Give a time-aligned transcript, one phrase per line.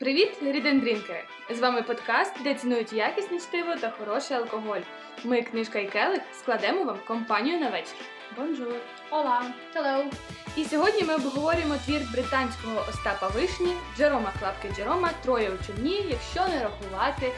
[0.00, 1.24] Привіт, рідендрінкери!
[1.50, 4.80] З вами подкаст, де цінують якісне чтиво та хороший алкоголь.
[5.24, 7.96] Ми, книжка і келих, складемо вам компанію на вечір.
[8.36, 8.74] Бонжур!
[9.10, 9.54] Ола!
[9.74, 10.12] Hello!
[10.56, 16.48] І сьогодні ми обговорюємо твір британського Остапа Вишні Джерома Клапки Джерома Троє у човні, якщо
[16.48, 17.32] не рахувати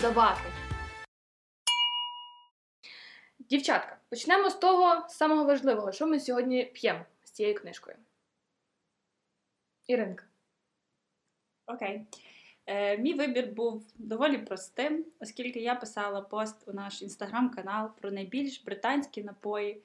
[0.00, 0.48] собаки.
[3.38, 7.96] Дівчатка, почнемо з того самого важливого, що ми сьогодні п'ємо з цією книжкою.
[9.86, 10.24] Іринка.
[11.74, 12.06] Окей.
[12.66, 18.64] Е, мій вибір був доволі простим, оскільки я писала пост у наш інстаграм-канал про найбільш
[18.64, 19.82] британські напої,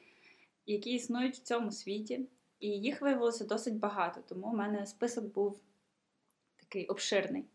[0.65, 2.21] які існують в цьому світі.
[2.59, 5.59] І їх виявилося досить багато, тому у мене список був
[6.59, 7.45] такий обширний.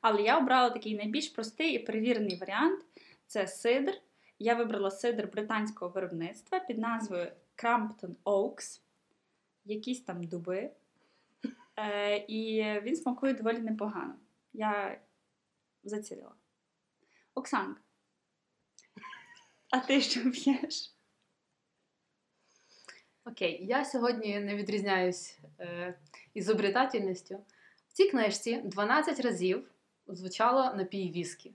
[0.00, 2.84] Але я обрала такий найбільш простий і перевірений варіант
[3.26, 3.94] це сидр.
[4.38, 8.80] Я вибрала сидр британського виробництва під назвою Crampton Oaks,
[9.64, 10.70] якісь там дуби.
[11.78, 14.14] Е, і він смакує доволі непогано.
[14.52, 15.00] Я
[15.84, 16.34] зацілила.
[17.34, 17.80] Оксанка.
[19.70, 20.92] А ти що п'єш?
[23.24, 25.98] Окей, я сьогодні не відрізняюсь е,
[26.34, 27.44] ізобретательністю.
[27.88, 29.70] В цій книжці 12 разів
[30.06, 31.54] звучало напій віскі.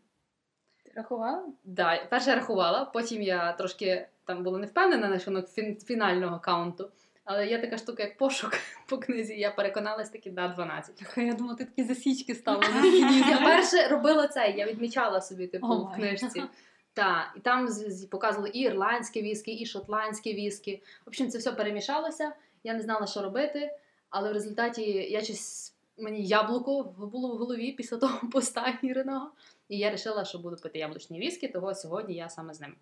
[0.84, 1.54] Ти рахувала?
[1.64, 6.92] Да, перше я рахувала, потім я трошки там була не впевнена на фін- фінального каунту.
[7.24, 8.54] Але є така штука, як пошук
[8.88, 11.04] по книзі, я переконалась таки, да, 12.
[11.18, 12.64] Я думала, ти такі засічки стала
[13.30, 16.44] Я перше робила це, я відмічала собі, типу, в книжці.
[16.94, 17.68] Так, і там
[18.12, 20.82] показували і ірландське віскі, і шотландське віскі.
[21.06, 22.34] В общем, це все перемішалося.
[22.64, 23.72] Я не знала, що робити,
[24.10, 29.32] але в результаті я щось мені яблуко було в голові після того поста Іриного.
[29.70, 32.76] І я вирішила, що буду пити яблучні віскі, того сьогодні я саме з ним.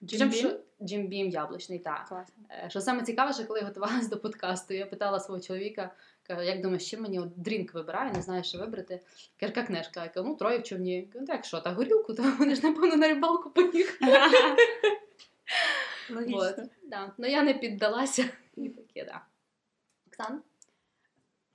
[0.00, 2.08] Причому, що Jim Beam яблучний, так.
[2.08, 2.44] Класно.
[2.50, 5.90] Е, Що саме цікаве, що коли я готувалася до подкасту, я питала свого чоловіка,
[6.22, 9.00] кажу, як думаєш, чим мені от drink вибираю, не знаю, що вибрати.
[9.40, 10.02] Каже, яка книжка?
[10.02, 11.08] Я кажу, ну, троє в човні.
[11.12, 14.12] Кажу, так що, та горілку, то вони ж, напевно, на рибалку поїхали.
[16.10, 16.64] Логічно.
[16.82, 17.12] Да.
[17.18, 18.24] Ну я не піддалася.
[18.56, 19.20] І таке, да.
[20.06, 20.42] Оксан?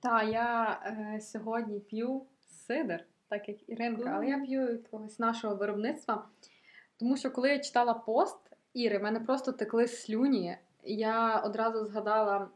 [0.00, 2.26] Та, я е, сьогодні п'ю
[2.66, 6.28] сидр, так як Іринка, але я п'ю якогось нашого виробництва.
[6.96, 10.56] Тому що коли я читала пост Іри, в мене просто текли слюні.
[10.82, 12.48] Я одразу згадала,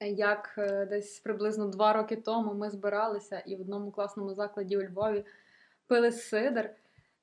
[0.00, 4.82] як е, десь приблизно два роки тому ми збиралися і в одному класному закладі у
[4.82, 5.24] Львові
[5.86, 6.70] пили сидр,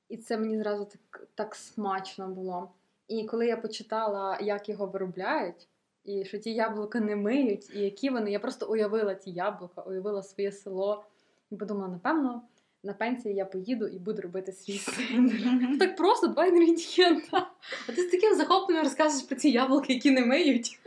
[0.08, 2.70] і це мені зразу так, так смачно було.
[3.08, 5.68] І коли я почитала, як його виробляють,
[6.04, 10.22] і що ті яблука не миють, і які вони, я просто уявила ті яблука, уявила
[10.22, 11.04] своє село
[11.50, 12.42] і подумала, напевно,
[12.86, 15.78] на пенсії я поїду і буду робити свій сидр.
[15.78, 17.50] Так просто два інгредієнта.
[17.88, 20.78] А ти з таким захопленням розказуєш про ці яблуки, які не миють.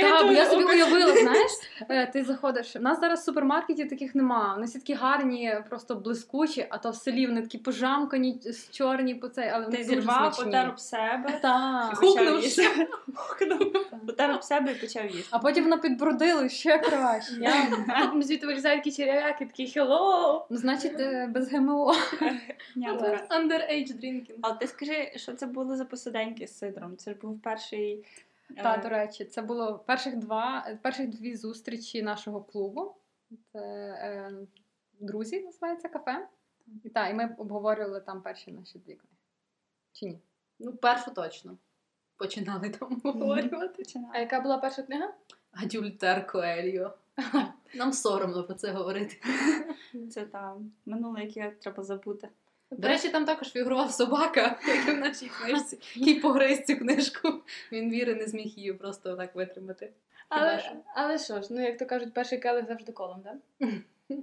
[0.00, 1.50] Так, бо я собі уявила, знаєш,
[1.88, 2.76] е, ти заходиш.
[2.76, 4.52] У нас зараз супермаркетів таких нема.
[4.54, 8.40] Вони всі такі гарні, просто блискучі, а то в селі вони такі пожамкані,
[8.72, 10.44] чорні по цей, але вони Ти дуже зірвав, смачні.
[10.44, 11.38] потер об себе.
[11.42, 11.96] Так.
[11.96, 12.68] Хукнув їсти.
[14.06, 15.28] Потер об себе і почав їсти.
[15.30, 17.32] А потім воно підбродило ще краще.
[17.40, 17.52] Я
[18.04, 20.40] потім звідти вилізають такі черев'яки, такі hello!
[20.50, 21.94] Ну, значить, е, без ГМО.
[23.30, 24.38] Underage drinking.
[24.42, 26.96] Але ти скажи, що це було за посиденьки з сидром?
[26.96, 28.04] Це ж був перший.
[28.50, 32.96] Е, Та, до речі, це було перших два, перших дві зустрічі нашого клубу.
[33.52, 34.32] Це е,
[35.00, 36.28] друзі, називається кафе.
[36.84, 39.16] І так, і ми обговорювали там перші наші дві книги.
[39.92, 40.20] Чи ні?
[40.58, 41.58] Ну, першу точно.
[42.16, 43.68] Починали там говорювати.
[43.68, 44.10] починав.
[44.14, 45.14] А яка була перша книга?
[45.52, 46.98] Адюльтер Коельо.
[47.74, 49.16] Нам соромно про це говорити.
[50.10, 52.28] Це там минуле, яке треба забути.
[52.70, 57.42] До речі, там також фігурував собака, як і в нашій книжці, який погриз цю книжку.
[57.72, 59.90] Він віри не зміг її просто так витримати.
[60.28, 60.62] Але,
[60.94, 63.68] але що ж, ну як то кажуть, перший келих завжди колом, так?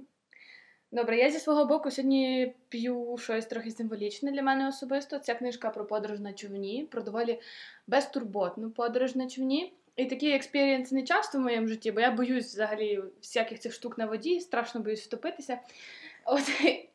[0.92, 5.18] Добре, я зі свого боку сьогодні п'ю щось трохи символічне для мене особисто.
[5.18, 7.40] Ця книжка про подорож на човні, про доволі
[7.86, 9.72] безтурботну подорож на човні.
[9.96, 13.98] І такі експірієнси не часто в моєму житті, бо я боюсь взагалі всяких цих штук
[13.98, 15.58] на воді, страшно боюсь втопитися.
[16.24, 16.42] От,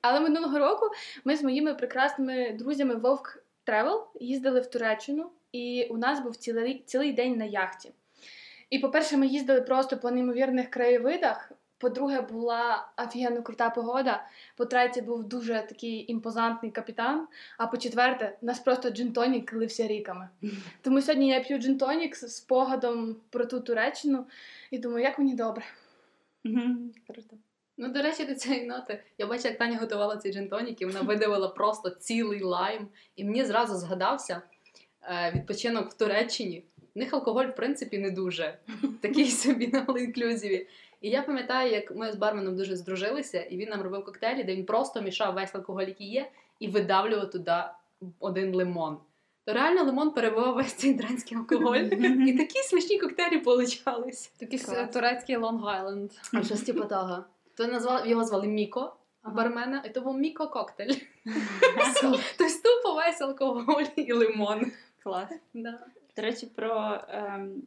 [0.01, 0.85] але минулого року
[1.23, 6.83] ми з моїми прекрасними друзями Вовк Travel їздили в Туреччину, і у нас був цілий,
[6.85, 7.91] цілий день на яхті.
[8.69, 11.51] І, по-перше, ми їздили просто по неймовірних краєвидах.
[11.79, 14.27] По-друге, була офігенно крута погода.
[14.55, 17.27] По-третє, був дуже такий імпозантний капітан.
[17.57, 20.29] А по-четверте, нас просто джинтонік лився ріками.
[20.81, 24.25] Тому сьогодні я п'ю джинтонік з спогадом про ту Туреччину
[24.71, 25.63] і думаю, як мені добре.
[27.07, 27.37] Круто.
[27.77, 29.03] Ну, до речі, до цієї ноти.
[29.17, 32.87] Я бачила, як Таня готувала цей джинтонік, і вона видавила просто цілий лайм.
[33.15, 34.41] І мені зразу згадався
[35.03, 36.63] е, відпочинок в Туреччині.
[36.95, 38.57] В них алкоголь, в принципі, не дуже.
[39.01, 40.65] Такий собі на all-inclusive.
[41.01, 44.55] І я пам'ятаю, як ми з барменом дуже здружилися, і він нам робив коктейлі, де
[44.55, 46.29] він просто мішав весь алкоголь, який є,
[46.59, 47.55] і видавлював туди
[48.19, 48.97] один лимон.
[49.45, 51.75] То реально лимон перебивав весь цей дранський алкоголь.
[52.27, 54.27] І такі смачні коктейлі получались.
[54.27, 54.59] Такий
[54.93, 56.09] турецький Long Island.
[56.33, 57.25] А щось типу того.
[57.57, 58.95] То назвав його звали Міко.
[59.21, 59.35] Ага.
[59.35, 60.93] Бармена, і то був Міко коктейль.
[62.01, 64.71] Тобто тупо весь алкоголь і лимон.
[65.03, 65.31] Клас.
[65.53, 65.79] Да.
[66.15, 67.63] До речі, про ем,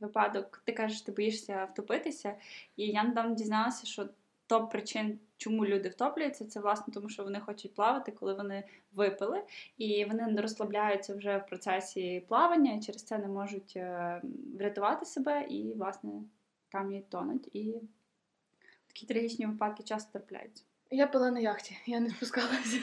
[0.00, 2.34] випадок, ти кажеш, ти боїшся втопитися,
[2.76, 4.08] і я недавно дізналася, що
[4.46, 9.42] топ причин, чому люди втоплюються, це власне тому, що вони хочуть плавати, коли вони випили,
[9.78, 14.22] і вони не розслабляються вже в процесі плавання, і через це не можуть е,
[14.58, 16.12] врятувати себе, і власне
[16.68, 17.48] там і тонуть.
[17.52, 17.74] І
[18.88, 20.64] такі трагічні випадки часто трапляються.
[20.90, 22.78] Я пила на яхті, я не спускалася.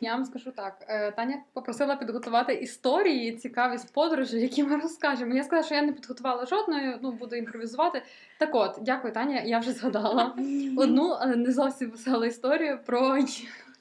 [0.00, 5.34] Я вам скажу так: е, Таня попросила підготувати історії цікаві з подорожі, які ми розкажемо.
[5.34, 8.02] Я сказала, що я не підготувала жодної, ну буду імпровізувати.
[8.38, 9.40] Так от, дякую, Таня.
[9.40, 10.36] Я вже згадала
[10.76, 13.18] одну але не зовсім веселу історію про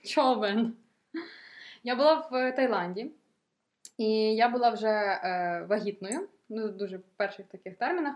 [0.03, 0.73] човен.
[1.83, 3.11] Я була в Таїланді,
[3.97, 4.05] і
[4.35, 8.15] я була вже е, вагітною, ну дуже в перших таких термінах.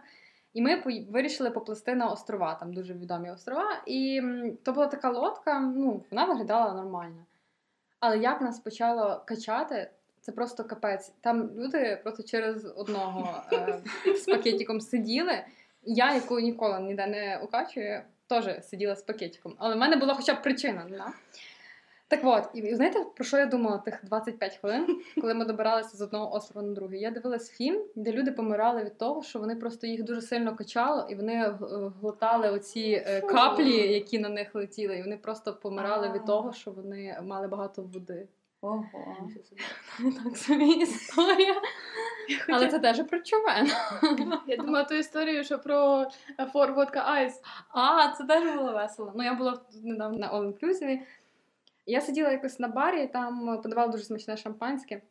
[0.54, 3.82] І ми вирішили поплисти на острова, там дуже відомі острова.
[3.86, 4.22] І
[4.64, 7.26] то була така лодка, ну, вона виглядала нормально.
[8.00, 9.90] Але як нас почало качати,
[10.22, 11.14] це просто капець.
[11.22, 13.82] Там люди просто через одного е,
[14.16, 15.44] з пакетиком сиділи.
[15.84, 19.56] Я, яку ніколи ніде не укачую, теж сиділа з пакетиком.
[19.58, 20.86] Але в мене була хоча б причина.
[20.90, 21.08] Да?
[22.13, 26.01] Так от, і знаєте, про що я думала тих 25 хвилин, коли ми добиралися з
[26.01, 27.01] одного острова на другий?
[27.01, 31.07] Я дивилась фільм, де люди помирали від того, що вони просто їх дуже сильно качало,
[31.10, 31.57] і вони е,
[32.01, 36.71] глотали оці е, каплі, які на них летіли, і вони просто помирали від того, що
[36.71, 38.27] вони мали багато води.
[38.62, 38.86] Ого.
[40.24, 41.56] Так собі історія.
[42.50, 43.69] Але це теж про човен.
[44.48, 46.06] Я думала ту історію, що про
[46.54, 47.33] Four Vodka Ice.
[47.69, 49.13] А, це теж було весело.
[49.15, 51.00] Ну, я була недавно на All Inclusive.
[51.86, 55.02] Я сиділа якось на барі, там подавали дуже смачне шампанське.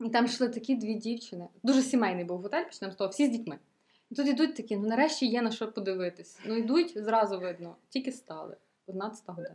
[0.00, 1.48] І там йшли такі дві дівчини.
[1.62, 3.58] Дуже сімейний був готель, почнемо з того, всі з дітьми.
[4.10, 6.38] І тут йдуть такі, ну нарешті є на що подивитись.
[6.44, 8.56] Ну йдуть, зразу видно, тільки стали.
[8.86, 9.54] 11 година.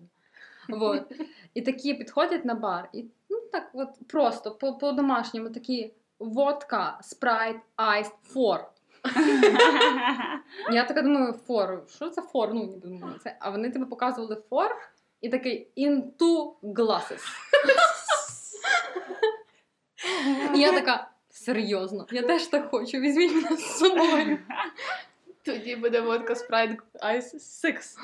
[0.70, 1.12] Вот.
[1.54, 7.58] І такі підходять на бар, і ну так от просто по- по-домашньому такі vodka, Sprite,
[7.76, 8.72] ice, four.
[10.72, 11.84] Я така думаю, four.
[11.88, 12.54] Що це four?
[12.54, 13.38] Ну, ніби думаю, це.
[13.40, 14.72] А вони тебе показували four
[15.26, 17.22] і такий in two glasses.
[20.56, 24.40] І я така, серйозно, я теж так хочу, візьміть мене з собою.
[25.44, 27.98] Тоді буде водка Sprite Ice 6.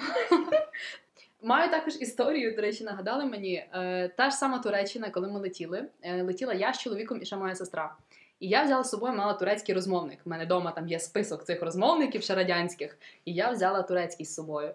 [1.41, 3.65] Маю також історію, до речі, нагадали мені.
[3.74, 5.85] Е, та ж сама Туреччина, коли ми летіли.
[6.01, 7.95] Е, летіла я з чоловіком і ще моя сестра.
[8.39, 10.19] І я взяла з собою мала турецький розмовник.
[10.25, 12.97] У мене вдома там є список цих розмовників ще радянських.
[13.25, 14.71] І я взяла турецький з собою.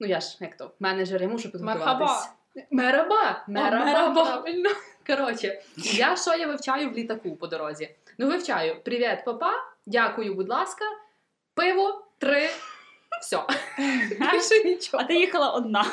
[0.00, 2.28] Ну я ж як то менеджер, я мушу підготуватись.
[2.70, 3.44] Мераба!
[3.48, 4.24] Мераба, мераба.
[4.24, 4.70] правильно.
[5.06, 7.94] Коротше, я що я вивчаю в літаку по дорозі?
[8.18, 9.52] Ну, вивчаю привіт, папа,
[9.86, 10.84] дякую, будь ласка,
[11.54, 12.50] пиво, три.
[13.20, 13.42] Все.
[14.32, 15.02] Більше нічого.
[15.02, 15.84] А ти їхала одна.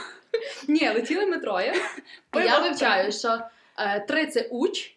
[0.68, 1.75] Ні, летіли ми троє.
[2.30, 3.39] Пиво я вивчаю, що
[3.77, 4.95] е, три це уч,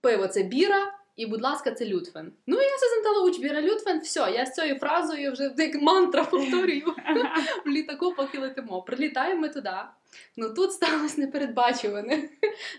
[0.00, 2.32] пиво це біра, і, будь ласка, це лютфен.
[2.46, 6.24] Ну, я все запитала уч, біра, лютфен, все, я з цією фразою вже як мантра
[6.24, 6.94] повторюю
[7.66, 8.82] в літаку, поки летимо.
[8.82, 9.74] Прилітаємо ми туди.
[10.36, 12.28] Ну тут сталося непередбачуване.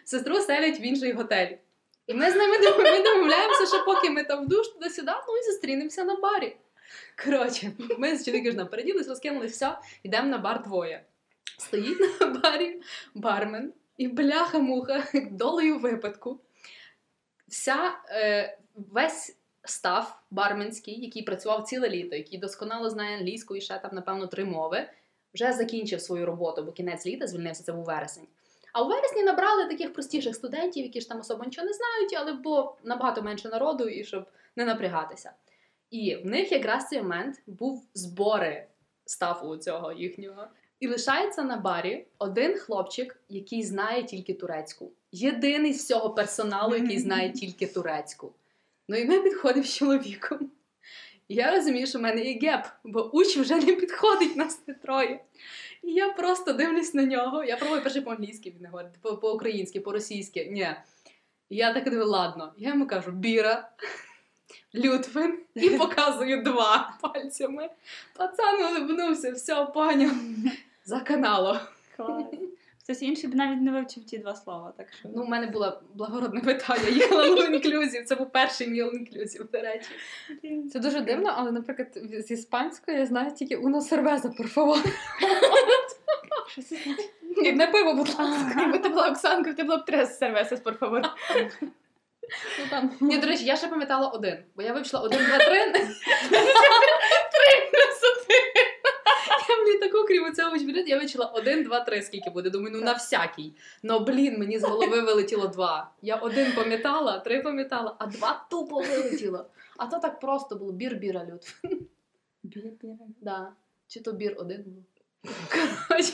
[0.06, 1.56] Сестру селять в інший готель.
[2.08, 5.44] І ми з ними ми домовляємося, що поки ми там в душ туди-сюди, ну і
[5.52, 6.56] зустрінемося на барі.
[7.26, 11.04] Коротше, ми з чоловіком ж напереділись, розкинули все, йдемо на бар двоє.
[11.58, 12.82] Стоїть на барі
[13.16, 16.40] бармен і бляха-муха долею випадку.
[17.54, 23.80] Вся е, весь став барменський, який працював ціле літо, який досконало знає англійську і ще
[23.80, 24.90] там, напевно, три мови,
[25.34, 28.28] вже закінчив свою роботу, бо кінець літа звільнився, це був вересень.
[28.74, 32.34] А у вересні набрали таких простіших студентів, які ж там особо нічого не знають, але
[32.34, 35.32] було набагато менше народу, і щоб не напрягатися.
[35.90, 38.68] І в них якраз цей момент був збори
[39.06, 40.48] стафу цього їхнього.
[40.80, 44.92] І лишається на барі один хлопчик, який знає тільки турецьку.
[45.16, 48.32] Єдиний з всього персоналу, який знає тільки турецьку.
[48.90, 50.52] Ну і ми підходимо з чоловіком.
[51.28, 54.74] І Я розумію, що в мене є геп, бо уч вже не підходить нас не
[54.74, 55.20] троє.
[55.84, 57.44] І я просто дивлюсь на нього.
[57.44, 60.46] Я пробую перше по-англійськи він не говорить, по- по-українськи, по-російськи.
[60.52, 60.68] Ні.
[61.50, 62.54] І я так думаю, ладно.
[62.58, 63.70] Я йому кажу: біра,
[64.76, 67.70] Лютвин, і показую два пальцями.
[68.18, 70.12] Пацан улибнувся, все, поняв.
[70.86, 71.58] За каналом.
[72.84, 75.10] Хтось інший б навіть не вивчив ті два слова, так що.
[75.16, 78.06] Ну, у мене була благородна мета, я їхала в інклюзів.
[78.06, 79.90] Це був перший мій інклюзів, до речі.
[80.74, 81.88] Це дуже дивно, але, наприклад,
[82.28, 84.86] з іспанської я знаю тільки uno cerveza, por favor.
[87.58, 88.56] Це пиво, будь ласка.
[88.58, 91.02] Якби ти була Оксанкою, ти була б tres cervezas, por favor.
[92.60, 92.92] Ну, там.
[93.02, 95.58] Ні, до речі, я ще пам'ятала один, бо я вивчила один, два, три.
[97.74, 97.92] Я
[99.64, 102.50] в літаку, крім цього учбілет, я вивчила один, два, три, скільки буде.
[102.50, 103.54] Думаю, ну на всякий.
[103.84, 105.92] Ну, блін, мені з голови вилетіло два.
[106.02, 109.46] Я один пам'ятала, три пам'ятала, а два тупо вилетіло.
[109.78, 110.72] А то так просто було.
[110.72, 111.74] Бір біра люд.
[112.44, 112.98] Біля-біля.
[113.22, 113.54] Да.
[113.88, 114.84] Чи то бір один був.
[115.88, 116.14] Коротше,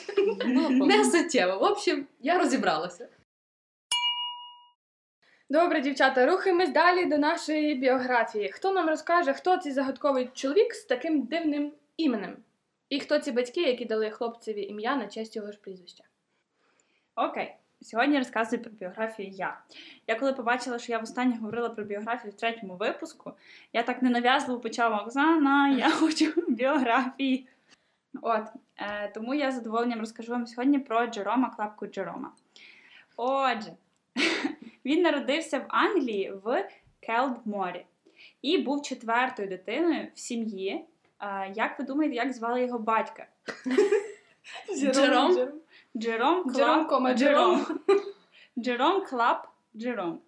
[0.72, 1.60] не суттєво.
[1.60, 3.08] В общем, я розібралася.
[5.50, 8.50] Добре, дівчата, рухаємось далі до нашої біографії.
[8.50, 12.38] Хто нам розкаже, хто цей загадковий чоловік з таким дивним іменем?
[12.90, 16.04] І хто ці батьки, які дали хлопцеві ім'я на честь його ж прізвища?
[17.16, 17.56] Окей.
[17.82, 19.60] Сьогодні розказую про біографію я.
[20.08, 23.34] Я коли побачила, що я востаннє говорила про біографію в третьому випуску,
[23.74, 27.48] я так ненав'язливо почала Оксана, я хочу біографії.
[28.22, 28.44] От,
[28.78, 32.32] е, тому я з задоволенням розкажу вам сьогодні про Джерома, клапку Джерома.
[33.18, 33.74] Отже,
[34.86, 36.70] він народився в Англії в
[37.00, 37.86] Келдморі
[38.42, 40.86] і був четвертою дитиною в сім'ї.
[41.56, 43.28] Як ви думаєте, як звали його батька?
[44.76, 45.50] Джером?
[45.98, 47.80] Джером Клап Джером, Джером.
[48.60, 50.20] Джером Клап Джером.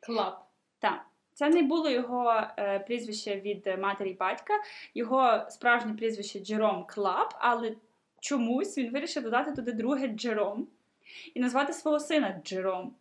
[0.00, 0.46] Клап.
[0.78, 1.06] Так.
[1.32, 4.54] Це не було його е, прізвище від матері батька,
[4.94, 7.76] його справжнє прізвище Джером Клап, але
[8.20, 10.68] чомусь він вирішив додати туди друге Джером
[11.34, 12.94] і назвати свого сина Джером.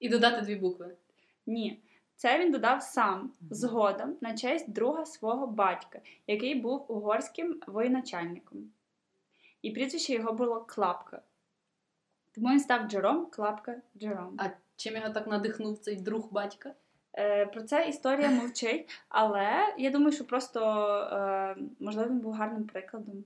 [0.00, 0.96] І додати дві букви.
[1.46, 1.80] Ні.
[2.16, 8.70] Це він додав сам згодом на честь друга свого батька, який був угорським воєначальником.
[9.62, 11.22] І прізвище його було Клапка.
[12.34, 14.36] Тому він став Джером Клапка Джером.
[14.38, 16.74] А чим його так надихнув цей друг батька?
[17.14, 20.60] Е, Про це історія мовчить, але я думаю, що просто
[21.12, 23.24] е, можливо він був гарним прикладом.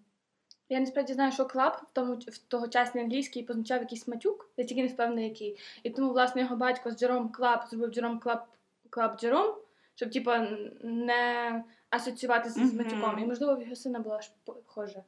[0.68, 4.82] Я насправді знаю, що клап в тому в тогочасній англійській позначав якийсь матюк, я тільки
[4.82, 5.58] не впевнена який.
[5.82, 8.46] І тому, власне, його батько з Джером Клап зробив Джером Клап
[8.90, 9.54] Клап Джером,
[9.94, 10.48] щоб типа
[10.82, 13.18] не асоціюватися з матюком.
[13.18, 15.02] І можливо в його сина була ж похожа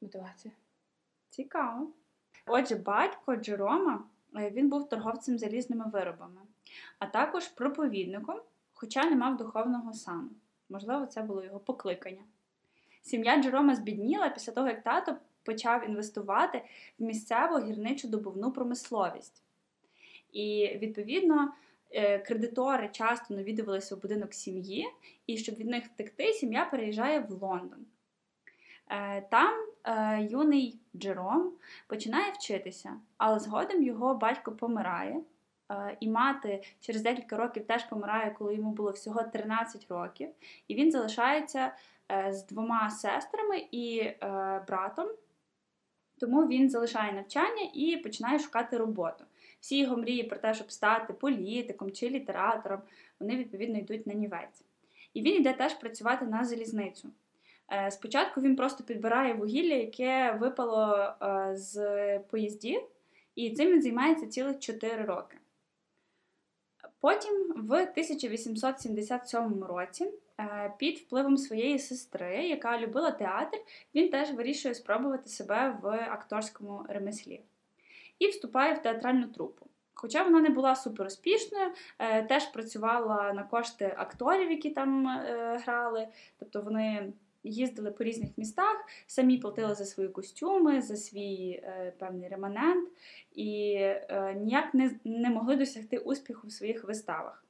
[0.00, 0.54] мотивація.
[1.30, 1.90] Цікаво.
[2.46, 4.04] Отже, батько Джерома
[4.36, 6.40] е, він був торговцем залізними виробами,
[6.98, 8.40] а також проповідником,
[8.72, 10.30] хоча не мав духовного сану.
[10.68, 12.22] Можливо, це було його покликання.
[13.02, 16.62] Сім'я Джерома збідніла після того, як тато почав інвестувати
[16.98, 19.42] в місцеву гірничо-добувну промисловість.
[20.32, 21.52] І, відповідно,
[22.26, 24.86] кредитори часто навідувалися у будинок сім'ї,
[25.26, 27.86] і щоб від них втекти, сім'я переїжджає в Лондон.
[28.90, 31.52] Е, Там е, юний Джером
[31.86, 35.20] починає вчитися, але згодом його батько помирає,
[35.70, 40.28] е, і мати через декілька років теж помирає, коли йому було всього 13 років.
[40.68, 41.72] І він залишається
[42.12, 44.16] е, з двома сестрами і е,
[44.66, 45.08] братом.
[46.20, 49.24] Тому він залишає навчання і починає шукати роботу.
[49.62, 52.80] Всі його мрії про те, щоб стати політиком чи літератором,
[53.20, 54.64] вони відповідно йдуть на нівець.
[55.14, 57.08] І він йде теж працювати на залізницю.
[57.72, 62.82] Е, Спочатку він просто підбирає вугілля, яке випало е, з поїздів,
[63.34, 65.36] і цим він займається цілих 4 роки.
[67.00, 73.58] Потім, в 1877 році, е, під впливом своєї сестри, яка любила театр,
[73.94, 77.40] він теж вирішує спробувати себе в акторському ремеслі
[78.22, 79.66] і вступає в театральну трупу.
[79.94, 86.08] Хоча вона не була суперуспішною, е, теж працювала на кошти акторів, які там е, грали,
[86.38, 87.12] тобто вони
[87.44, 92.88] їздили по різних містах, самі платили за свої костюми, за свій е, певний реманент
[93.34, 97.44] і е, ніяк не, не могли досягти успіху в своїх виставах.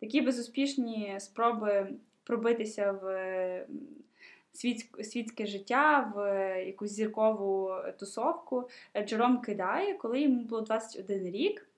[0.00, 1.92] Такі безуспішні спроби
[2.24, 3.06] пробитися в
[5.02, 11.68] світське життя, в е, якусь зіркову тусовку е, Джером кидає, коли йому було 21 рік,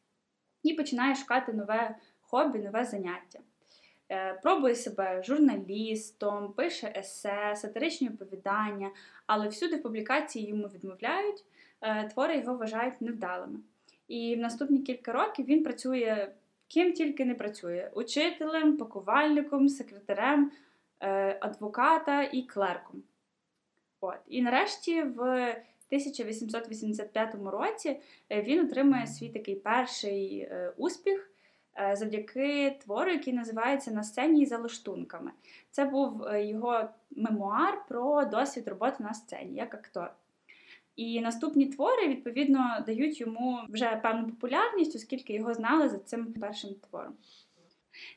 [0.63, 3.39] і починає шукати нове хобі, нове заняття.
[4.11, 8.91] Е, Пробує себе журналістом, пише есе, сатиричні оповідання,
[9.27, 11.45] але всюди в публікації йому відмовляють,
[11.81, 13.59] е, твори його вважають невдалими.
[14.09, 16.29] І в наступні кілька років він працює
[16.69, 20.51] ким тільки не працює: учителем, пакувальником, секретарем, е,
[21.41, 23.03] адвоката і клерком.
[24.01, 24.19] От.
[24.27, 25.21] І нарешті в
[25.89, 28.01] 1885 році
[28.31, 31.31] е, він отримує свій такий перший е, успіх
[31.81, 35.31] е, завдяки твору, який називається На сцені за лаштунками.
[35.71, 40.11] Це був е, його мемуар про досвід роботи на сцені як актор.
[40.97, 46.75] І наступні твори, відповідно, дають йому вже певну популярність, оскільки його знали за цим першим
[46.75, 47.15] твором.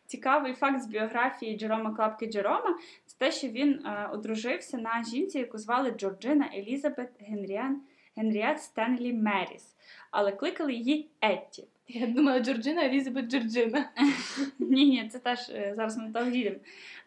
[0.05, 5.37] Цікавий факт з біографії Джерома Клапки Джерома це те, що він е, одружився на жінці,
[5.39, 7.81] яку звали Джорджина Елізабет Генріан,
[8.17, 9.75] Генріет Стенлі Меріс,
[10.11, 11.67] але кликали її Етті.
[11.87, 13.89] Я думала, Джорджина, Елізабет Джорджина.
[14.59, 16.55] Ні, ні, це теж е, зараз ми того дійдемо.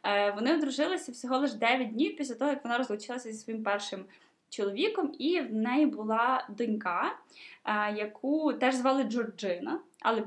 [0.02, 4.04] Е, Вони одружилися всього лише 9 днів після того, як вона розлучилася зі своїм першим
[4.50, 7.16] чоловіком, і в неї була донька,
[7.97, 10.23] яку теж звали Джорджина, але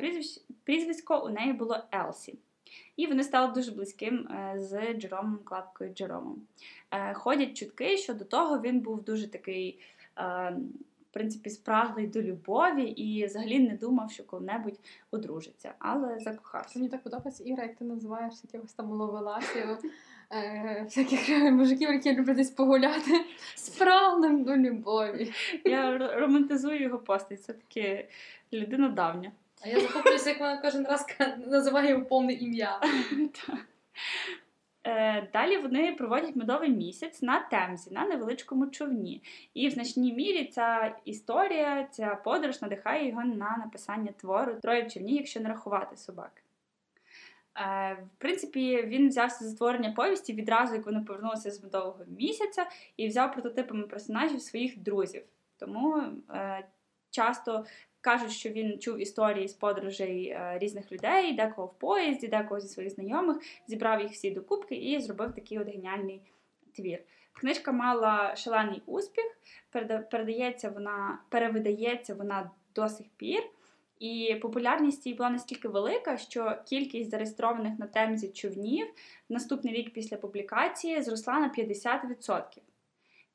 [0.64, 2.40] прізвисько у неї було Елсі.
[2.96, 6.42] І вони стали дуже близьким е, з Джеромом Клапкою Джеромом.
[6.92, 9.80] Е, Ходять чутки, що до того він був дуже такий.
[10.18, 10.56] е,
[11.10, 14.80] В принципі, спраглий до любові і взагалі не думав, що коли-небудь
[15.12, 16.80] одружиться, але закохався.
[16.80, 19.78] Мені так подобається, Іра, як ти називаєш якихось там ловеласів,
[20.86, 25.34] всяких мужиків, які люблять десь погуляти з прагнем до любові.
[25.66, 28.08] Я романтизую його постать, це таки
[28.54, 29.32] людина давня.
[29.62, 31.06] А я захоплююся, як вона кожен раз
[31.48, 32.82] називає його повне ім'я.
[34.84, 39.22] Е, Далі вони проводять медовий місяць на Темзі, на невеличкому човні.
[39.54, 44.92] І в значній мірі ця історія, ця подорож надихає його на написання твору Троє в
[44.92, 46.32] човні, якщо не рахувати собак.
[47.60, 52.66] Е, В принципі, він взявся за створення повісті відразу, як вони повернулися з медового місяця,
[52.98, 55.24] і взяв прототипами персонажів своїх друзів.
[55.58, 56.64] Тому е,
[57.10, 57.66] часто
[58.02, 62.68] кажуть, що він чув історії з подорожей е, різних людей, декого в поїзді, декого зі
[62.68, 63.38] своїх знайомих,
[63.68, 66.22] зібрав їх всі докупки і зробив такий от геніальний
[66.76, 67.00] твір.
[67.34, 69.26] Книжка мала шалений успіх,
[70.12, 73.44] передається вона, перевидається вона до сих пір.
[74.00, 78.88] І популярність її була настільки велика, що кількість зареєстрованих на темзі човнів
[79.30, 82.42] в наступний рік після публікації зросла на 50%.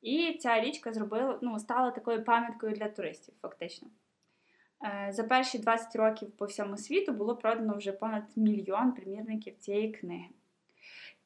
[0.01, 3.87] І ця річка зробила, ну, стала такою пам'яткою для туристів, фактично.
[4.83, 9.91] Е, За перші 20 років по всьому світу було продано вже понад мільйон примірників цієї
[9.91, 10.29] книги.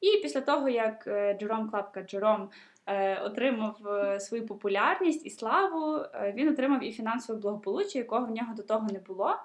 [0.00, 2.50] І після того, як е, Джером Клапка Джером
[2.86, 3.76] е, отримав
[4.20, 6.00] свою популярність і славу,
[6.34, 9.36] він отримав і фінансове благополуччя, якого в нього до того не було.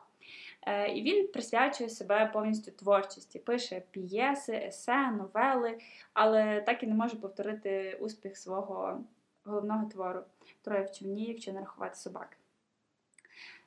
[0.96, 5.78] І він присвячує себе повністю творчості, пише п'єси, есе, новели,
[6.14, 9.04] але так і не може повторити успіх свого
[9.46, 10.20] головного твору
[10.62, 12.38] Троє в човні, якщо не рахувати собак.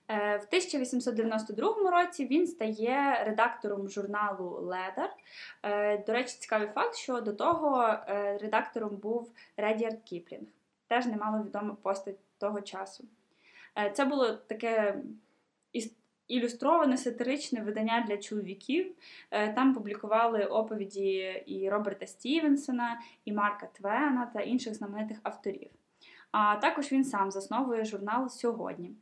[0.08, 5.10] Е, В 1892 році він стає редактором журналу Ледар.
[5.62, 10.46] Е, До речі, цікавий факт, що до того е, редактором був Редіард Кіплінг,
[10.88, 13.04] теж немало відома постать того часу.
[13.92, 15.02] Це було таке
[16.28, 18.94] ілюстроване сатиричне видання для чоловіків.
[19.30, 25.70] Там публікували оповіді і Роберта Стівенсона, і Марка Твена та інших знаменитих авторів.
[26.30, 28.94] А також він сам засновує журнал сьогодні.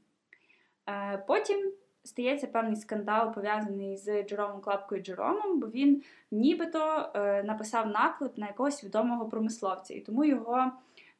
[0.89, 1.73] Е, Потім
[2.05, 8.47] стається певний скандал, пов'язаний з Джеромом Клапкою Джеромом, бо він нібито е, написав наклеп на
[8.47, 10.73] якогось відомого промисловця, і тому його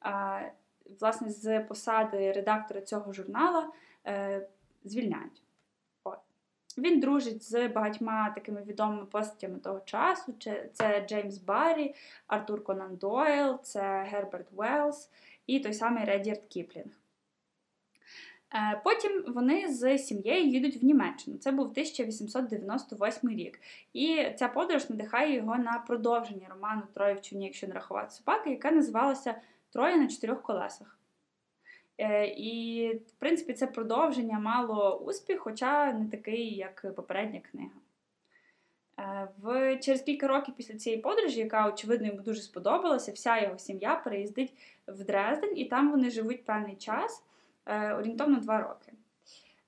[0.07, 0.53] е,
[1.01, 3.71] власне з посади редактора цього журнала
[4.85, 5.43] звільняють.
[6.79, 10.35] Він дружить з багатьма такими відомими постатями того часу.
[10.73, 11.95] Це Джеймс Баррі,
[12.27, 15.11] Артур Конан Дойл, це Герберт Уеллс
[15.47, 17.04] і той самий Редіард Кіплінг.
[18.55, 21.39] Е, Потім вони з сім'єю їдуть в Німеччину.
[21.39, 23.61] Це був 1898 рік.
[23.93, 28.51] І ця подорож надихає його на продовження роману Троє в човні, якщо не рахувати собаки,
[28.51, 29.35] яка називалася
[29.73, 30.99] Троє на чотирьох колесах.
[31.99, 37.75] Е, І, в принципі, це продовження мало успіх, хоча не такий, як попередня книга.
[38.99, 43.59] Е, В, через кілька років після цієї подорожі, яка, очевидно, йому дуже сподобалася, вся його
[43.59, 44.53] сім'я переїздить
[44.87, 47.23] в Дрезден, і там вони живуть певний час,
[47.67, 48.93] орієнтовно два роки.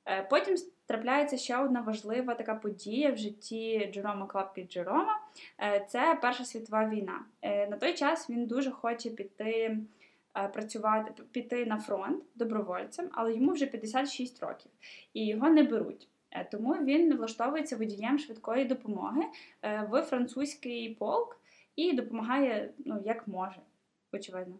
[0.06, 0.54] Е, Потім
[0.86, 5.20] трапляється ще одна важлива така подія в житті Джерома Клапки Джерома.
[5.60, 7.24] Е, Це Перша світова війна.
[7.42, 9.78] Е, На той час він дуже хоче піти
[10.36, 14.70] е, працювати, піти на фронт добровольцем, але йому вже 56 років
[15.14, 16.08] і його не беруть.
[16.30, 19.22] Е, Тому він влаштовується водієм швидкої допомоги
[19.62, 21.40] е, в французький полк
[21.76, 23.60] і допомагає ну, як може,
[24.12, 24.54] очевидно.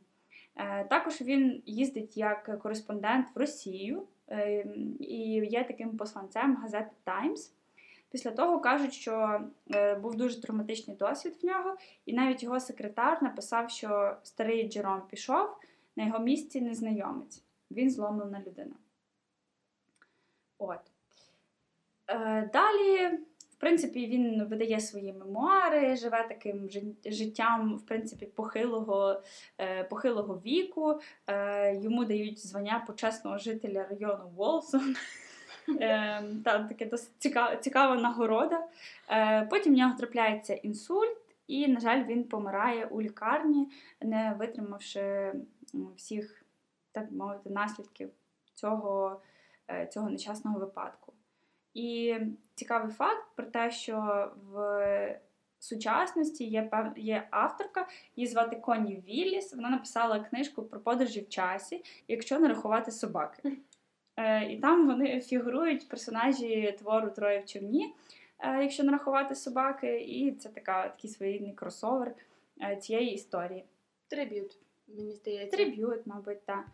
[0.57, 4.66] Е, Також він їздить як кореспондент в Росію е,
[5.01, 5.19] і
[5.51, 7.51] є таким посланцем газети Times.
[8.11, 9.40] Після того кажуть, що
[9.75, 15.03] е, був дуже травматичний досвід в нього, і навіть його секретар написав, що старий Джером
[15.11, 15.57] пішов,
[15.97, 17.42] на його місці незнайомець.
[17.71, 18.75] Він зломлена людина.
[20.59, 20.81] От.
[22.53, 23.19] Далі,
[23.57, 26.69] В принципі, він видає свої мемуари, живе таким
[27.07, 29.23] життям, в принципі, похилого,
[29.59, 31.01] е, похилого віку.
[31.27, 34.97] Е, йому дають звання почесного жителя району Волсон.
[35.81, 38.66] Е, Там таке досить цікава, цікава нагорода.
[39.51, 43.69] Потім в нього трапляється інсульт, і, на жаль, він помирає у лікарні,
[44.01, 45.33] не витримавши
[45.97, 46.45] всіх,
[46.92, 48.11] так би мовити, наслідків
[48.55, 49.21] цього,
[49.90, 51.12] цього нещасного випадку.
[51.77, 52.17] І
[52.55, 55.21] цікавий факт про те, що в
[55.59, 56.87] сучасності є пев...
[56.97, 59.55] є авторка, її звати Коні Вілліс.
[59.55, 63.53] Вона написала книжку про подорожі в часі, якщо не рахувати собаки.
[64.19, 67.95] Е, і там вони фігурують персонажі твору Троє в човні,
[68.39, 72.15] е, якщо не рахувати собаки, і це така, такий своєрідний кросовер
[72.62, 73.65] е, цієї історії.
[74.09, 74.59] Tribute,
[74.89, 75.57] мені здається.
[75.57, 76.65] Tribute, мабуть, так.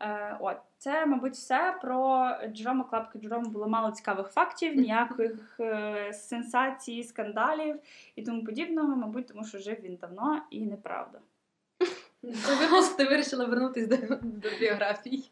[0.00, 6.12] Е, от, це, мабуть, все про Джерома Клапки Джерома було мало цікавих фактів, ніяких е,
[6.12, 7.80] сенсацій, скандалів
[8.16, 11.18] і тому подібного, мабуть, тому що жив він давно і неправда.
[12.22, 15.30] Цей випуск ти вирішила вернутися до, до біографій.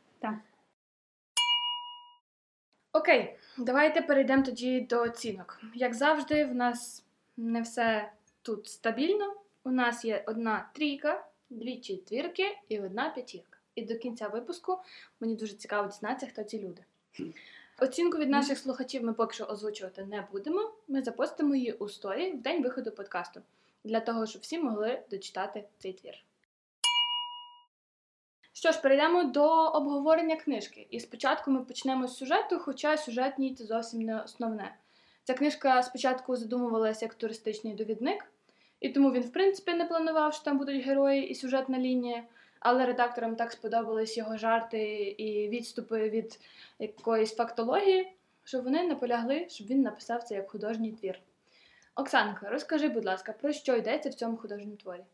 [2.92, 5.60] Окей, давайте перейдемо тоді до оцінок.
[5.74, 7.04] Як завжди, в нас
[7.36, 9.34] не все тут стабільно.
[9.64, 13.57] У нас є одна трійка, дві четвірки і одна п'ятірка.
[13.78, 14.78] І до кінця випуску
[15.20, 16.84] мені дуже цікаво дізнатися, хто ці люди.
[17.80, 20.72] Оцінку від наших слухачів ми поки що озвучувати не будемо.
[20.88, 23.40] Ми запостимо її у сторі в день виходу подкасту
[23.84, 26.14] для того, щоб всі могли дочитати цей твір.
[28.52, 30.86] Що ж, перейдемо до обговорення книжки.
[30.90, 34.76] І спочатку ми почнемо з сюжету, хоча сюжет ні це зовсім не основне.
[35.24, 38.32] Ця книжка спочатку задумувалася як туристичний довідник,
[38.80, 42.24] і тому він, в принципі, не планував, що там будуть герої і сюжетна лінія.
[42.60, 46.40] Але редакторам так сподобались його жарти і відступи від
[46.78, 48.12] якоїсь фактології,
[48.44, 51.18] що вони наполягли, щоб він написав це як художній твір.
[51.94, 55.04] Оксанка, розкажи, будь ласка, про що йдеться в цьому художньому творі?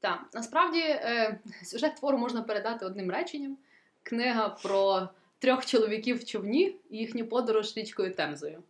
[0.00, 3.56] Так, насправді е, сюжет твору можна передати одним реченням.
[4.02, 8.62] Книга про трьох чоловіків в човні і їхню подорож річкою Темзою.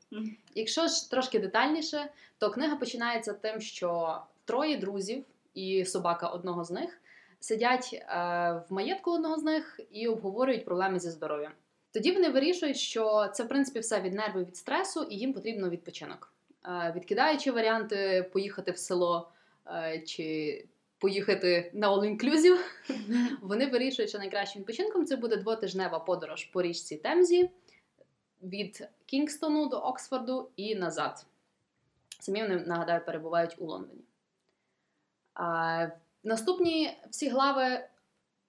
[0.54, 6.70] Якщо ж трошки детальніше, то книга починається тим, що троє друзів і собака одного з
[6.70, 7.00] них
[7.40, 8.04] сидять е,
[8.68, 11.52] в маєтку одного з них і обговорюють проблеми зі здоров'ям.
[11.92, 15.70] Тоді вони вирішують, що це в принципі все від нервів від стресу, і їм потрібно
[15.70, 16.32] відпочинок.
[16.64, 19.30] Е, відкидаючи варіанти поїхати в село
[19.66, 20.64] е, чи
[20.98, 22.58] поїхати на all-inclusive,
[23.42, 27.50] вони вирішують, що найкращим відпочинком це буде двотижнева подорож по річці Темзі
[28.42, 31.26] від Кінгстону до Оксфорду і назад.
[32.20, 34.02] Самі вони, нагадаю, перебувають у Лондоні.
[36.24, 37.88] Наступні всі глави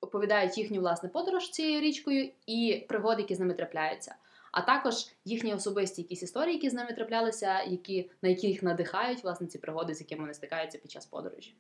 [0.02, 4.16] оповідають їхню власне подорож цією річкою і пригоди, які з ними трапляються.
[4.52, 4.94] А також
[5.26, 9.58] їхні особисті якісь історії, які з ними траплялися, які, на які їх надихають власне ці
[9.58, 11.56] пригоди, з якими вони стикаються під час подорожі.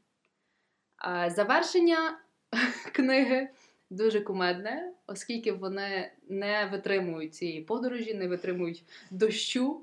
[1.27, 2.19] Завершення
[2.93, 3.49] книги
[3.89, 9.81] дуже кумедне, оскільки вони не витримують цієї подорожі, не витримують дощу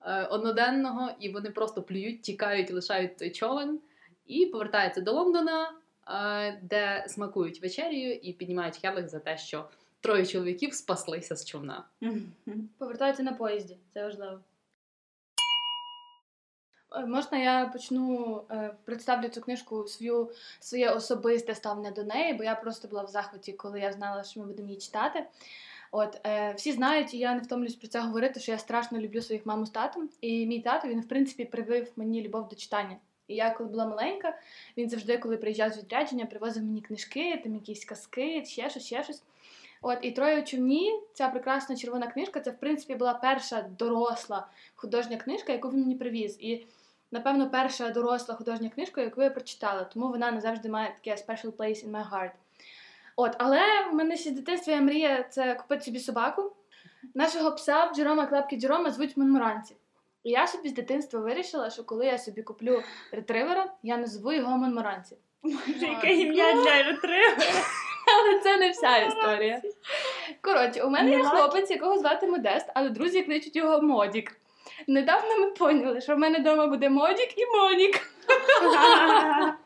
[0.00, 3.80] е, одноденного, і вони просто плюють, тікають, лишають той човен
[4.26, 5.72] і повертаються до Лондона,
[6.08, 9.68] е, де смакують вечерію і піднімають келих за те, що
[10.00, 11.84] троє чоловіків спаслися з човна.
[12.78, 14.40] Повертаються на поїзді, це важливо.
[16.96, 20.30] Е, Можна я почну е, представлю цю книжку свою,
[20.60, 24.40] своє особисте ставлення до неї, бо я просто була в захваті, коли я знала, що
[24.40, 25.26] ми будемо її читати.
[25.90, 29.22] От е, всі знають, і я не втомлюсь про це говорити, що я страшно люблю
[29.22, 30.08] своїх маму з татом.
[30.20, 32.96] І мій тато він, в принципі, привив мені любов до читання.
[33.28, 34.38] І я, коли була маленька,
[34.76, 39.04] він завжди, коли приїжджав з відрядження, привозив мені книжки, там якісь казки, ще щось, ще
[39.04, 39.22] щось.
[39.82, 44.46] От і троє у човні, ця прекрасна червона книжка, це в принципі була перша доросла
[44.74, 46.36] художня книжка, яку він мені привіз.
[46.40, 46.66] І
[47.10, 51.86] напевно перша доросла художня книжка, яку я прочитала, тому вона назавжди має таке special place
[51.86, 52.30] in my heart.
[53.16, 56.52] От, але в мене ще з дитинства є мрія це купити собі собаку.
[57.14, 59.76] Нашого пса в Джерома Клепки Джерома звуть Монморанці.
[60.24, 62.82] І я собі з дитинства вирішила, що коли я собі куплю
[63.12, 65.16] ретривера, я назву його Монморанці.
[65.80, 67.52] Яке ім'я для ретривера.
[68.06, 69.62] Але це не вся історія.
[70.40, 74.36] Коротше, у мене є хлопець, якого звати Модест, але друзі кличуть його Модік.
[74.86, 78.00] Недавно ми поняли, що в мене вдома буде Модік і Монік.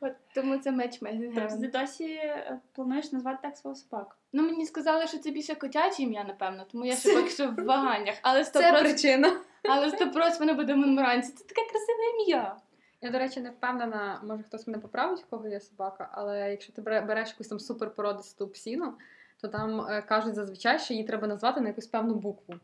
[0.00, 0.98] От тому це меч
[1.34, 4.14] Тобто ти досі е, плануєш назвати так свого собаку?
[4.36, 7.64] Ну мені сказали, що це більше котяче ім'я, напевно, тому я ще поки що в
[7.64, 8.14] ваганнях.
[8.22, 9.40] Але Це 100%, причина.
[9.68, 11.32] але 100% воно буде Монморанці.
[11.32, 12.56] Це таке красиве ім'я.
[13.00, 16.72] Я, до речі, не впевнена, може хтось мене поправить, в кого є собака, але якщо
[16.72, 18.94] ти береш якусь там суперпородисту псіну,
[19.40, 22.54] то там е, кажуть зазвичай, що її треба назвати на якусь певну букву.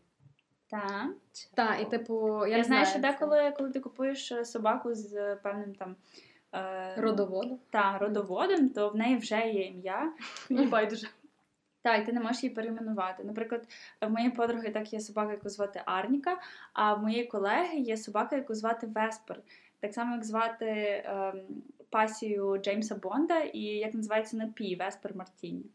[0.71, 1.07] Так.
[1.55, 3.01] Так, і типу, я, Я, не знаю, що це.
[3.01, 5.97] деколи, коли ти купуєш е, собаку з е, певним там
[6.55, 7.59] е, родоводу.
[7.71, 10.13] та, родоводом, то в неї вже є ім'я.
[10.51, 11.09] Мені байдуже.
[11.83, 13.25] Так, і ти не можеш її перейменувати.
[13.25, 13.69] Наприклад,
[14.01, 16.39] в моєї подруги так є собака, яку звати Арніка,
[16.73, 19.43] а в моєї колеги є собака, яку звати Веспер.
[19.81, 21.41] Так само, як звати ем,
[21.91, 25.71] пасію Джеймса Бонда і як називається напій Веспер Мартіні.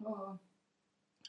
[0.00, 0.38] Ого.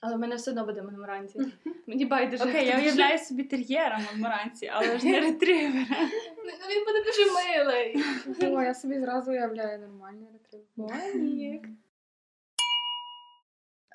[0.02, 1.40] Але в мене все одно буде монморанці.
[1.88, 2.44] Мені байдуже.
[2.44, 5.98] Окей, я уявляю собі тер'єра Монморанці, але ж не ретривера.
[6.38, 8.04] Ну, Він буде дуже милий.
[8.56, 10.66] О, я собі зразу уявляю нормальний ретрив.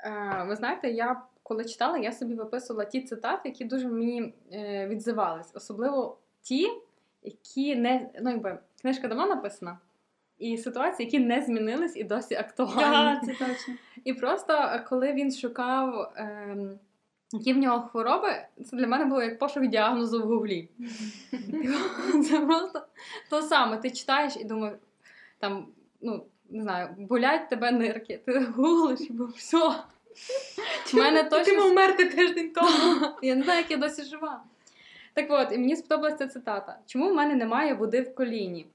[0.06, 4.86] Е, Ви знаєте, я коли читала, я собі виписувала ті цитати, які дуже мені е,
[4.86, 5.50] відзивались.
[5.54, 6.68] Особливо ті,
[7.22, 8.10] які не.
[8.22, 9.78] Ну, якби книжка давно написана,
[10.38, 12.76] і ситуації, які не змінились і досі актуальні.
[12.76, 13.74] Так, це точно.
[14.04, 16.78] І просто е, коли він шукав, ем,
[17.32, 18.28] які в нього хвороби,
[18.64, 20.68] це для мене було як пошук діагнозу в гуглі.
[22.28, 22.86] Це просто
[23.30, 23.76] то саме.
[23.76, 24.78] Ти читаєш і думаєш,
[25.38, 25.66] там,
[26.00, 29.72] ну, не знаю, болять тебе нирки, ти гуглиш бо все.
[30.86, 33.06] В мене точно вмерти тиждень тому.
[33.22, 34.44] я не знаю, як я досі жива.
[35.14, 36.78] Так от, і мені сподобалася ця цитата.
[36.86, 38.66] Чому в мене немає води в коліні?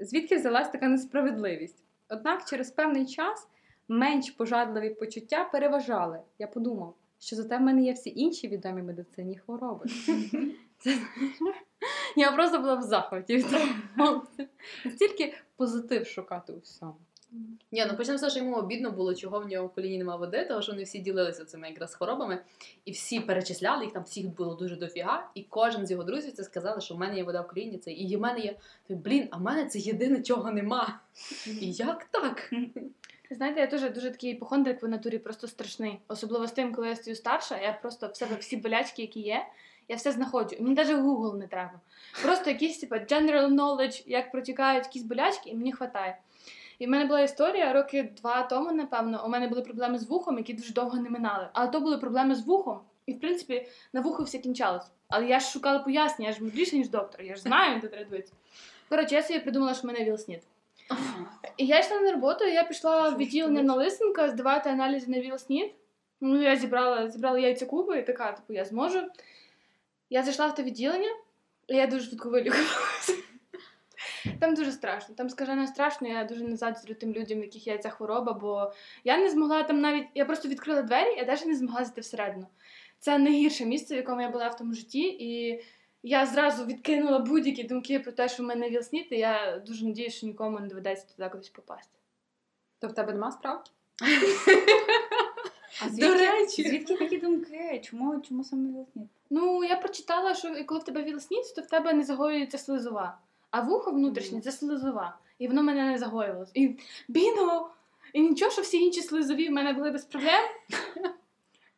[0.00, 1.82] Звідки взялась така несправедливість?
[2.08, 3.48] Однак через певний час
[3.88, 6.20] менш пожадливі почуття переважали.
[6.38, 9.86] Я подумав, що зате в мене є всі інші відомі медицині хвороби.
[12.16, 13.44] Я просто була в захваті.
[14.84, 16.96] Настільки позитив шукати у всьому.
[17.72, 20.16] Ні, ну почнемо з того, що йому обідно було, чого в нього в коліні нема
[20.16, 22.38] води, тому що вони всі ділилися цими якраз хворобами,
[22.84, 26.44] і всі перечисляли, їх там всіх було дуже дофіга, і кожен з його друзів це
[26.44, 28.56] сказали, що в мене є вода в коліні, це і в мене є.
[28.88, 31.00] Блін, а в мене це єдине, чого нема.
[31.46, 32.50] І як так?
[33.30, 35.98] Знаєте, я теж дуже такий іпохондрик в натурі просто страшний.
[36.08, 39.46] Особливо з тим, коли я стою старша, я просто в себе всі болячки, які є,
[39.88, 40.56] я все знаходжу.
[40.60, 41.80] Мені навіть Google не треба.
[42.22, 46.18] Просто якісь типу, general knowledge, як протікають якісь болячки, і мені вистачає.
[46.78, 49.22] І в мене була історія роки два тому, напевно.
[49.26, 51.48] У мене були проблеми з вухом, які дуже довго не минали.
[51.52, 54.86] Але то були проблеми з вухом, і в принципі на вухо все кінчалось.
[55.08, 58.04] Але я ж шукала пояснення, я ж мудріша, ніж доктор, я ж знаю, де треба
[58.04, 58.32] дивитися.
[58.88, 60.40] Коротше, я собі придумала, що в мене ВІЛ-СНІД.
[61.56, 65.20] І я йшла на роботу, і я пішла в відділення на Лисенка здавати аналізи на
[65.20, 65.72] ВІЛ-СНІД.
[66.20, 69.02] Ну, я зібрала, зібрала яйця куби і така, типу, я зможу.
[70.10, 71.10] Я зайшла в те відділення,
[71.68, 73.12] і я дуже швидко вилікувалася.
[74.40, 75.14] Там дуже страшно.
[75.14, 78.72] Там скажено страшно, я дуже не заздрю тим людям, в яких є ця хвороба, бо
[79.04, 80.06] я не змогла там навіть.
[80.14, 82.46] Я просто відкрила двері, я навіть не змогла зайти всередину.
[82.98, 85.62] Це найгірше місце, в якому я була в тому житті, і
[86.02, 90.16] я зразу відкинула будь-які думки про те, що в мене вілсніт, і я дуже надіюся,
[90.16, 91.98] що нікому не доведеться туди кудись попасти.
[92.78, 93.70] То в тебе нема справки?
[95.82, 96.62] А До речі.
[96.62, 97.82] звідки такі думки?
[97.84, 99.08] Чому, чому саме вілсніт?
[99.30, 103.18] Ну, я прочитала, що коли в тебе вілсніт, то в тебе не загоюється слизова.
[103.56, 105.18] А вухо внутрішнє це слизова.
[105.38, 106.50] І воно мене не загоювалось.
[106.54, 107.70] І біно!
[108.12, 110.44] І нічого, що всі інші слизові в мене були без проблем.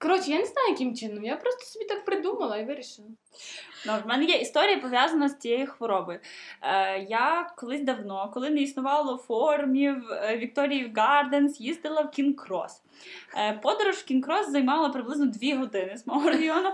[0.01, 1.25] Коротше, я не знаю, яким чином.
[1.25, 3.09] Я просто собі так придумала і вирішила.
[3.87, 6.21] Ну, в мене є історія пов'язана з цією хворобою.
[6.63, 12.71] Е, я колись давно, коли не існувало форумів, е, Вікторії Гарденс, їздила в Кінг-Крос.
[13.37, 16.71] Е, подорож в Кінг-Крос займала приблизно дві години з мого району,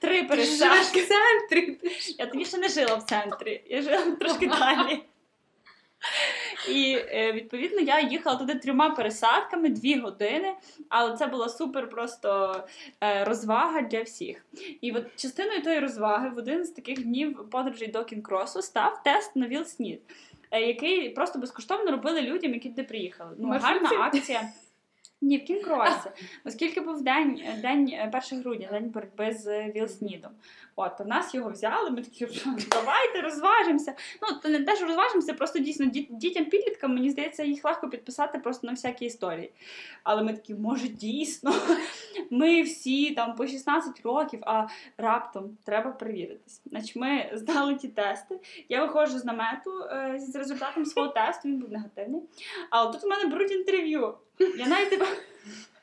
[0.00, 1.00] три пересадки.
[1.00, 1.78] в центрі.
[2.18, 5.02] Я тоді ще не жила в центрі, я жила трошки далі.
[6.68, 10.54] І е, відповідно я їхала туди трьома пересадками, дві години,
[10.88, 12.62] але це була супер просто
[13.00, 14.46] е, розвага для всіх.
[14.80, 19.36] І от частиною тої розваги в один з таких днів подорожей до Кінкросу став тест
[19.36, 20.00] на ВІЛ-СНІД,
[20.50, 23.34] е, який просто безкоштовно робили людям, які туди приїхали.
[23.38, 24.48] Ну, гарна акція.
[25.20, 26.10] Ні, в Кінкросі.
[26.44, 30.30] Оскільки був день, день е, 1 грудня, день боротьби з ВІЛ-СНІДом.
[30.80, 33.94] От, то в нас його взяли, ми такі, «Що, давайте розважимося.
[34.22, 38.38] Ну, то не те, що розважимося, просто дійсно дітям підліткам, мені здається, їх легко підписати
[38.38, 39.52] просто на всякі історії.
[40.02, 41.54] Але ми такі, може, дійсно,
[42.30, 44.66] ми всі там по 16 років, а
[44.98, 46.60] раптом треба перевіритись.
[46.66, 48.40] Значить, ми здали ті тести.
[48.68, 52.22] Я виходжу з намету е, з результатом свого тесту, він був негативний.
[52.70, 54.14] Але тут у мене беруть інтерв'ю.
[54.58, 55.04] Я навіть типу,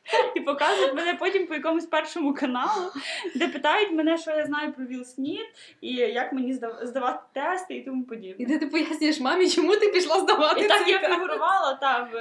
[0.36, 2.91] і показують мене потім по якомусь першому каналу,
[3.36, 5.46] де питають мене, що я знаю про ВІЛ-СНІД,
[5.82, 8.36] і як мені здав- здавати тести і тому подібне.
[8.39, 12.12] І де ти пояснюєш мамі, чому ти пішла здавати І так я фігурувала та, в,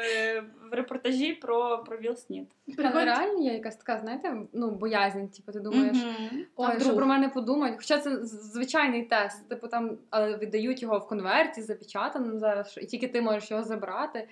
[0.71, 2.47] в репортажі про, про ВІЛ-СНІД.
[2.79, 5.97] Але реально є якась така, знаєте, ну, боязнь, типу, ти думаєш.
[5.97, 6.45] Мгм.
[6.57, 7.77] Ой, що про мене подумають.
[7.77, 13.09] Хоча це звичайний тест, типу там але віддають його в конверті, запечатаним зараз, і тільки
[13.09, 14.29] ти можеш його забрати.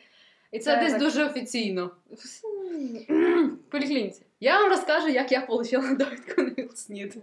[0.53, 1.91] І Це десь так- дуже офіційно.
[2.11, 4.23] в поліклініці.
[4.41, 7.15] Я вам розкажу, як я отримала довідку на ВІЛ-СНІД.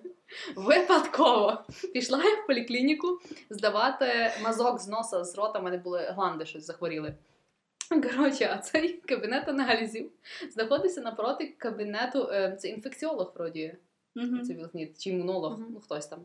[0.55, 1.63] Випадково
[1.93, 6.65] пішла я в поліклініку здавати мазок з носа, з рота, в мене були гланди щось
[6.65, 7.13] захворіли.
[7.89, 10.11] Коротше, а цей кабінет аналізів
[10.53, 13.75] знаходиться напроти кабінету, е, це інфекціолог вроді,
[14.15, 14.41] Мгм.
[14.43, 15.65] це Вілкніт, чи імунолог, Мгм.
[15.73, 16.19] ну хтось там.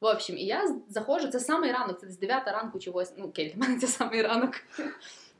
[0.00, 3.30] В общем, і я заходжу, це самий ранок, це десь 9 ранку чи 8, ну
[3.30, 4.54] кель, для мене це самий ранок.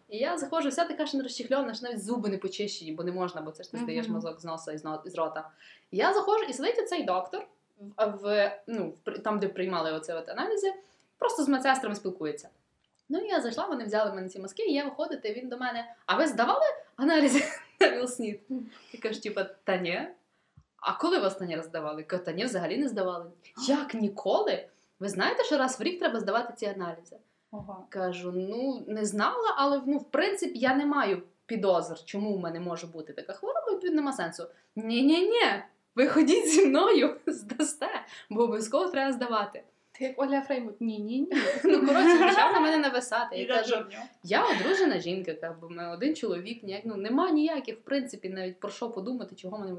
[0.09, 3.13] І я заходжу, вся така ж не розчехльона, що навіть зуби не почищені, бо не
[3.13, 5.51] можна, бо це ж ти здаєш мазок з носа і з, рота.
[5.91, 7.47] І я заходжу, і сидить оцей доктор
[7.97, 8.95] в, ну,
[9.25, 10.75] там, де приймали оце от аналізи,
[11.19, 12.49] просто з медсестрами спілкується.
[13.09, 15.59] Ну, і я зайшла, вони взяли в мене ці мазки, і я виходити, він до
[15.59, 15.95] мене.
[16.07, 16.67] А ви здавали
[16.97, 17.45] аналізи
[17.81, 18.41] на Вілснід?
[18.93, 20.09] Я кажу, типа, та ні.
[20.77, 22.03] А коли ви останній раз здавали?
[22.03, 23.27] Кажу, та ні, взагалі не здавали.
[23.69, 24.69] Як ніколи?
[25.01, 27.17] Ви знаєте, що раз в рік треба здавати ці аналізи?
[27.51, 27.87] Ого.
[27.89, 32.61] Кажу, ну не знала, але ну, в принципі я не маю підозр, чому в мене
[32.61, 34.47] може бути така хвороба, і нема сенсу.
[34.77, 35.63] Ні, ні, ні.
[35.95, 37.89] Ви ходіть зі мною, здасте,
[38.31, 39.63] бо обов'язково треба здавати.
[39.93, 40.81] Ти як Оля Фреймут.
[40.81, 41.29] Ні, ні, ні.
[41.65, 43.37] Ну, коротше, почав на мене нависати.
[43.37, 43.85] Я кажу,
[44.23, 48.91] я одружена жінка, ми один чоловік, ніяк, ну нема ніяких, в принципі, навіть про що
[48.91, 49.77] подумати, чого мене.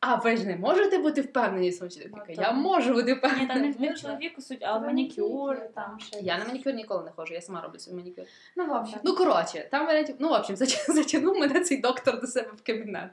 [0.00, 2.42] А ви ж не можете бути впевнені в своєму чоловіку?
[2.42, 3.54] Я можу бути Ні, впевнена.
[3.54, 6.20] там не в чоловіку суть, а в манікюр, там ще.
[6.20, 8.24] Я на манікюр ніколи не ходжу, я сама роблю свій манікюр.
[8.56, 8.98] Ну, в общем.
[9.04, 10.16] Ну, коротше, там варіантів.
[10.18, 10.56] Ну, в общем,
[10.88, 13.10] затягнув мене цей доктор до себе в кабінет.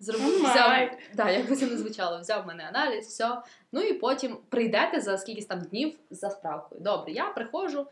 [0.00, 3.42] Зробив, Oh взяв, да, як би це не звучало, взяв мене аналіз, все.
[3.72, 6.80] Ну і потім прийдете за скількись там днів за справкою.
[6.80, 7.86] Добре, я приходжу,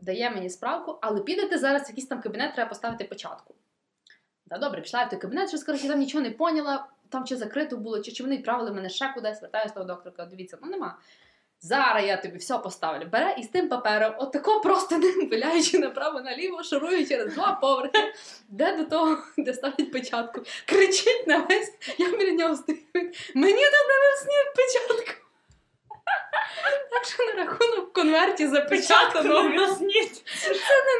[0.00, 3.54] дає мені справку, але підете зараз в якийсь там кабінет, треба поставити початку.
[4.46, 7.36] Да, добре, пішла я в той кабінет, щось коротше, там нічого не поняла, там чи
[7.36, 10.70] закрито було, чи, чи вони відправили мене ще кудись, вертаюся до доктора, кажу, дивіться, ну
[10.70, 10.98] нема.
[11.60, 13.08] Зараз я тобі все поставлю.
[13.12, 18.12] Бере і з тим папером, отако просто ним виляючи направо наліво, шарує через два поверхи,
[18.48, 20.40] де до того, де ставить печатку.
[20.66, 22.78] Кричить на весь, я біля нього стою.
[23.34, 25.27] Мені тут не сніг печатку.
[26.90, 29.48] Так що на рахунок в конверті запечатано.
[29.48, 30.24] Вілснід.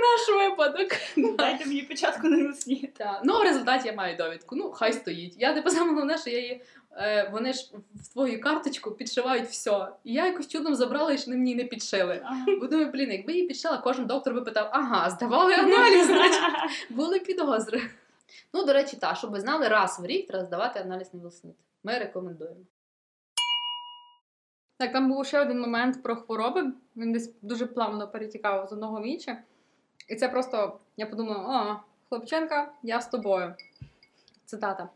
[0.02, 0.88] Наш випадок.
[1.16, 2.94] Дайте мені початку на Вілснід.
[2.94, 3.20] Так.
[3.24, 4.56] Ну, в результаті я маю довідку.
[4.56, 5.34] Ну, хай стоїть.
[5.38, 6.62] Я типу саме головне, що я її.
[6.96, 9.88] Е, вони ж в твою карточку підшивають все.
[10.04, 12.22] І я якось чудом забрала і ще мені не підшили.
[12.60, 16.42] Бо думаю, блін, якби її підшила, кожен доктор би питав: ага, здавали аналіз, значить,
[16.90, 17.82] були підозри.
[18.52, 21.54] Ну, до речі, так, щоб ви знали, раз в рік треба здавати аналіз на Вілснід.
[21.84, 22.60] Ми рекомендуємо.
[24.78, 26.72] Так, там був ще один момент про хвороби.
[26.96, 29.42] Він десь дуже плавно перетікав з одного в інше.
[30.08, 31.76] І це просто я подумала: о,
[32.08, 33.54] хлопченка, я з тобою.
[34.44, 34.88] Цитата.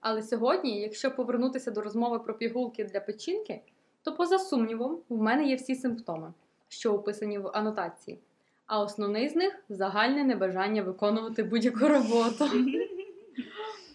[0.00, 3.60] Але сьогодні, якщо повернутися до розмови про пігулки для печінки,
[4.02, 6.32] то, поза сумнівом, в мене є всі симптоми,
[6.68, 8.18] що описані в анотації.
[8.66, 12.44] А основний з них загальне небажання виконувати будь-яку роботу.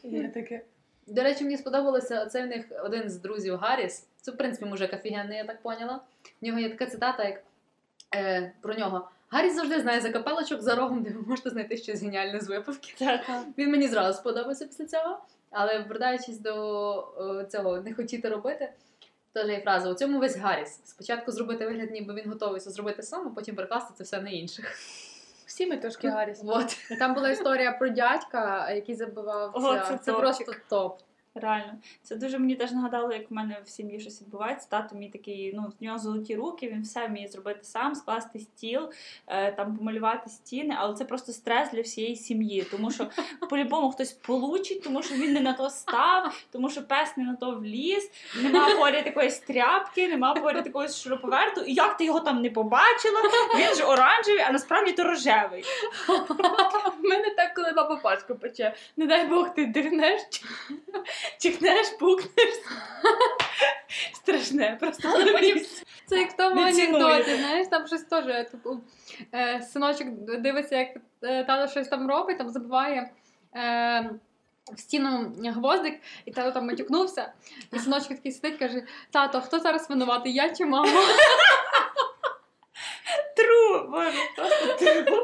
[0.03, 0.61] Я таке.
[1.07, 4.07] До речі, мені сподобалося це в них один з друзів Гарріс.
[4.25, 5.99] Це, в принципі, мужик офігенний, я так поняла.
[6.41, 7.43] В нього є така цитата, як
[8.15, 9.09] е, про нього.
[9.29, 12.93] Гарріс завжди знає закапелочок за рогом, де ви можете знайти щось геніальне з випавки.
[13.57, 15.19] Він мені зразу сподобався після цього.
[15.51, 16.55] Але вертаючись до
[17.17, 18.71] о, цього не хотіти робити,
[19.33, 20.79] теж є фраза: у цьому весь Гарріс.
[20.85, 24.29] Спочатку зробити вигляд, ніби він готовий це зробити сам, а потім перекласти це все на
[24.29, 24.77] інших.
[25.45, 26.41] Всі ми трошки Гарріс.
[26.99, 29.51] Там була історія про дядька, який забивав.
[29.53, 30.99] Це, це це просто топ.
[31.37, 34.67] Реально, це дуже мені теж нагадало, як в мене в сім'ї щось відбувається.
[34.69, 38.89] Тато мій такий, ну в нього золоті руки, він все вміє зробити сам, скласти стіл,
[39.27, 43.07] е, там помалювати стіни, але це просто стрес для всієї сім'ї, тому що
[43.49, 47.35] по-любому хтось получить, тому що він не на то став, тому що пес не на
[47.35, 48.11] то вліз,
[48.43, 51.61] нема поряд якоїсь тряпки, нема поряд якогось шуруповерту.
[51.61, 53.21] І як ти його там не побачила?
[53.59, 55.63] Він ж оранжевий, а насправді то рожевий.
[56.99, 58.75] В мене так, коли баба пачку пече.
[58.97, 60.21] Не дай Бог, ти дивнеш,
[61.39, 62.53] чихнеш, пукнеш.
[64.13, 65.65] Страшне, просто Але потім
[66.05, 68.79] Це як в тому анекдоті, знаєш, там щось теж, типу,
[69.33, 70.07] е, синочок
[70.39, 70.89] дивиться, як
[71.23, 73.11] е, тато щось там робить, там забиває
[73.55, 74.09] е,
[74.73, 77.33] в стіну гвоздик, і тато там матюкнувся.
[77.73, 81.01] І синочок такий сидить, каже: Тато, хто зараз винуватий, я чи мама?
[83.35, 85.23] тру, боже, просто тру.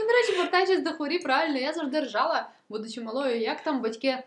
[0.00, 4.18] Ну, до речі, повертаючись до хворіб, правильно, я завжди ржала, будучи малою, як там батьки.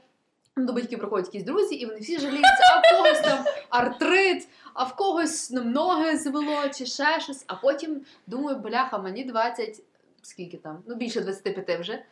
[0.57, 4.83] До батьків приходять якісь друзі, і вони всі жаліються, а в когось там артрит, а
[4.83, 7.43] в когось ну, ноги звело, чи ще щось.
[7.47, 9.83] А потім думаю, бляха, мені 20,
[10.21, 10.83] скільки там?
[10.87, 12.03] Ну, більше 25 вже.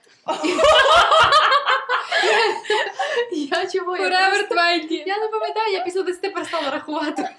[3.32, 3.98] Я чого?
[3.98, 4.92] Forever 20.
[4.92, 7.30] я не пам'ятаю, я після 10 перестала рахувати.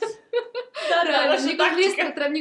[1.06, 1.56] Реально, мені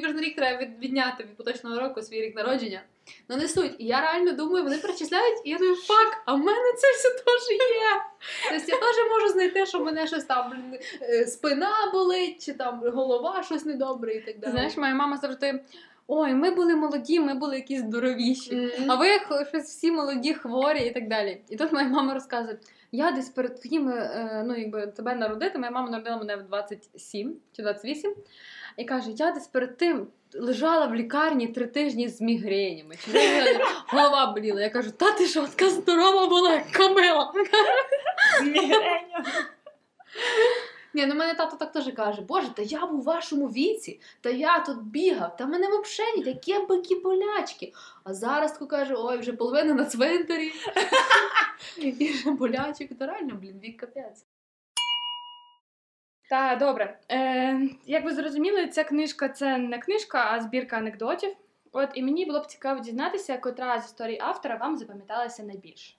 [0.01, 2.81] кожен рік, треба, відняти від поточного року свій рік народження.
[3.29, 3.75] Ну не суть.
[3.77, 7.09] І я реально думаю, вони перечисляють, і я думаю, фак, а в мене це все
[7.09, 8.01] теж є.
[8.49, 12.81] Тобто я теж можу знайти, що в мене щось там е, спина болить, чи там
[12.93, 14.51] голова щось недобре і так далі.
[14.51, 15.59] знаєш, моя мама завжди.
[16.07, 18.55] Ой, ми були молоді, ми були якісь здоровіші.
[18.55, 18.91] Мгм.
[18.91, 19.07] А ви
[19.49, 21.41] щось всі молоді, хворі і так далі.
[21.49, 22.57] І тут моя мама розказує:
[22.91, 27.35] я десь перед твоїми, е, ну якби тебе народити, моя мама народила мене в 27
[27.55, 28.15] чи 28,
[28.77, 32.95] і каже: я десь перед тим лежала в лікарні три тижні з мігренями.
[33.05, 33.11] Чи
[33.87, 34.61] голова боліла.
[34.61, 37.33] Я кажу, та ти що, така здорова була, як камила.
[38.39, 39.23] З мігренью.
[40.93, 44.29] Ні, ну мене тато так теж каже: Боже, та я був у вашому віці, та
[44.29, 47.73] я тут бігав, та мене взагалі ні, такі бики болячки.
[48.03, 50.53] А зараз тако каже, ой, вже половина на цвинтарі.
[51.77, 54.25] І вже болячок, та реально, блін, вік капець.
[56.31, 56.97] Та добре.
[57.11, 61.35] Е, як ви зрозуміли, ця книжка це не книжка, а збірка анекдотів.
[61.71, 65.95] От і мені було б цікаво дізнатися, котра з історій автора вам запам'яталася найбільше.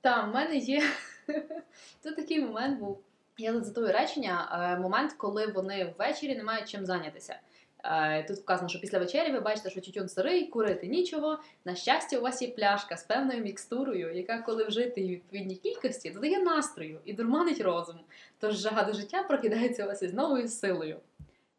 [0.00, 0.82] Та, в мене є.
[2.02, 3.02] Тут такий момент був.
[3.38, 7.40] Я зацитую речення, е, момент, коли вони ввечері не мають чим зайнятися.
[7.88, 11.38] Е, Тут вказано, що після вечері ви бачите, що тютюн сирий, курити нічого.
[11.64, 15.56] На щастя, у вас є пляшка з певною мікстурою, яка, коли вжити її в відповідній
[15.56, 17.96] кількості, додає настрою і дурманить розум.
[18.38, 20.96] Тож жага до життя прокидається у вас із новою силою.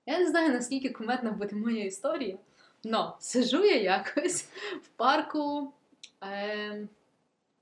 [0.05, 2.37] Я не знаю, наскільки куметна буде моя історія,
[2.85, 4.43] але сижу я якось
[4.83, 5.73] в парку
[6.23, 6.87] е,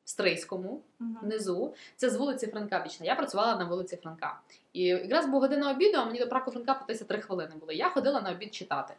[0.05, 1.73] Стрийському, внизу.
[1.95, 3.05] Це з вулиці Франка бічна.
[3.05, 4.39] Я працювала на вулиці Франка.
[4.75, 7.71] І якраз була година обіду, а мені до парку Франка потися три хвилини було.
[7.71, 8.93] Я ходила на обід читати.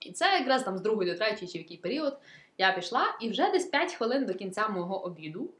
[0.00, 2.18] І це якраз там з другої до третьої чи в який період
[2.58, 5.50] я пішла, і вже десь 5 хвилин до кінця мого обіду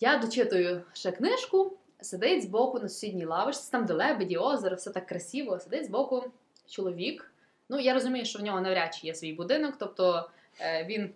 [0.00, 5.06] я дочитую ще книжку, сидить збоку на сусідній лавочці, там де лебеді, озеро, все так
[5.06, 5.60] красиво.
[5.60, 6.24] Сидить збоку
[6.68, 7.32] чоловік.
[7.68, 10.30] Ну, я розумію, що в нього навряд чи є свій будинок, тобто
[10.60, 11.10] е, він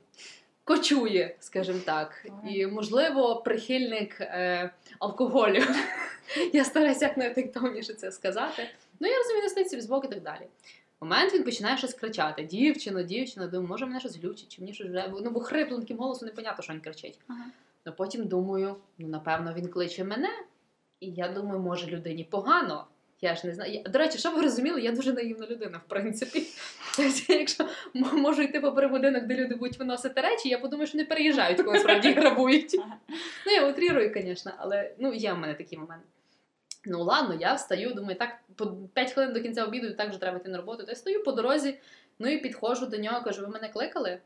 [0.64, 5.62] кочує, скажімо так, і, можливо, прихильник е, алкоголю.
[6.52, 8.68] Я стараюся як найефективніше це сказати.
[9.00, 10.46] Ну, я розумію, стоїть собі збоку і так далі.
[11.00, 14.74] В момент він починає щось кричати: дівчино, дівчино, думаю, може мене щось глючить, чи мені
[14.74, 15.12] щось вже.
[15.24, 17.18] Ну, бо хриплим голосом непонятно, що він кричить.
[17.28, 17.44] Ага.
[17.86, 20.28] Ну потім думаю, ну напевно, він кличе мене.
[21.00, 22.86] І я думаю, може людині погано.
[23.20, 23.72] Я ж не знаю.
[23.72, 26.46] Я- До речі, щоб ви розуміли, я дуже наївна людина, в принципі.
[26.96, 27.68] Тобто, якщо
[28.12, 31.78] можу йти попри будинок, де люди будуть виносити речі, я подумаю, що не переїжджають, коли
[31.78, 32.76] справді грабують.
[33.46, 36.04] Ну, я утрірую, звісно, але ну, є в мене такі моменти.
[36.84, 40.18] Ну ладно, я встаю, думаю, так, по 5 хвилин до кінця обіду, і так вже
[40.20, 40.84] треба йти на роботу.
[40.84, 41.78] То я стою по дорозі,
[42.18, 44.18] ну і підходжу до нього, кажу, ви мене кликали?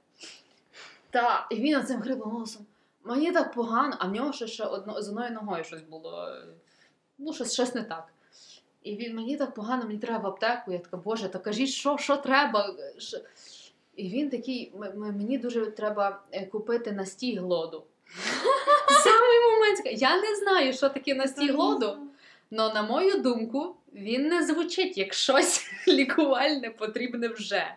[1.11, 2.67] Та, і він цим хриплим голосом.
[3.05, 6.29] Мені так погано, а в нього ще, ще одно, з одною ногою щось було.
[7.19, 8.05] Ну, щось, щось не так.
[8.83, 10.73] І він мені так погано, мені треба в аптеку.
[10.73, 12.75] Я така, боже, то кажіть, що, що треба?
[12.99, 13.19] Що?
[13.97, 17.85] І він такий, «М- м- мені дуже треба е, купити настій глоду.
[19.05, 20.01] Самий момент.
[20.03, 21.99] Я не знаю, що таке настій глоду,
[22.59, 27.75] але на мою думку, він не звучить як щось лікувальне потрібне вже.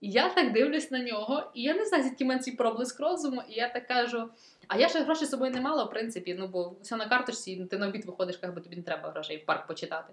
[0.00, 3.42] І я так дивлюсь на нього, і я не знаю, звідки мене цей проблиск розуму,
[3.48, 4.28] і я так кажу.
[4.68, 7.66] А я ще грошей з собою не мала, в принципі, ну бо все на карточці,
[7.70, 10.12] ти на обід виходиш, як би тобі не треба грошей в парк почитати.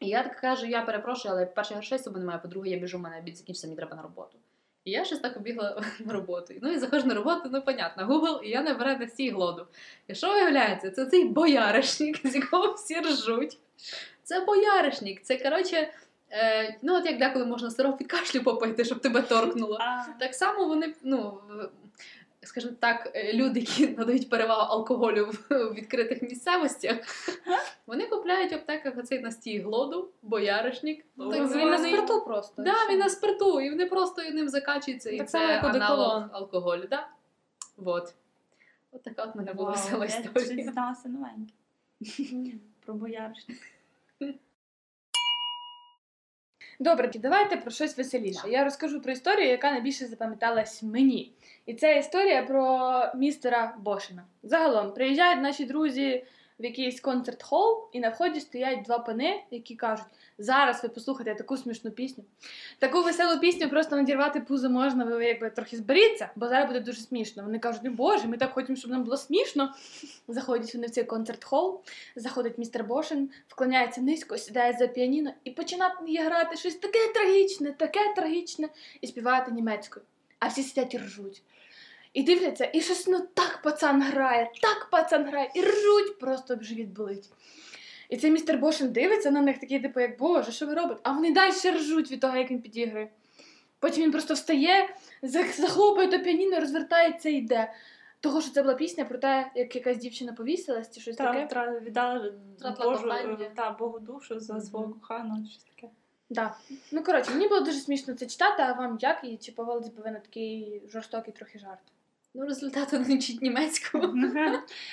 [0.00, 2.98] І я так кажу: я перепрошую, але перше грошей з собою немає, по-друге, я біжу,
[2.98, 4.38] в мене обід закінчиться, мені треба на роботу.
[4.86, 6.54] І я щось так побігла на роботу.
[6.62, 9.66] Ну і заходжу на роботу, ну понятно, Google, і я набираю на стій глоду.
[10.08, 10.90] І що виявляється?
[10.90, 13.58] Це цей бояришник, з якого всі ржуть.
[14.22, 15.22] Це бояришник.
[15.22, 15.92] Це, коротше,
[16.30, 19.78] е, ну от як деколи можна сироп від кашлю попити, щоб тебе торкнуло.
[19.80, 21.40] А, Так само вони, ну,
[22.46, 26.96] скажімо так, е, люди, які надають перевагу алкоголю в відкритих місцевостях,
[27.86, 31.04] вони купляють в аптеках оцей настій глоду, бояришник.
[31.16, 32.62] Ну, так він на спирту просто.
[32.62, 36.86] Да, він на спирту, і вони просто ним закачуються, і Так це як аналог алкоголю.
[36.90, 37.08] Да?
[37.76, 38.14] Вот.
[38.92, 40.54] От така от мене була весела Я історія.
[40.54, 41.52] дізналася новеньке.
[42.84, 43.58] Про бояришник.
[46.78, 48.48] Добре, давайте про щось веселіше.
[48.48, 51.32] Я розкажу про історію, яка найбільше запам'яталась мені.
[51.66, 54.24] І це історія про містера Бошина.
[54.42, 56.24] Загалом приїжджають наші друзі
[56.60, 60.06] в якийсь концерт-хол, і на вході стоять два пани, які кажуть:
[60.38, 62.24] зараз ви послухаєте таку смішну пісню.
[62.78, 67.00] Таку веселу пісню просто надірвати пузо можна, ви якби трохи зберіться, бо зараз буде дуже
[67.00, 67.42] смішно.
[67.42, 69.74] Вони кажуть, ну боже, ми так хочемо, щоб нам було смішно.
[70.28, 71.80] Заходять вони в цей концерт-хол,
[72.16, 78.00] заходить містер Бошин, вклоняється низько, сідає за піаніно і починає грати щось таке трагічне, таке
[78.16, 78.68] трагічне,
[79.00, 80.04] і співати німецькою.
[80.38, 81.42] А всі сидять і ржуть.
[82.16, 86.88] І дивляться, і щось ну так пацан грає, так пацан грає, і ржуть, просто живіт
[86.88, 87.30] болить.
[88.08, 91.00] І цей містер Бошин дивиться на них такий, типу, як Боже, що ви робите?
[91.02, 93.08] А вони далі ржуть від того, як він підігрує.
[93.78, 97.72] Потім він просто встає, зах- захлопує то піаніно, розвертається і йде.
[98.20, 101.46] Того, що це була пісня про те, як якась дівчина повісилась чи щось Та, таке.
[101.54, 102.32] тра- віддала
[102.84, 103.08] Божу,
[103.56, 105.88] та, Богу душу за свого коханого, щось таке.
[106.30, 106.56] Да.
[106.92, 109.20] Ну коротше, мені було дуже смішно це читати, а вам як?
[109.24, 111.80] І чи повелись би ви на такий жорстокий трохи жарт?
[112.36, 113.98] Ну, результат не вчить німецьку.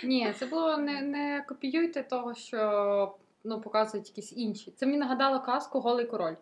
[0.03, 4.71] Ні, це було не, не копіюйте того, що ну, показують якісь інші.
[4.71, 6.35] Це мені нагадало казку Голий король.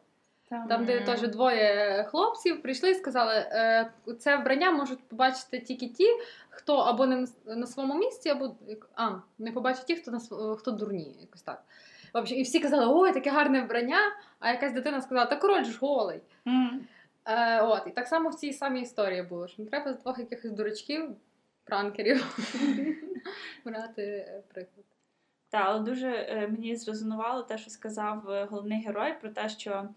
[0.68, 6.08] Там, де теж двоє хлопців прийшли і сказали, е, це вбрання можуть побачити тільки ті,
[6.50, 8.56] хто або не на- на своєму місці, або
[8.96, 10.20] а, не побачать ті, хто на
[10.56, 11.64] хто дурні, якось так.
[12.26, 14.00] І всі казали, ой, таке гарне вбрання,
[14.40, 16.20] а якась дитина сказала, та король ж голий.
[16.46, 16.82] Мгм.
[17.26, 20.20] Е, от, і так само в цій самій історії було, що не треба з двох
[20.20, 21.16] якихось дурачків,
[21.64, 22.38] пранкерів
[23.66, 24.86] брати е, приклад.
[25.50, 29.90] Так, але дуже е, мені зрезонувало те, що сказав е, головний герой, про те, що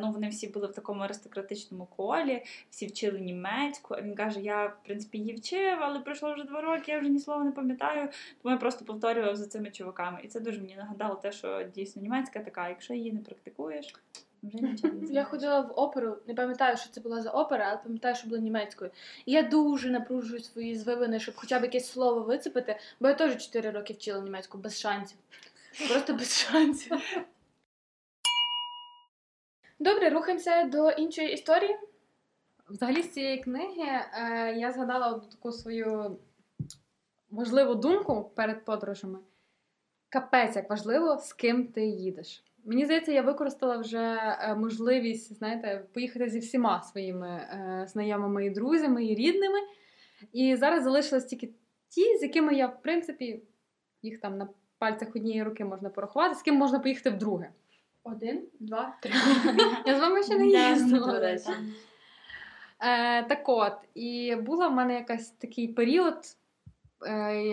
[0.00, 3.94] ну, вони всі були в такому аристократичному колі, всі вчили німецьку.
[3.94, 7.18] Він каже: я, в принципі, її вчив, але пройшло вже два роки, я вже ні
[7.18, 8.08] слова не пам'ятаю.
[8.42, 10.20] Тому я просто повторював за цими чуваками.
[10.22, 13.94] І це дуже мені нагадало те, що дійсно німецька така, якщо її не практикуєш,
[14.42, 17.76] вже нічого не Я ходила в оперу, не пам'ятаю, що це була за опера, але
[17.76, 18.90] пам'ятаю, що була німецькою.
[19.26, 23.46] І я дуже напружую свої звивини, щоб хоча б якесь слово вицепити, бо я теж
[23.46, 25.18] 4 роки вчила німецьку без шансів.
[25.88, 26.92] Просто без шансів.
[29.78, 31.76] Добре, рухаємося до іншої історії.
[32.68, 36.18] Взагалі з цієї книги е, я згадала одну таку свою
[37.30, 39.18] важливу думку перед подорожами.
[40.08, 42.44] Капець, як важливо, з ким ти їдеш.
[42.64, 48.50] Мені здається, я використала вже е, можливість, знаєте, поїхати зі всіма своїми е, знайомими і
[48.50, 49.58] друзями, і рідними.
[50.32, 51.50] І зараз залишились тільки
[51.88, 53.42] ті, з якими я, в принципі,
[54.02, 54.48] їх там на
[54.78, 57.50] пальцях однієї руки можна порахувати, з ким можна поїхати вдруге.
[58.04, 59.12] Один, два, три.
[59.86, 61.20] Я з вами ще не їздила.
[61.20, 61.38] Е,
[63.22, 66.16] так от, і була в мене якась такий період,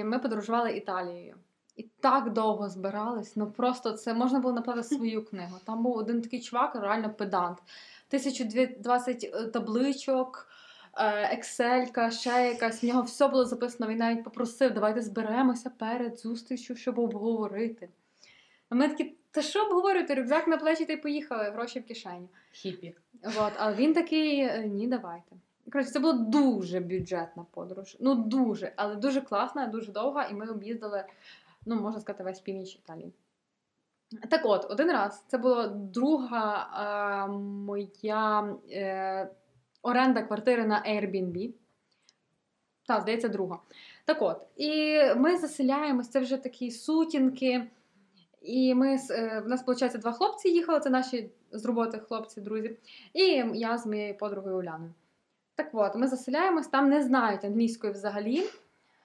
[0.06, 1.36] ми подорожували Італією.
[1.80, 5.58] І так довго збирались, ну просто це можна було написати свою книгу.
[5.66, 7.58] Там був один такий чувак, реально педант.
[8.08, 10.48] 1020 табличок,
[10.98, 12.84] е, Excel, ще якась.
[12.84, 13.90] В нього все було записано.
[13.90, 17.90] Він навіть попросив, давайте зберемося перед зустрічю, щоб обговорити.
[18.70, 20.16] А ми такі, та що обговорювати?
[20.16, 22.30] Рюкзак на плечі та й поїхали, гроші в кишені.
[22.52, 22.96] Хіпі.
[23.24, 25.36] От, а він такий, е, ні, давайте.
[25.72, 27.98] Коротше, це була дуже бюджетна подорож.
[28.00, 31.04] Ну, дуже, але дуже класна, дуже довга, і ми об'їздили,
[31.70, 33.14] ну, можна сказати, весь північ Італії.
[34.30, 36.70] Так от, один раз це була друга
[37.28, 39.30] е, моя е,
[39.82, 41.54] оренда квартири на Airbnb.
[42.88, 43.60] Так, здається, друга.
[44.06, 47.68] Так от, і ми заселяємось, це вже такі сутінки.
[48.42, 52.78] І ми е, в нас, виходить, два хлопці їхали, це наші з роботи хлопці, друзі.
[53.14, 54.94] І я з моєю подругою Уляною.
[55.56, 58.44] Так от, ми заселяємось, там не знають англійської взагалі.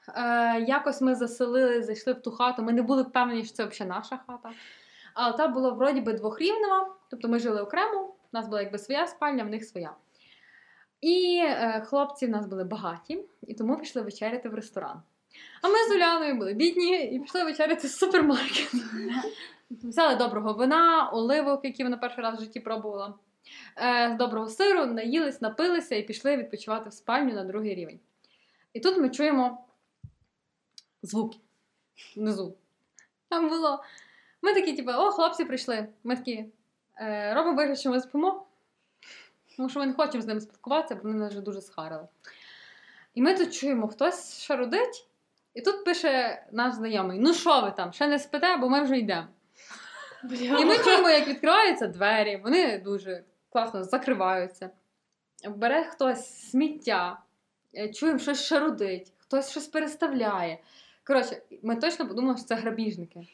[0.08, 2.62] Е, якось ми заселили, зайшли в ту хату.
[2.62, 4.50] Ми не були впевнені, що це взагалі наша хата.
[5.14, 9.06] Але та була вроді би двохрівнева, тобто ми жили окремо, у нас була якби своя
[9.06, 9.90] спальня, в них своя.
[11.00, 15.02] І е, хлопці в нас були багаті, і тому пішли вечеряти в ресторан.
[15.62, 18.74] А ми з Уляною були бідні і пішли вечеряти в супермаркет.
[19.70, 23.14] Взяли доброго вина, оливок, які вона перший раз в житті пробувала.
[23.78, 28.00] Е, з доброго сиру, наїлись, напилися і пішли відпочивати в спальню на другий рівень.
[28.72, 29.63] І тут ми чуємо
[31.06, 31.38] звуки
[32.16, 32.54] внизу.
[33.28, 33.82] Там було.
[34.42, 35.88] Ми такі, типу, о, хлопці прийшли.
[36.04, 36.44] Ми такі
[37.00, 38.46] е, робимо вигляд, що ми спимо.
[39.56, 42.08] Тому що ми не хочемо з ними спілкуватися, бо вони нас вже дуже схарили.
[43.14, 45.08] І ми тут чуємо, хтось шарудить,
[45.54, 48.98] і тут пише наш знайомий: Ну що ви там, ще не спите, бо ми вже
[48.98, 49.26] йдемо.
[50.40, 54.70] І ми чуємо, як відкриваються двері, вони дуже класно закриваються.
[55.48, 57.18] Бере хтось сміття,
[57.76, 60.58] е, чуємо, щось шарудить, хтось щось переставляє.
[61.06, 63.26] Коротше, ми точно подумали, що це грабіжники.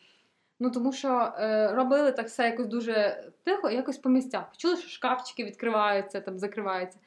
[0.60, 4.50] Ну, тому що е, робили так все якось дуже тихо, якось по місцях.
[4.50, 6.98] Почули, що шкафчики відкриваються, там закриваються.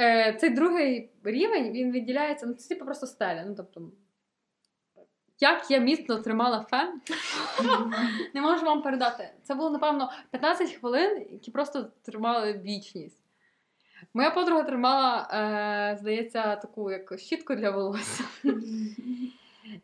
[0.00, 3.44] Е, цей другий рівень він відділяється, ну це типу просто стеля.
[3.46, 3.90] Ну, тобто,
[5.40, 7.00] як я міцно тримала фен,
[8.34, 9.30] не можу вам передати.
[9.42, 13.23] Це було, напевно, 15 хвилин, які просто тримали вічність.
[14.14, 18.24] Моя подруга тримала, е, здається, таку як щітку для волосся.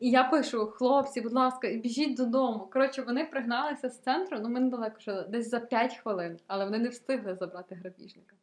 [0.01, 2.69] І я пишу: хлопці, будь ласка, біжіть додому.
[2.73, 6.79] Коротше, вони пригналися з центру, ну ми недалеко жили, десь за 5 хвилин, але вони
[6.79, 8.37] не встигли забрати грабіжника.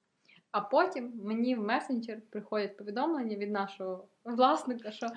[0.51, 5.07] А потім мені в месенджер приходять повідомлення від нашого власника, що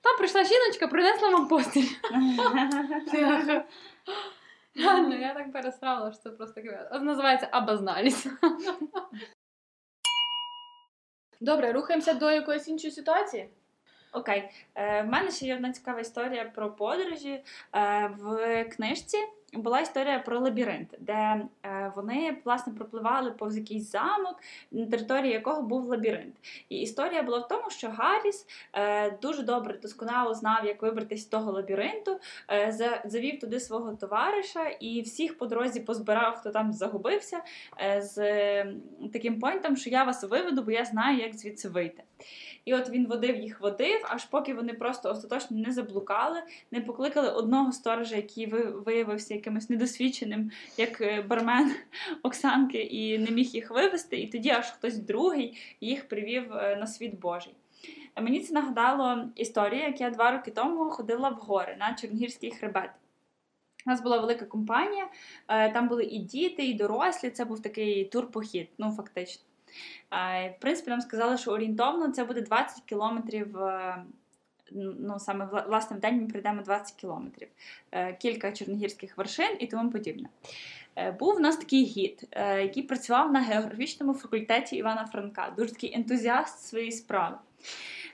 [0.00, 1.88] там прийшла жіночка, принесла вам постіль.
[4.74, 6.60] Реально, я так пересрала, що це просто.
[7.00, 8.26] Називається абазналіс.
[11.42, 13.48] Добре, рухаємося до якоїсь іншої ситуації.
[14.12, 17.44] Окей, е, в мене ще є одна цікава історія про подорожі.
[17.74, 19.18] Е, в книжці
[19.52, 21.12] була історія про лабіринт, де
[21.62, 24.36] е, вони власне пропливали повз якийсь замок,
[24.70, 26.34] на території якого був лабіринт.
[26.68, 31.26] І історія була в тому, що Гарріс е, дуже добре досконало знав, як вибратися з
[31.26, 32.20] того лабіринту,
[32.50, 37.40] е, за- завів туди свого товариша і всіх по дорозі позбирав, хто там загубився,
[37.98, 38.16] з
[39.12, 42.02] таким поінтом, що я вас виведу, бо я знаю, як звідси вийти.
[42.64, 47.28] І от він водив їх водив, аж поки вони просто остаточно не заблукали, не покликали
[47.28, 48.46] одного сторожа, який
[48.86, 51.74] виявився якимось недосвідченим, як е, бармен
[52.22, 54.16] Оксанки, і не міг їх вивести.
[54.16, 57.54] І тоді аж хтось другий їх привів е, на світ Божий.
[58.20, 62.90] Мені це нагадало історію, як я два роки тому ходила в гори на Чорногірський хребет.
[63.86, 65.08] У нас була велика компанія,
[65.48, 67.30] е, там були і діти, і дорослі.
[67.30, 69.42] Це був такий турпохід, ну фактично.
[70.10, 73.58] В принципі, нам сказали, що орієнтовно це буде 20 кілометрів.
[73.58, 74.04] е,
[74.98, 77.48] Ну, саме власне в день ми прийдемо 20 кілометрів,
[77.92, 80.28] Е, кілька чорногірських вершин і тому подібне.
[80.96, 85.94] Е, Був у нас такий гід, який працював на географічному факультеті Івана Франка, дуже такий
[85.94, 87.36] ентузіаст своєї справи.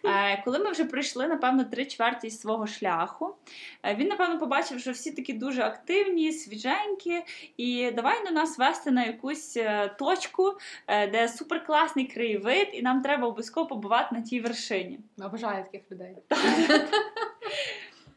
[0.05, 3.35] Е, Коли ми вже пройшли, напевно, три чверті свого шляху,
[3.83, 7.23] е, він, напевно, побачив, що всі такі дуже активні, свіженькі,
[7.57, 10.53] і давай на нас вести на якусь е, точку,
[10.89, 14.99] де суперкласний краєвид, і нам треба обов'язково побувати на тій вершині.
[15.23, 16.17] Обожаю таких людей.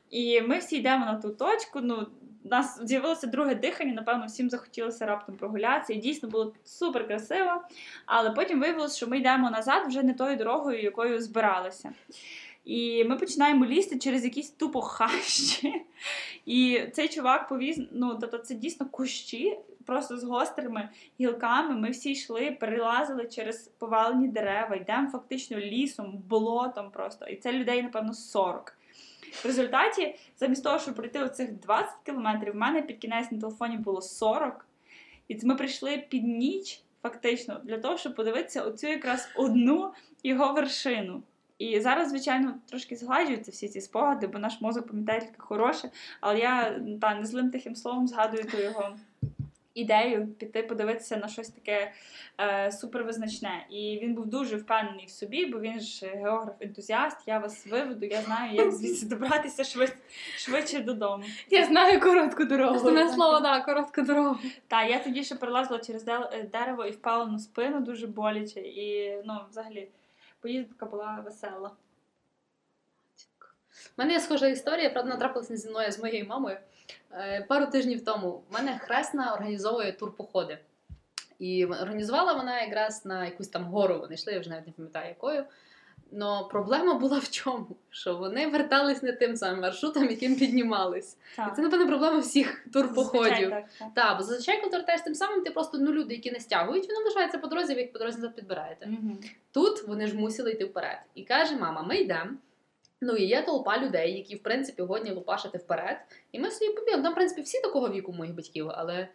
[0.10, 1.80] І ми всі йдемо на ту точку.
[1.82, 2.08] Ну,
[2.50, 5.94] у нас з'явилося друге дихання, напевно, всім захотілося раптом прогулятися.
[5.94, 7.62] І дійсно було супер красиво.
[8.06, 11.94] Але потім виявилося, що ми йдемо назад вже не тою дорогою, якою збиралися.
[12.66, 15.86] І ми починаємо лізти через якісь тупо хащі.
[16.46, 20.90] І цей чувак повіз, ну тобто це дійсно кущі, просто з гострими
[21.20, 21.76] гілками.
[21.76, 27.26] Ми всі йшли, перелазили через повалені дерева, йдемо фактично лісом, болотом просто.
[27.26, 28.74] І це людей, напевно, 40.
[29.32, 33.78] В результаті, замість того, щоб пройти оцих 20 кілометрів, в мене під кінець на телефоні
[33.78, 34.66] було 40.
[35.28, 41.24] І ми прийшли під ніч, фактично, для того, щоб подивитися оцю якраз одну його вершину.
[41.58, 45.90] І зараз, звичайно, трошки згладжуються всі ці спогади, бо наш мозок пам'ятає тільки хороше,
[46.22, 48.98] але я та, не злим тихим словом згадую ту його
[49.80, 51.92] ідею піти подивитися на щось таке
[52.40, 53.66] е, супервизначне.
[53.70, 58.22] І він був дуже впевнений в собі, бо він ж географ-ентузіаст, я вас виведу, я
[58.22, 59.94] знаю, як звідси добратися швид,
[60.38, 61.24] швидше додому.
[61.50, 62.76] Я знаю коротку дорогу.
[62.76, 64.40] Основне слово, так, коротка дорога.
[64.68, 68.60] Та я тоді ще перелазила через е, дерево і впала на спину дуже боляче.
[68.60, 69.88] І ну, взагалі,
[70.42, 71.72] поїздка була весела.
[73.98, 76.58] У мене є схожа історія, правда, натрапилася зі мною з моєю мамою.
[77.12, 80.58] Е, Пару тижнів тому в мене хресна організовує турпоходи.
[81.40, 84.00] І організувала вона якраз на якусь там гору.
[84.00, 85.46] Вони йшли, я вже навіть не пам'ятаю якою.
[86.12, 87.68] Но проблема була в чому?
[87.90, 91.18] Що вони вертались не тим самим маршрутом, яким піднімались.
[91.38, 93.24] І це, напевно, проблема всіх турпоходів.
[93.32, 93.88] Зазвичай так, так.
[93.94, 96.88] Так, бо зазвичай, коли ти вертаєш тим самим, ти просто ну, люди, які не стягують,
[96.88, 98.86] вони лишаються по дорозі, ви їх по дорозі назад підбираєте.
[98.86, 99.20] Мгм.
[99.52, 100.98] Тут вони ж мусили йти вперед.
[101.16, 102.32] І каже мама: ми йдемо.
[103.02, 105.98] Ну і є толпа людей, які в принципі годні лупашити вперед.
[106.32, 107.04] І ми собі побігли.
[107.04, 109.08] Там, в принципі, всі такого віку моїх батьків, але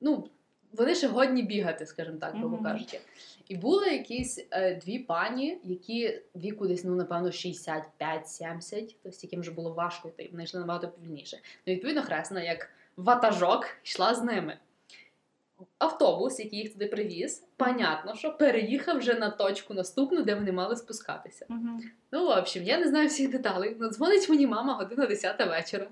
[0.00, 0.28] ну,
[0.72, 3.00] вони ще годні бігати, скажімо так, грубо кажучи.
[3.48, 9.50] І були якісь е, дві пані, які віку десь, ну, напевно, 65-70, тобто яким вже
[9.50, 11.38] було важко йти, вони йшли набагато повільніше.
[11.66, 14.58] Ну, відповідно, хресна, як ватажок, йшла з ними.
[15.78, 20.76] Автобус, який їх туди привіз, понятно, що переїхав вже на точку наступну, де вони мали
[20.76, 21.46] спускатися.
[21.48, 21.82] Мгм.
[22.12, 23.76] Ну, в общем, я не знаю всіх деталей.
[23.80, 25.86] Ну, дзвонить мені мама година 10 вечора.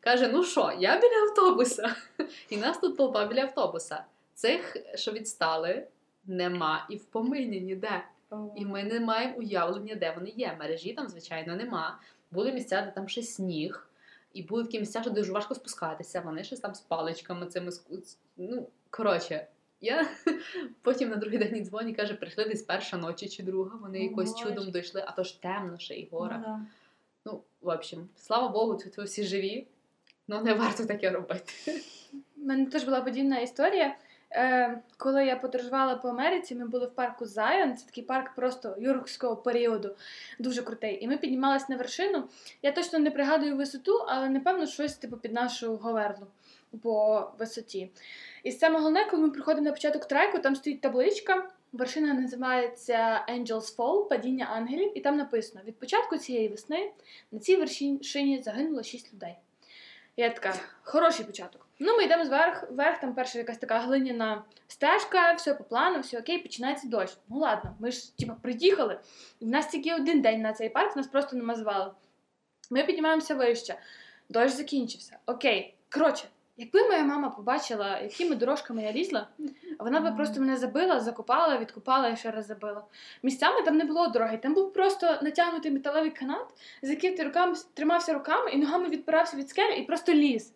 [0.00, 1.96] Каже: ну що, я біля автобуса.
[2.50, 4.04] І нас тут толпа біля автобуса.
[4.34, 5.86] Цих, що відстали,
[6.26, 8.04] нема і в помині ніде.
[8.56, 10.56] І ми не маємо уявлення, де вони є.
[10.58, 11.98] Мережі там, звичайно, нема.
[12.30, 13.88] Були місця, де там ще сніг,
[14.32, 16.20] і були такі місця, що дуже важко спускатися.
[16.20, 17.72] Вони щось там з паличками цими
[18.36, 19.46] Ну, коротше,
[19.80, 20.08] я
[20.82, 23.78] потім на другий день дзвоню і каже, прийшли десь перша ночі чи друга.
[23.82, 24.44] Вони О, якось Боже.
[24.44, 26.36] чудом дійшли, а то ж темно ще і гора.
[26.38, 26.60] Ну, да.
[27.24, 29.66] Ну, в общем, слава Богу, тут всі живі.
[30.28, 31.52] Ну, не варто таке робити.
[32.36, 33.96] У мене теж була подібна історія.
[34.34, 38.76] Е, коли я подорожувала по Америці, ми були в парку Zion, це такий парк просто
[38.78, 39.96] юркського періоду,
[40.38, 41.04] дуже крутий.
[41.04, 42.28] І ми піднімалися на вершину.
[42.62, 46.26] Я точно не пригадую висоту, але напевно щось типу під нашу говерлу
[46.82, 47.90] по висоті.
[48.42, 51.48] І саме головне, коли ми приходимо на початок треку, там стоїть табличка.
[51.72, 56.92] Вершина називається Angels Fall, падіння ангелів, і там написано: від початку цієї весни
[57.32, 59.34] на цій вершині загинуло 6 людей.
[60.16, 61.66] Я така, хороший початок.
[61.78, 66.18] Ну, ми йдемо зверх, вверх, там перша якась така глиняна стежка, все по плану, все
[66.18, 67.16] окей, починається дощ.
[67.28, 69.00] Ну ладно, ми ж типа приїхали.
[69.40, 71.90] І в нас тільки один день на цей парк, нас просто не звали.
[72.70, 73.78] Ми піднімаємося вище.
[74.28, 75.18] Дощ закінчився.
[75.26, 75.74] Окей.
[75.90, 76.24] Коротше,
[76.62, 79.28] якби моя мама побачила, якими дорожками я лізла,
[79.78, 82.84] вона би просто мене забила, закопала, відкопала і ще раз забила.
[83.22, 86.46] Місцями там не було дороги, там був просто натягнутий металевий канат,
[86.82, 90.52] за який ти руками тримався руками і ногами відпирався від скелі і просто ліз.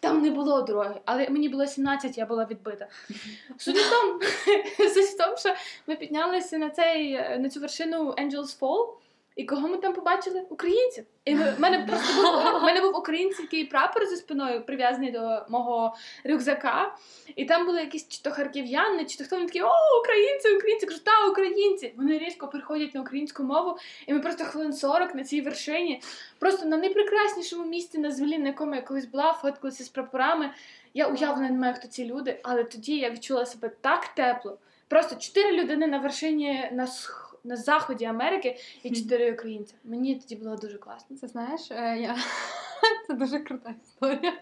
[0.00, 2.86] Там не було дороги, але мені було 17, я була відбита.
[3.58, 5.54] Суть в тому, що
[5.86, 8.88] ми піднялися на цей на цю вершину Angels Fall,
[9.36, 10.44] і кого ми там побачили?
[10.50, 11.04] Українців.
[11.24, 15.94] І в мене просто був, в мене був український прапор за спиною, прив'язаний до мого
[16.24, 16.94] рюкзака.
[17.36, 19.70] І там були якісь чи то харків'яни, чи то хто вони такі, о,
[20.00, 21.94] українці, українці, кажу, та українці.
[21.96, 23.76] Вони різко переходять на українську мову,
[24.06, 26.02] і ми просто хвилин 40 на цій вершині,
[26.38, 30.50] просто на найпрекраснішому місці на землі, на якому я колись була, фоткалася з прапорами.
[30.94, 34.58] Я уявлена не маю, хто ці люди, але тоді я відчула себе так тепло.
[34.88, 39.74] Просто чотири людини на вершині на сх- на заході Америки і чотири українці.
[39.84, 41.16] Мені тоді було дуже класно.
[41.16, 42.16] Це знаєш, е, я...
[43.06, 44.32] це дуже крута історія.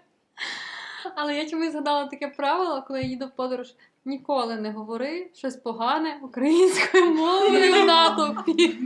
[1.14, 3.74] Але я чомусь згадала таке правило, коли я їду в подорож.
[4.04, 8.78] Ніколи не говори щось погане українською мовою в натовпі.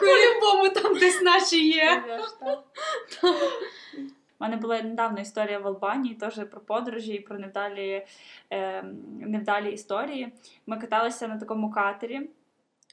[0.00, 2.02] По-любому там десь наші є.
[3.22, 8.06] У мене була недавно історія в Албанії, теж про подорожі і про невдалі,
[8.50, 8.84] е,
[9.20, 10.32] невдалі історії.
[10.66, 12.30] Ми каталися на такому катері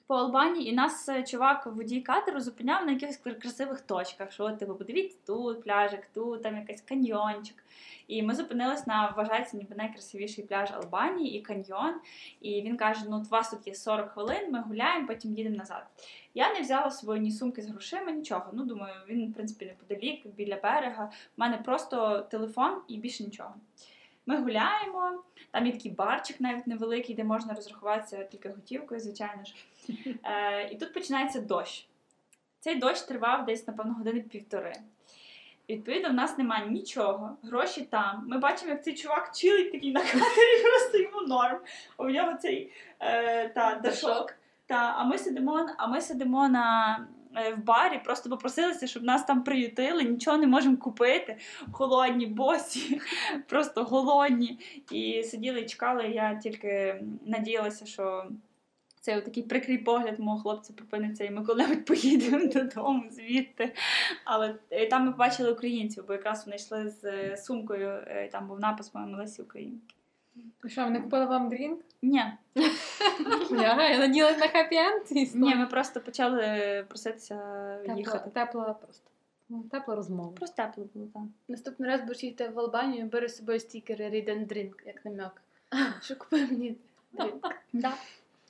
[0.07, 4.31] по Албанії, і нас е, чувак, водій катеру, зупиняв на якихось красивих точках.
[4.31, 7.63] Що, типу, подивіться, тут пляжик, тут там якийсь каньйончик.
[8.07, 11.93] І ми зупинились на вважається ніби найкрасивіший пляж Албанії і каньйон.
[12.41, 15.87] І він каже: ну, у вас тут є 40 хвилин, ми гуляємо, потім їдемо назад.
[16.33, 18.49] Я не взяла собою ні сумки з грошима, нічого.
[18.53, 21.05] Ну, думаю, він, в принципі, неподалік, біля берега.
[21.05, 23.53] У мене просто телефон і більше нічого.
[24.27, 29.55] Ми гуляємо, там є такий барчик навіть невеликий, де можна розрахуватися тільки готівкою, звичайно ж.
[30.23, 31.87] Е, і тут починається дощ.
[32.59, 34.73] Цей дощ тривав десь, напевно, години півтори.
[35.69, 38.25] Відповідно, в нас немає нічого, гроші там.
[38.27, 41.57] Ми бачимо, як цей чувак чилить такий на катері, просто йому норм.
[41.97, 44.33] У нього цей е, та, дашок.
[44.65, 47.07] Та, а ми сидимо, а ми сидимо на,
[47.57, 51.37] в барі, просто попросилися, щоб нас там приютили, нічого не можемо купити.
[51.71, 53.01] Холодні, босі,
[53.47, 54.59] просто голодні.
[54.91, 56.07] І сиділи і чекали.
[56.07, 58.27] Я тільки надіялася, що
[59.07, 63.73] цей такий прикрий погляд мого хлопця припиниться, і ми коли-небудь поїдемо додому звідти.
[64.25, 68.47] Але е, там ми побачили українців, бо якраз вони йшли з е, сумкою, е, там
[68.47, 69.95] був напис музей Лесі Українки.
[70.67, 71.81] Що, вони купили вам drink?
[72.01, 72.23] Ні,
[73.51, 75.35] Я, надіялась на хеппі-енд.
[75.35, 77.35] ні, ми просто почали проситися
[77.97, 78.29] їхати.
[78.29, 79.09] тепла просто.
[79.49, 80.31] Ну, Тепла розмова.
[80.31, 81.33] Просто тепло було там.
[81.47, 85.41] Наступний раз будеш їхати в Албанію, бери з собою стікери Read and Drink, як намек.
[86.01, 86.75] Що купи мені
[87.13, 87.47] drink.
[87.73, 87.93] Да.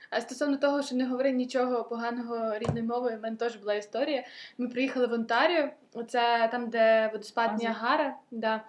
[0.09, 4.23] А стосовно того, що не говори нічого поганого рідною мовою, в мене теж була історія.
[4.57, 7.57] Ми приїхали в Онтаріо, оце там, де водоспад.
[7.59, 8.15] Ніагара.
[8.31, 8.61] Да.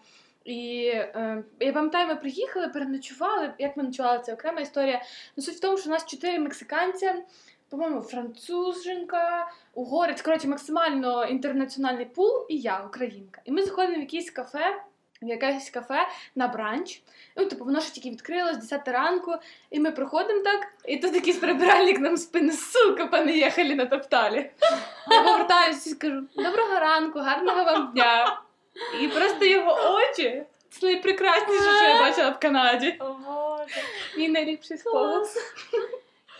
[0.48, 3.54] І е, я пам'ятаю, ми приїхали, переночували.
[3.58, 5.02] Як ми ночували, це окрема історія.
[5.36, 7.14] Ну, суть в тому, що у нас чотири мексиканця,
[7.70, 13.40] по-моєму, француженка, угорець, коротше, максимально інтернаціональний пул, і я, українка.
[13.44, 14.82] І ми заходимо в якесь кафе.
[15.22, 17.02] В якесь кафе на бранч.
[17.36, 19.34] Ну, типу, воно ще тільки відкрилось, 10 ранку,
[19.70, 24.50] і ми проходимо так, і тут якийсь прибиральник нам спину, сука, понаїхали на топталі.
[25.10, 28.40] Я повертаюся і кажу: доброго ранку, гарного вам дня.
[29.00, 29.72] І просто його
[30.10, 32.96] очі це найпрекрасніше, що я бачила в Канаді.
[33.00, 33.80] О Боже.
[34.18, 35.26] Мій найліпший спогад.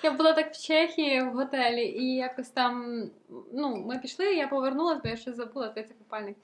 [0.02, 3.02] Я була так в Чехії в готелі, і якось там,
[3.52, 6.36] ну, ми пішли, я повернулася, бо я щось забула, це купальник.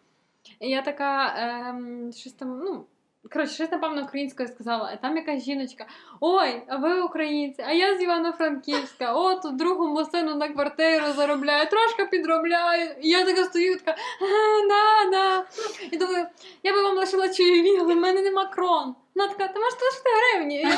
[0.61, 2.85] І я така, ем, щось там, ну,
[3.33, 4.91] коротше, щось, напевно, українською сказала.
[4.93, 5.87] а там якась жіночка:
[6.21, 11.69] Ой, а ви українці, а я з Івано-Франківська, от тут другому сину на квартиру заробляю,
[11.71, 12.91] трошки підробляю.
[13.03, 15.45] І я така стою, така, «Е, да, да.
[15.91, 16.27] І думаю,
[16.63, 18.95] я би вам лишила чайові, але в мене нема крон.
[19.15, 20.67] Вона така, ти можеш лишити гривні.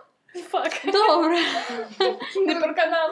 [0.34, 0.72] Фак.
[0.84, 1.38] Добре.
[2.46, 3.10] Не про канал.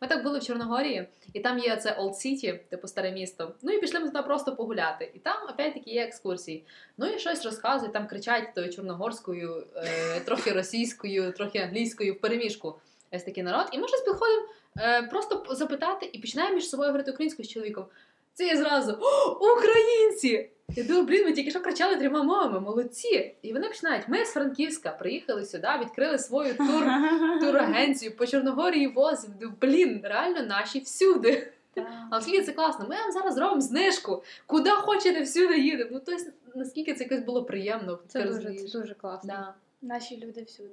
[0.00, 3.54] Ми так були в Чорногорії, і там є це Old City, типу старе місто.
[3.62, 5.10] Ну і пішли ми туди просто погуляти.
[5.14, 6.64] І там опять-таки є екскурсії.
[6.98, 12.78] Ну і щось розказують, там кричать тою чорногорською, е, трохи російською, трохи англійською в переміжку.
[13.12, 13.66] Ось такий народ.
[13.72, 14.46] І ми щось підходимо
[14.78, 17.84] е, просто запитати і починаємо між собою говорити українською з чоловіком.
[18.40, 18.98] Це я зразу
[19.56, 20.50] українці!
[20.68, 23.34] Я думаю, блін, ми тільки що кричали трьома мовами, молодці!
[23.42, 24.08] І вони починають.
[24.08, 26.84] Ми з Франківська приїхали сюди, відкрили свою тур
[27.40, 29.34] турагенцію по Чорногорії возимо.
[29.40, 31.52] Думаю, Блін, реально наші всюди.
[32.10, 34.22] А оскільки це класно, ми вам зараз зробимо знижку.
[34.46, 35.90] Куди хочете, всюди їдемо.
[35.92, 36.24] Ну, тобто,
[36.54, 37.98] наскільки це якось було приємно.
[38.08, 39.28] Це дуже, це дуже класно.
[39.28, 39.54] Да.
[39.82, 40.70] Наші люди всюди.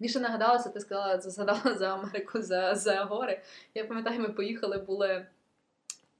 [0.00, 3.40] Мені ще нагадалося, ти сказала, згадала за Америку, за, за гори.
[3.74, 5.26] Я пам'ятаю, ми поїхали були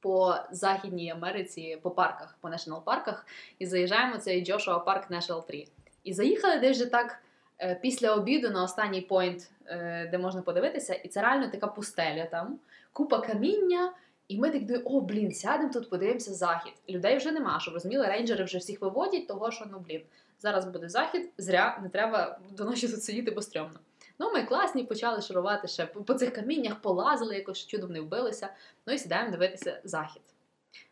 [0.00, 3.26] по Західній Америці, по парках, по націонал парках,
[3.58, 5.66] і заїжджаємо цей Джошуа Парк National 3.
[6.04, 7.18] І заїхали десь так
[7.60, 12.24] е, після обіду на останній пойнт, е, де можна подивитися, і це реально така пустеля
[12.24, 12.58] там,
[12.92, 13.92] купа каміння.
[14.28, 16.72] І ми так думаємо, о, блін, сядемо тут, подивимося захід.
[16.88, 20.02] Людей вже нема, щоб розуміли, рейнджери вже всіх виводять, того що ну блін,
[20.40, 23.78] зараз буде захід, зря не треба до ночі тут сидіти, бо стрьомно.
[24.18, 28.48] Ну, ми класні, почали шарувати ще по, цих каміннях, полазили, якось чудом не вбилися.
[28.86, 30.22] Ну і сідаємо дивитися захід.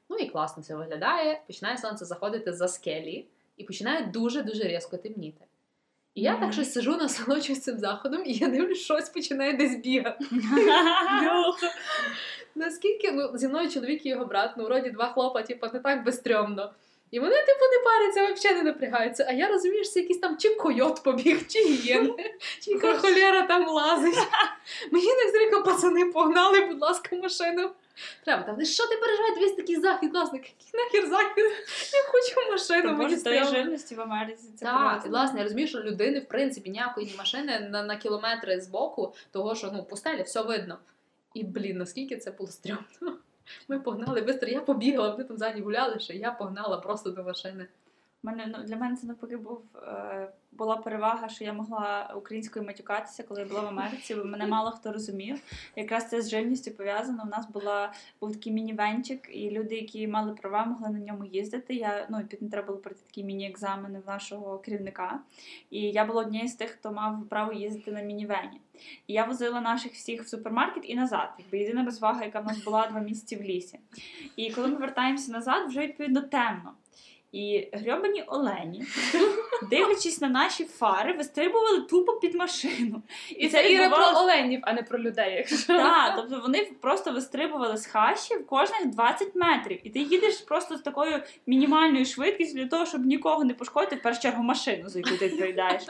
[0.09, 1.43] Ну і класно це виглядає.
[1.47, 5.45] Починає сонце заходити за скелі і починає дуже-дуже різко темніти.
[6.15, 10.25] І я так щось сижу, насолоджуюсь цим заходом, і я дивлюсь, щось починає десь бігати.
[12.55, 16.05] Наскільки ну, зі мною чоловік і його брат, ну вроді два хлопа, типу, не так
[16.05, 16.73] безстрьомно.
[17.11, 19.27] І вони, типу, не паряться, взагалі не напрягаються.
[19.29, 23.43] А я розумію, що це якийсь там чи койот побіг, чи гієни, чи яка холєра
[23.43, 24.19] там лазить.
[24.91, 27.71] Мені не зрика, пацани, погнали, будь ласка, машину.
[28.25, 31.45] Треба, там, що ти переживаєш, весь такий захід, класний, який нахер захід?
[31.93, 34.45] Я хочу машину, мені Боже, тої жирності в Америці.
[34.57, 38.61] Це Так, і власне, я розумію, що людини, в принципі, ніякої машини на, на кілометри
[38.61, 40.79] з боку, того, що ну, пустеля, все видно.
[41.35, 43.16] І, блін, наскільки це було стрьомно.
[43.69, 47.67] Ми погнали швидко, я побігла, вони там ззаді гуляли, що я погнала просто до машини.
[48.27, 53.23] Мене ну для мене це навпаки був е, була перевага, що я могла українською матюкатися,
[53.23, 54.15] коли я була в Америці.
[54.15, 55.41] бо Мене мало хто розумів.
[55.77, 57.23] Якраз це з жирністю пов'язано.
[57.27, 61.75] У нас була був такий міні-венчик, і люди, які мали права, могли на ньому їздити.
[61.75, 65.21] Я ну під не треба було пройти такі міні-екзамени в нашого керівника.
[65.71, 68.61] І я була однією з тих, хто мав право їздити на міні-вені.
[69.07, 71.29] І я возила наших всіх в супермаркет і назад.
[71.39, 73.81] Якби єдина розвага, яка в нас була два місяці в лісі.
[74.37, 76.73] І коли ми вертаємося назад, вже відповідно темно.
[77.37, 78.85] І грьобані олені,
[79.71, 83.03] дивлячись на наші фари, вистрибували тупо під машину.
[83.37, 85.67] І це Іра про оленів, а не про людей, якщо.
[85.67, 89.81] Так, тобто вони просто вистрибували з хащів кожних 20 метрів.
[89.85, 94.03] І ти їдеш просто з такою мінімальною швидкістю для того, щоб нікого не пошкодити, в
[94.03, 95.83] першу чергу машину, за яку ти відповідаєш.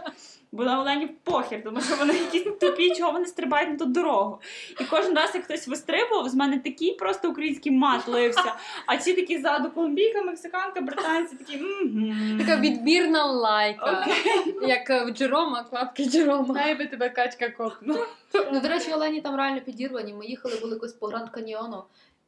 [0.53, 4.40] Бо на оленів похер, тому що вони якісь тупі, чого вони стрибають на ту дорогу.
[4.80, 8.55] І кожен раз, як хтось вистрибував, з мене такий просто український мат лився.
[8.86, 11.57] А ці такі ззаду колумбійка, мексиканка, британці такі.
[11.57, 12.38] «Мгм».
[12.38, 14.03] Така відбірна лайка.
[14.03, 14.55] Окей.
[14.68, 16.55] Як е, в Джерома, кладки Джерома.
[16.55, 18.07] Най би тебе качка копнула.
[18.53, 20.14] Ну, до речі, олені там реально підірвані.
[20.14, 21.84] Ми їхали були якось по Гранд Каньйону,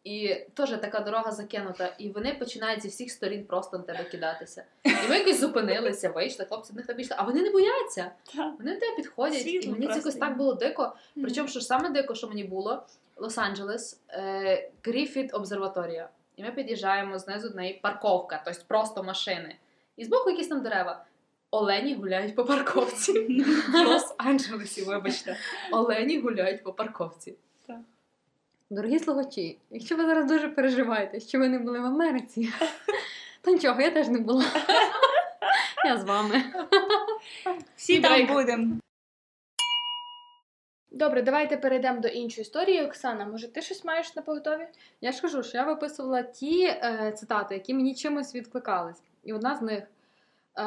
[0.09, 4.65] і теж така дорога закинута, і вони починають зі всіх сторін просто на тебе кидатися.
[4.85, 8.11] І ми якось зупинилися, вийшли, хлопці до них там пішли, а вони не бояться.
[8.35, 10.93] Вони до тебе підходять, і мені це якось так було дико.
[11.15, 12.83] Причому, що саме дико, що мені було,
[13.17, 16.09] Лос-Анджелес, е, Гріфіт обсерваторія.
[16.37, 19.57] І ми під'їжджаємо знизу до неї парковка, тобто просто машини.
[19.97, 21.05] І збоку якісь там дерева.
[21.51, 23.13] Олені гуляють по парковці.
[23.73, 25.37] В Лос-Анджелесі, вибачте.
[25.73, 27.35] Олені гуляють по парковці.
[28.71, 32.53] Дорогі слухачі, якщо ви зараз дуже переживаєте, що ви не були в Америці,
[33.43, 34.45] то нічого, я теж не була.
[35.85, 36.43] Я з вами.
[37.77, 38.77] Всі там будемо.
[40.91, 42.85] Добре, давайте перейдемо до іншої історії.
[42.85, 44.69] Оксана, може, ти щось маєш на поготові?
[45.01, 49.03] Я ж кажу, що я виписувала ті е, цитати, які мені чимось відкликались.
[49.25, 49.85] І одна з них,
[50.59, 50.63] е,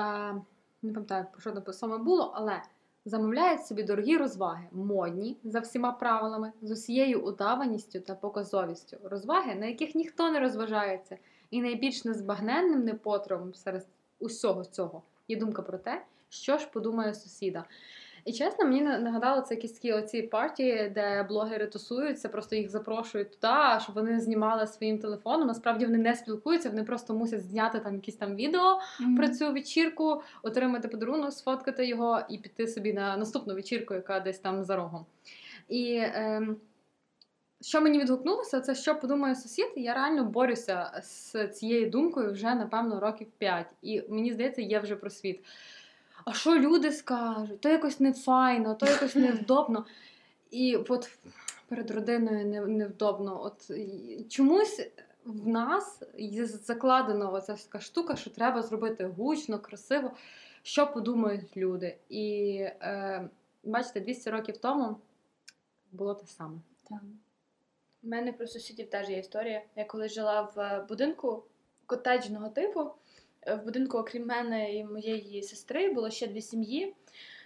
[0.82, 2.62] не пам'ятаю, про що саме було, але
[3.06, 8.98] замовляють собі дорогі розваги, модні за всіма правилами, з усією удаваністю та показовістю.
[9.04, 11.18] Розваги, на яких ніхто не розважається,
[11.52, 13.86] і найбільш незбагненним непотребом серед
[14.20, 17.66] усього цього є думка про те, що ж подумає сусіда.
[18.26, 22.70] І чесно, мені на- нагадало це якісь такі оці партії, де блогери тусуються, просто їх
[22.70, 23.54] запрошують туди,
[23.84, 25.48] щоб вони знімали своїм телефоном.
[25.48, 28.80] Насправді вони не спілкуються, вони просто мусять зняти там якісь там відео
[29.18, 34.40] про цю вечірку, отримати подарунок, сфоткати його і піти собі на наступну вечірку, яка десь
[34.40, 35.06] там за рогом.
[35.70, 36.58] І ем,
[37.62, 39.68] що мені відгукнулося, це що подумає сусід.
[39.76, 43.66] Я реально борюся з цією думкою вже, напевно, років 5.
[43.82, 45.40] І мені здається, є вже просвіт.
[46.26, 47.62] А що люди скажуть?
[47.62, 49.86] То якось не файно, то якось невдобно.
[50.52, 51.10] І от
[51.68, 53.44] перед родиною невдобно.
[53.44, 53.72] От
[54.30, 54.88] чомусь
[55.26, 60.12] в нас є закладено оця така штука, що треба зробити гучно, красиво,
[60.64, 61.98] що подумають люди.
[62.10, 63.30] І е,
[63.64, 64.98] бачите, 200 років тому
[65.92, 66.58] було те саме.
[68.04, 69.62] У мене про сусідів теж є історія.
[69.76, 71.44] Я коли жила в е, будинку
[71.86, 72.92] котеджного типу,
[73.48, 76.96] в будинку, окрім мене і моєї сестри, було ще дві сім'ї.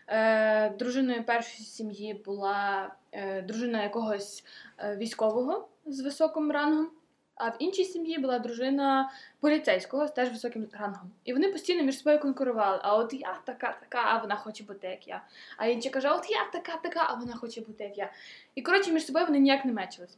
[0.08, 4.44] Е, дружиною першої сім'ї була е, дружина якогось
[4.78, 6.90] е, військового, з високим рангом,
[7.36, 11.12] а в іншій сім'ї була дружина поліцейського з теж високим рангом.
[11.24, 12.80] І вони постійно між собою конкурували.
[12.82, 15.24] А от я така, така, а вона хоче бути як я.
[15.58, 18.12] А інша каже, от я така, така, а вона хоче бути як я.
[18.56, 20.18] І коротше, між собою вони ніяк не мечились.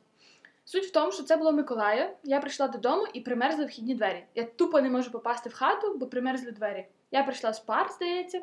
[0.69, 2.15] Суть в тому, що це було Миколая.
[2.23, 4.23] Я прийшла додому і примерзли вхідні двері.
[4.35, 6.85] Я тупо не можу попасти в хату, бо примерзли двері.
[7.11, 8.41] Я прийшла з пар, здається,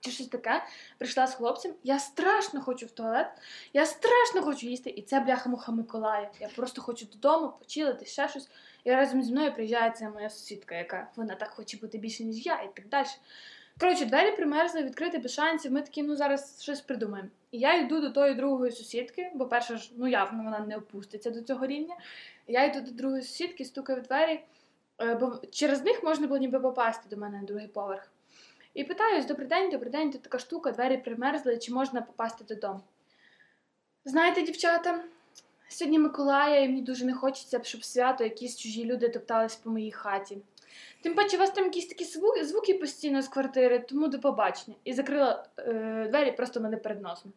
[0.00, 0.64] чи щось таке.
[0.98, 1.74] Прийшла з хлопцем.
[1.82, 3.26] Я страшно хочу в туалет,
[3.72, 4.90] я страшно хочу їсти.
[4.90, 6.30] І це бляха-муха Миколая.
[6.40, 8.48] Я просто хочу додому, почилити, ще щось.
[8.84, 12.46] І разом зі мною приїжджає ця моя сусідка, яка вона так хоче бути більше, ніж
[12.46, 13.08] я, і так далі.
[13.80, 15.72] Коротше, двері примерзли, відкрити без шансів.
[15.72, 17.28] Ми такі, ну зараз щось придумаємо.
[17.50, 21.30] І я йду до тої другої сусідки, бо перша ж, ну явно вона не опуститься
[21.30, 21.96] до цього рівня.
[22.46, 24.40] Я йду до другої сусідки, стукаю в двері,
[25.00, 28.08] е, бо через них можна було ніби попасти до мене на другий поверх.
[28.74, 32.80] І питаюсь: добрий день, добрий день, тут така штука, двері примерзли, чи можна попасти додому?
[34.04, 35.04] Знаєте, дівчата,
[35.68, 39.92] сьогодні Миколая, і мені дуже не хочеться, щоб свято якісь чужі люди топтались по моїй
[39.92, 40.38] хаті.
[41.00, 44.76] Тим паче, у вас там якісь такі звуки, звуки постійно з квартири, тому до побачення.
[44.84, 47.32] І закрила е, двері просто мене перед носом.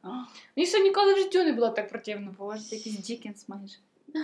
[0.56, 2.36] Мені ще ніколи в житті не було так противно.
[2.38, 3.76] Боже, це якийсь Дікенс майже.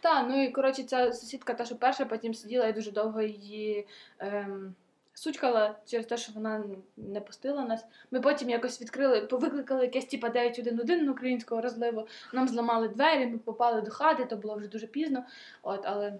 [0.00, 3.86] Та, ну і коротше, ця сусідка, та, що перша, потім сиділа і дуже довго її
[4.18, 4.74] ем,
[5.14, 6.64] сучкала через те, що вона
[6.96, 7.84] не пустила нас.
[8.10, 12.06] Ми потім якось відкрили, викликали якесь типа 911 на українського розливу.
[12.32, 15.24] Нам зламали двері, ми попали до хати, то було вже дуже пізно.
[15.62, 16.14] От, але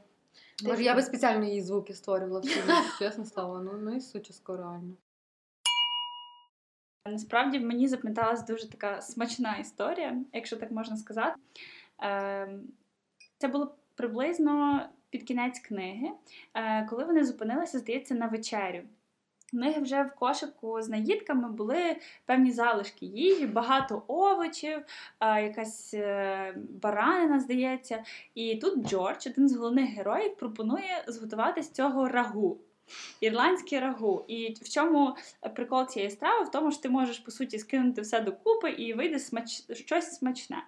[0.64, 2.64] Може, я би спеціально її звуки створювала, щоб
[2.98, 4.94] чесно слово, Ну, ну і сучасько реально.
[7.06, 11.40] Насправді мені запам'яталась дуже така смачна історія, якщо так можна сказати.
[11.98, 12.60] Ем,
[13.38, 16.10] Це було приблизно під кінець книги,
[16.54, 18.82] е, коли вони зупинилися, здається, на вечерю.
[19.52, 21.96] Них вже в кошику з наїдками були
[22.26, 24.80] певні залишки їжі, багато овочів,
[25.20, 28.04] якась е, баранина, здається.
[28.34, 32.58] І тут Джордж, один з головних героїв, пропонує зготувати з цього рагу.
[33.20, 34.24] Ірландське рагу.
[34.28, 35.16] І в чому
[35.54, 36.44] прикол цієї страви?
[36.44, 39.62] В тому, що ти можеш, по суті, скинути все докупи і вийде смач...
[39.72, 40.62] щось смачне.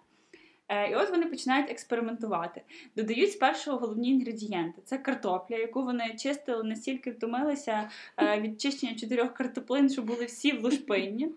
[0.71, 2.63] Е, І от вони починають експериментувати.
[2.97, 9.35] Додають спершу головні інгредієнти: це картопля, яку вони чистили, настільки втомилися е, від чищення чотирьох
[9.35, 11.29] картоплин, що були всі в лушпинні.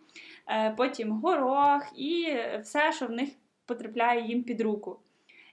[0.47, 3.29] Е, Потім горох і все, що в них
[3.65, 4.99] потрапляє їм під руку.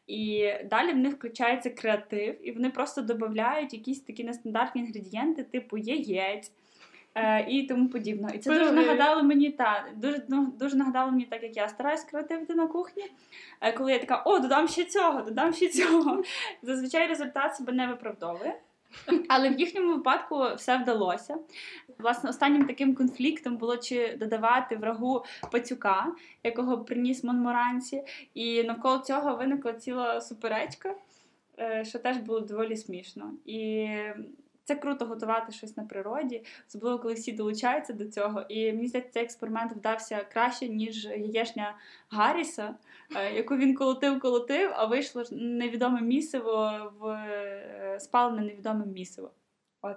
[0.07, 5.79] І далі в них включається креатив, і вони просто додають якісь такі нестандартні інгредієнти, типу
[5.79, 6.53] яєць.
[7.15, 8.33] Е, і тому подібне.
[8.35, 12.05] І це дуже нагадало мені та дуже, ну, дуже нагадало мені так, як я стараюсь
[12.05, 13.05] креативити на кухні.
[13.61, 16.23] Е, коли я така, о, додам ще цього, додам ще цього.
[16.63, 18.61] Зазвичай результат себе не виправдовує.
[19.29, 21.39] Але в їхньому випадку все вдалося.
[21.99, 26.07] Власне, останнім таким конфліктом було чи додавати врагу пацюка,
[26.45, 28.03] якого приніс Монморансі.
[28.35, 30.95] І навколо цього виникла ціла суперечка,
[31.59, 33.33] е, що теж було доволі смішно.
[33.47, 33.89] І
[34.65, 38.43] це круто готувати щось на природі, особливо коли всі долучаються до цього.
[38.49, 41.77] І мені здається, цей експеримент вдався краще, ніж яєшня
[42.11, 42.75] Гарріса,
[43.17, 49.31] е, яку він колотив-колотив, а вийшло невідоме місиво в е, спалене невідоме місиво.
[49.83, 49.97] От.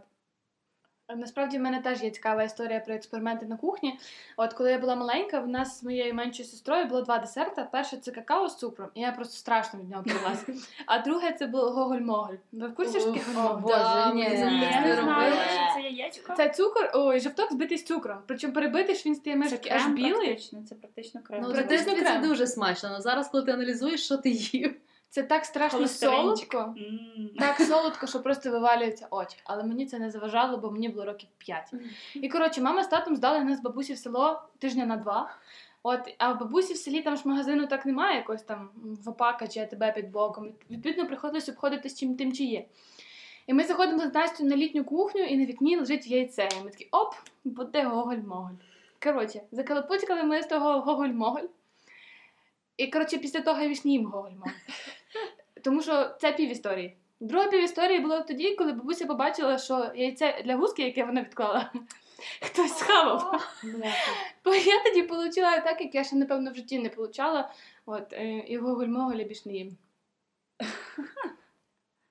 [1.09, 3.99] Насправді в мене теж є цікава історія про експерименти на кухні.
[4.37, 7.67] От коли я була маленька, в нас з моєю меншою сестрою було два десерти.
[7.71, 10.45] Перше це какао з цукром, і я просто страшно від нього пилася.
[10.85, 12.35] А друге це був гоголь-моголь.
[12.51, 14.13] Ви в курсі що таке гоголь-моголь?
[14.13, 16.33] Ні, це Ні, ні, я не не знаю, що це яєчко.
[16.37, 18.17] Це цукор, ой, жовток збитий з цукром.
[18.27, 20.27] Причому перебитий, що він стає Це аж крем білий.
[20.27, 21.41] практично, це практично крем.
[21.41, 22.89] Ну, Практично дитинстві це дуже смачно.
[22.91, 24.75] Але зараз, коли ти аналізуєш, що ти їв.
[25.13, 26.57] Це так страшно солодко.
[26.57, 27.29] М.
[27.39, 29.37] Так солодко, що просто вивалюються очі.
[29.43, 31.73] Але мені це не заважало, бо мені було років 5.
[32.13, 35.35] І коротше, мама з татом здали нас бабусі в село тижня на два.
[35.83, 38.69] От, а в бабусі в селі там ж магазину так немає, якось там
[39.05, 40.53] ВАПАКа чи АТБ під боком.
[40.69, 42.65] Відповідно, приходилось обходитись чим тим, чи є.
[43.47, 46.49] І ми заходимо з Настю на літню кухню, і на вікні лежить яйце.
[46.59, 48.55] І ми такі оп, буде гоголь-моголь.
[49.03, 51.47] Коротше, закалапуцькали ми з того гоголь-моголь.
[52.77, 54.51] І коротше, після того я не їм гоголь-моголь.
[55.63, 56.97] Тому що це пів історії.
[57.19, 61.71] Друга пів історії було тоді, коли бабуся побачила, що яйце для гуски, яке вона відклала,
[62.41, 63.51] хтось схавав.
[64.45, 67.51] Бо я тоді отримала так, як я ще, напевно, в житті не отримала.
[67.85, 69.77] От, е, і гоголь-моголь я більш не їм.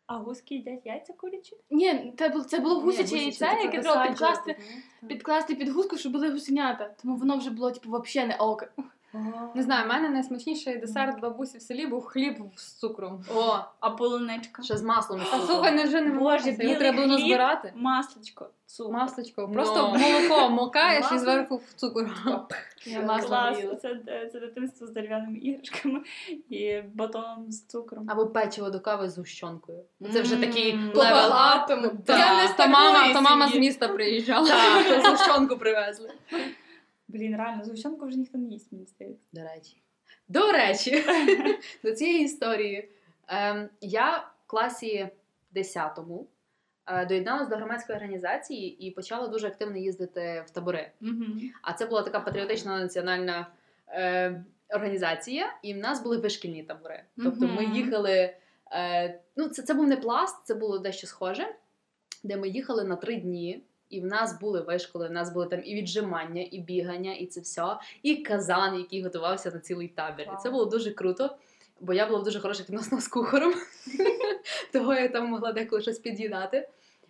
[0.07, 1.57] А гуски їдять яйця курячі?
[1.71, 4.57] Ні, це було, це було гусяче Ні, яйце, яке треба підкласти,
[5.09, 6.95] підкласти під гуску, щоб були гусенята.
[7.03, 8.67] Тому воно вже було, типу, взагалі не око.
[9.55, 13.25] Не знаю, в мене найсмачніший десерт бабусі в селі був хліб з цукром.
[13.35, 14.63] О, А полуничка?
[14.63, 15.47] ще з маслом і А цукром.
[15.47, 17.27] слухай, не вже не Боже, можна, білий його треба було хліб.
[17.27, 17.73] збирати.
[17.77, 18.93] Масличко, цукор.
[18.93, 19.55] Масличко, Ну.
[19.55, 21.19] просто молоко мокаєш і Масло.
[21.19, 22.11] зверху в цукор.
[22.87, 24.01] Я масло Клас, це,
[24.33, 26.01] це дитинство з дерев'яними іграшками
[26.51, 28.07] і батоном з цукром.
[28.11, 29.79] Або печиво до кави з гущонкою.
[30.13, 30.93] Це вже такий Мм.
[30.95, 31.67] level up.
[32.07, 32.19] Так.
[32.19, 33.69] Я не з Та мама, та мама з сім'ї.
[33.69, 34.49] міста приїжджала.
[34.49, 36.11] Так, то згущенку привезли.
[37.13, 39.27] Блін, реально, згущенку вже ніхто не їсть, мені здається.
[39.33, 39.77] До речі.
[40.29, 41.05] До речі,
[41.85, 42.89] до цієї історії.
[43.29, 45.09] Ем, я в класі
[45.55, 46.27] 10-му
[46.87, 50.91] е, доєдналася до громадської організації і почала дуже активно їздити в табори.
[51.63, 53.47] А це була така патріотична національна
[53.89, 57.05] е, організація, і в нас були вишкільні табори.
[57.17, 58.35] Тобто ми їхали.
[58.73, 61.55] Е, ну, це, це був не пласт, це було дещо схоже,
[62.23, 63.63] де ми їхали на три дні.
[63.93, 67.41] І в нас були вишколи, в нас були там і віджимання, і бігання, і це
[67.41, 70.27] все, і казан, який готувався на цілий табір.
[70.27, 70.37] Вау.
[70.37, 71.37] І це було дуже круто,
[71.81, 73.55] бо я була в дуже хороших відносинах з кухарем,
[74.73, 76.69] того я там могла деколи щось під'їдати.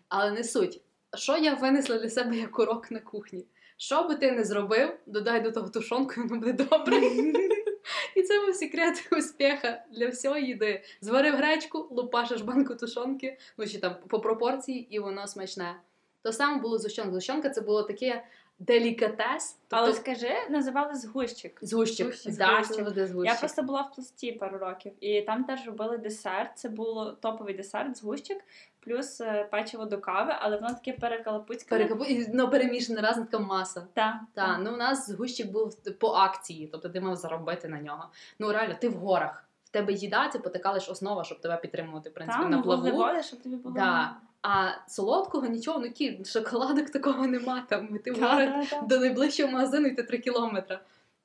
[0.09, 0.80] Але не суть.
[1.16, 3.47] Що я винесла для себе як урок на кухні?
[3.76, 6.97] Що би ти не зробив, додай до того тушонку, і воно буде добре.
[8.16, 10.83] І це був секрет успіха для всієї їди.
[11.01, 15.76] Зварив гречку, лупашиш банку тушонки, ну чи там по пропорції, і воно смачне.
[16.23, 17.55] То саме було з гущонкою.
[17.55, 18.25] Це було таке
[18.59, 19.59] делікатес.
[19.70, 21.59] Але Тобто скажи, називали згущик.
[21.62, 22.07] згущик.
[22.07, 23.07] Згущик, Да, згущик.
[23.07, 23.35] згущик.
[23.35, 26.51] Я просто була в пласті пару років, і там теж робили десерт.
[26.59, 28.45] Це було топовий десерт, згущик,
[28.81, 31.68] плюс е, печиво до кави, але воно таке перекалапуцьке.
[31.68, 32.05] Перекапу...
[32.33, 33.87] ну, перемішана разна така маса.
[33.95, 38.05] Та, Так, ну у нас згущик був по акції, тобто ти мав заробити на нього.
[38.39, 39.45] Ну реально, ти в горах.
[39.64, 42.62] В тебе їда, це потекала ж основа, щоб тебе підтримувати, в принципі, Та, на ну,
[42.62, 42.83] плаву.
[42.83, 43.75] вуглеводи, щоб тобі було.
[43.75, 44.16] Да.
[44.43, 47.66] А солодкого нічого, ну кі, шоколадок такого нема.
[47.68, 50.78] Там ти в горах до найближчого магазину йти три кілометри.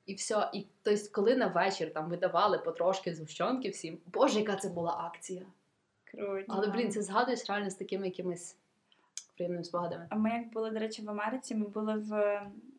[0.06, 0.50] І все.
[0.52, 5.42] І тобто, коли на вечір там видавали потрошки згущенки всім, боже, яка це була акція.
[6.04, 6.44] Круто.
[6.48, 8.56] Але блін, це згадуєш реально з такими якимись
[9.38, 10.06] приємними спогадами.
[10.10, 12.14] А ми як були, до речі, в Америці, ми були в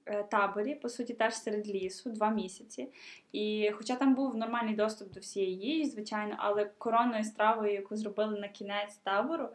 [0.05, 2.89] е, таборі, по суті, теж серед лісу, два місяці.
[3.31, 8.39] І хоча там був нормальний доступ до всієї їжі, звичайно, але коронною стравою, яку зробили
[8.39, 9.49] на кінець табору,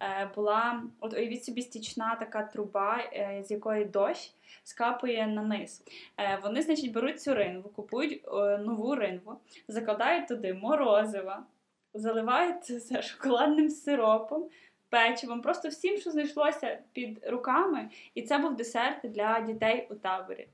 [0.00, 4.34] е, була от уявіть собі стічна така труба, е, з якої дощ
[4.64, 5.84] скапує на низ.
[6.42, 8.24] Вони, значить, беруть цю ринву, купують
[8.60, 9.36] нову ринву,
[9.68, 11.46] закладають туди морозива,
[11.94, 14.48] заливають це шоколадним сиропом
[14.90, 20.48] печивом, просто всім, що знайшлося під руками, і це був десерт для дітей у таборі.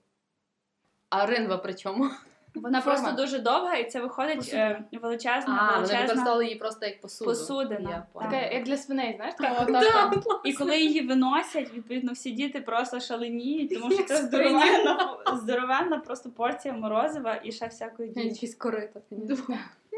[1.10, 2.10] А ринва при чому?
[2.54, 2.98] Вона Форма.
[3.00, 7.00] просто дуже довга, і це виходить е, величезна, А, вони величезна використовували її просто як
[7.00, 7.30] посуду.
[7.30, 7.90] посудина.
[7.90, 8.06] Я Так.
[8.12, 8.46] поняла.
[8.46, 10.12] Як для свиней, знаєш, така О, отака.
[10.44, 16.30] І коли її виносять, відповідно, всі діти просто шаленіють, тому що це здоровенна, здоровенна просто
[16.30, 18.28] порція морозива і ще всякої дічі.
[18.28, 19.00] Якісь корита.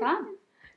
[0.00, 0.24] Так?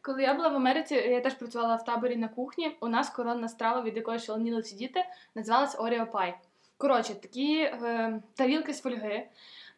[0.08, 2.78] Коли я була в Америці, я теж працювала в таборі на кухні.
[2.80, 5.06] У нас коронна страва, від якої шаленіли всі діти,
[5.36, 6.34] називалась Pie.
[6.78, 9.28] Коротше, такі е, тарілки з фольги.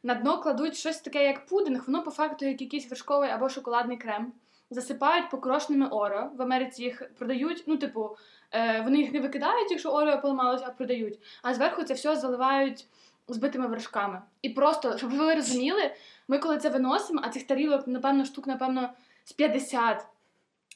[0.03, 3.97] На дно кладуть щось таке, як пудинг, воно по факту як якийсь вершковий або шоколадний
[3.97, 4.33] крем.
[4.69, 6.31] Засипають покрошеними Орео.
[6.35, 7.63] В Америці їх продають.
[7.67, 8.17] Ну, типу,
[8.51, 11.19] е, вони їх не викидають, якщо Орео поламалось, а продають.
[11.41, 12.87] А зверху це все заливають
[13.27, 14.21] збитими вершками.
[14.41, 15.91] І просто, щоб ви розуміли,
[16.27, 18.89] ми коли це виносимо, а цих тарілок, напевно, штук, напевно,
[19.23, 20.05] з 50.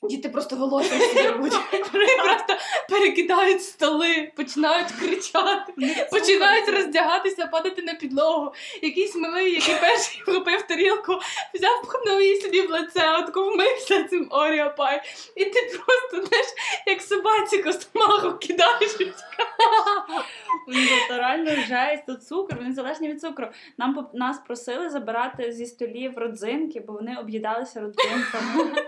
[0.09, 0.95] Діти просто волосся
[1.31, 1.53] рвуть.
[1.93, 2.55] Вони просто
[2.89, 5.73] перекидають столи, починають кричати,
[6.11, 8.53] починають роздягатися, падати на підлогу.
[8.81, 11.13] Якийсь малий, який перший вхопив тарілку,
[11.53, 14.29] взяв пхнув її собі в лице, отко вмився цим
[14.77, 15.01] Pie.
[15.35, 16.47] І ти просто, знаєш,
[16.85, 18.97] як собаці костомаху кидаєш.
[20.67, 20.73] Ну,
[21.07, 23.47] Це реально жесть, то цукор, вони залежні від цукру.
[23.77, 28.83] Нам нас просили забирати зі столів родзинки, бо вони об'їдалися родзинками.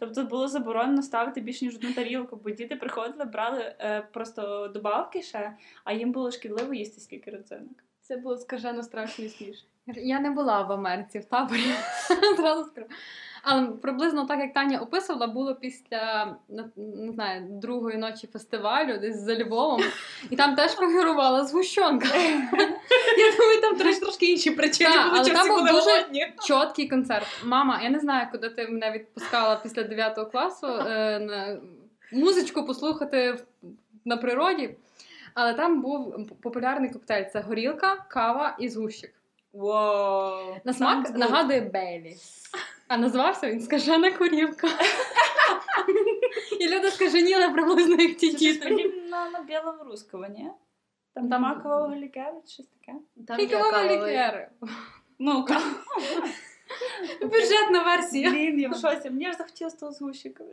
[0.00, 5.22] Тобто було заборонено ставити більш ніж одну тарілку, бо діти приходили, брали е, просто добавки
[5.22, 7.84] ще, а їм було шкідливо їсти скільки родзинок.
[8.00, 9.68] Це було скажено страшно і смішно.
[9.86, 11.60] Я не була в Америці в таборі.
[12.36, 12.86] Зразу скажу.
[13.48, 16.64] Але приблизно так, як Таня описувала, було після не,
[17.12, 19.80] знаю, другої ночі фестивалю, десь за Львовом,
[20.30, 22.08] і там теж фігурувала згущенка.
[23.18, 27.26] Я думаю, там трошки, інші причини, були, але там був дуже- Чіткий концерт.
[27.44, 31.60] Мама, я не знаю, куди ти мене відпускала після 9 класу е, на
[32.12, 33.38] музичку послухати
[34.04, 34.76] на природі.
[35.34, 39.12] Але там був популярний коктейль: це горілка, кава і згущик.
[39.52, 40.56] Воу!
[40.64, 42.16] На смак нагадує Бейлі.
[42.88, 44.68] А називався він Скажена корівка.
[46.60, 48.68] І люди скаженіли приблизно як ті Це щось діти.
[48.68, 50.50] подібне на, на білого русского, ні?
[51.14, 52.98] Там, Там- макового лікаря, щось таке.
[53.26, 53.96] Там є Тільки мама кавовий.
[54.12, 54.48] лікери.
[55.18, 55.60] Ну, ка-
[57.20, 58.30] Бюджетна версія.
[58.30, 59.10] Блін, я в шоці.
[59.10, 60.50] Мені ж захотілося з того з гущиками.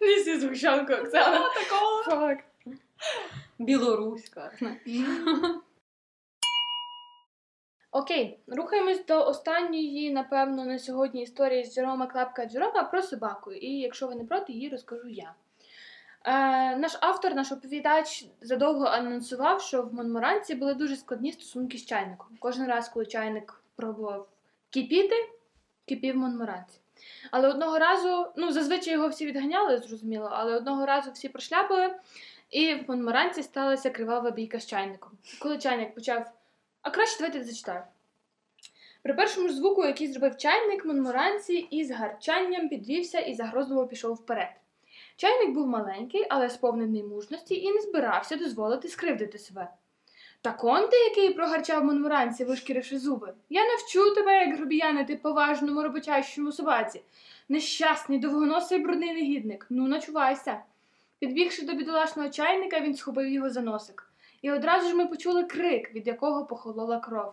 [0.00, 1.38] Не всі згущалку, Оксана.
[1.54, 2.02] Такого.
[2.02, 2.44] Факт.
[3.58, 4.52] Білоруська.
[7.94, 13.52] Окей, рухаємось до останньої, напевно, на сьогодні історії з Джерома Клапка Джерома про собаку.
[13.52, 15.34] І якщо ви не проти, її розкажу я.
[16.24, 21.86] Е, наш автор, наш оповідач задовго анонсував, що в Монморанці були дуже складні стосунки з
[21.86, 22.28] чайником.
[22.38, 24.28] Кожен раз, коли чайник пробував
[24.70, 25.16] кипіти,
[25.88, 26.78] кипів Монморанці.
[27.30, 31.94] Але одного разу, ну зазвичай його всі відганяли, зрозуміло, але одного разу всі прошляпали,
[32.50, 35.12] і в Монморанці сталася кривава бійка з чайником.
[35.40, 36.32] Коли чайник почав
[36.84, 37.82] а краще давайте зачитаю.
[39.02, 44.48] При першому ж звуку, який зробив чайник, Монморанці із гарчанням підвівся і загрозливо пішов вперед.
[45.16, 49.68] Чайник був маленький, але сповнений мужності і не збирався дозволити скривдити себе.
[50.40, 53.34] Так он ти, який прогарчав Монморанці, вишкіривши зуби.
[53.50, 57.02] Я навчу тебе, як грубіянити поважному роботящому собаці.
[57.48, 59.66] Нещасний, довгоносий брудний негідник.
[59.70, 60.60] Ну, начувайся.
[61.18, 64.13] Підбігши до бідолашного чайника, він схопив його за носик.
[64.44, 67.32] І одразу ж ми почули крик, від якого похолола кров.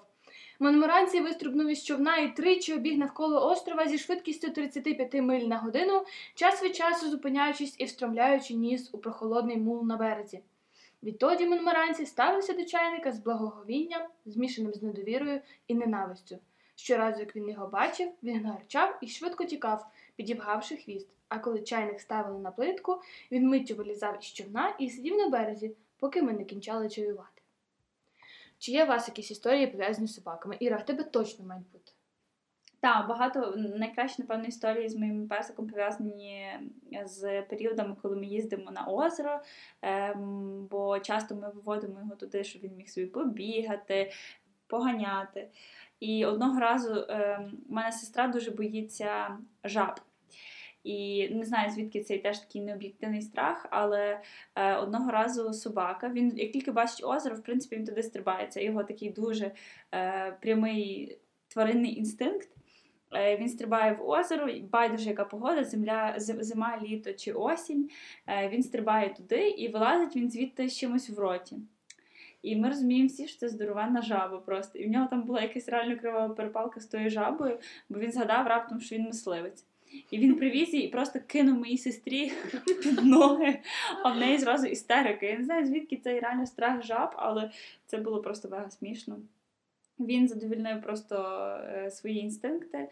[0.60, 6.04] Монморанці вистрибнув із човна і тричі обіг навколо острова зі швидкістю 35 миль на годину,
[6.36, 10.42] час від часу зупиняючись і встромляючи ніс у прохолодний мул на березі.
[11.04, 16.38] Відтоді Монморанці ставився до чайника з благоговінням, змішаним з недовірою і ненавистю.
[16.76, 19.86] Щоразу, як він його бачив, він гарчав і швидко тікав,
[20.16, 21.10] підібгавши хвіст.
[21.30, 23.02] А коли чайник ставили на плитку,
[23.32, 25.72] він миттю вилізав із човна і сидів на березі,
[26.02, 27.42] поки ми не кінчали чаювати.
[28.58, 30.58] Чи є у вас якісь історії пов'язані з собаками?
[30.60, 31.92] Іра, в тебе точно мають бути.
[32.80, 36.48] Так, багато найкращі, напевно, історії з моїм песиком пов'язані
[37.06, 39.42] з періодами, коли ми їздимо на озеро,
[39.82, 44.12] ем, бо часто ми виводимо його туди, щоб він міг собі побігати,
[44.68, 45.50] поганяти.
[46.00, 50.00] І одного разу ем, мене сестра дуже боїться жаб.
[50.84, 54.22] І не знаю, звідки цей теж такий необ'єктивний страх, але
[54.56, 58.48] е, одного разу собака, він як тільки бачить озеро, в принципі, він туди стрибає.
[58.48, 59.52] Це його такий дуже
[59.94, 61.18] е, прямий
[61.48, 62.50] тваринний інстинкт.
[63.14, 67.90] Е, Він стрибає в озеро, байдуже яка погода, земля, зима, літо чи осінь.
[68.28, 71.58] Е, Він стрибає туди і вилазить він звідти з чимось в роті.
[72.42, 74.80] І ми розуміємо всі, що це здоровенна жаба просто.
[74.80, 77.60] І в нього там була якась реально кривава перепалка з тою жабою,
[77.90, 79.66] бо він згадав раптом, що він мисливець.
[80.12, 82.32] І він привіз її і просто кинув моїй сестрі
[82.84, 83.60] під ноги,
[84.04, 85.26] а в неї зразу істерика.
[85.26, 87.52] Я не знаю, звідки цей реально страх жаб, але
[87.86, 89.18] це було просто мега смішно.
[90.00, 91.16] Він задовільнив просто
[91.64, 92.90] е, свої інстинкти,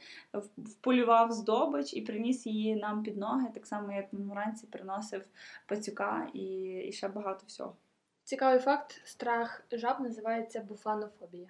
[0.58, 5.26] вполював здобич і приніс її нам під ноги, так само, як Монморанці приносив
[5.66, 6.44] пацюка і,
[6.88, 7.76] і ще багато всього.
[8.24, 11.48] Цікавий факт: страх жаб називається буфанофобія.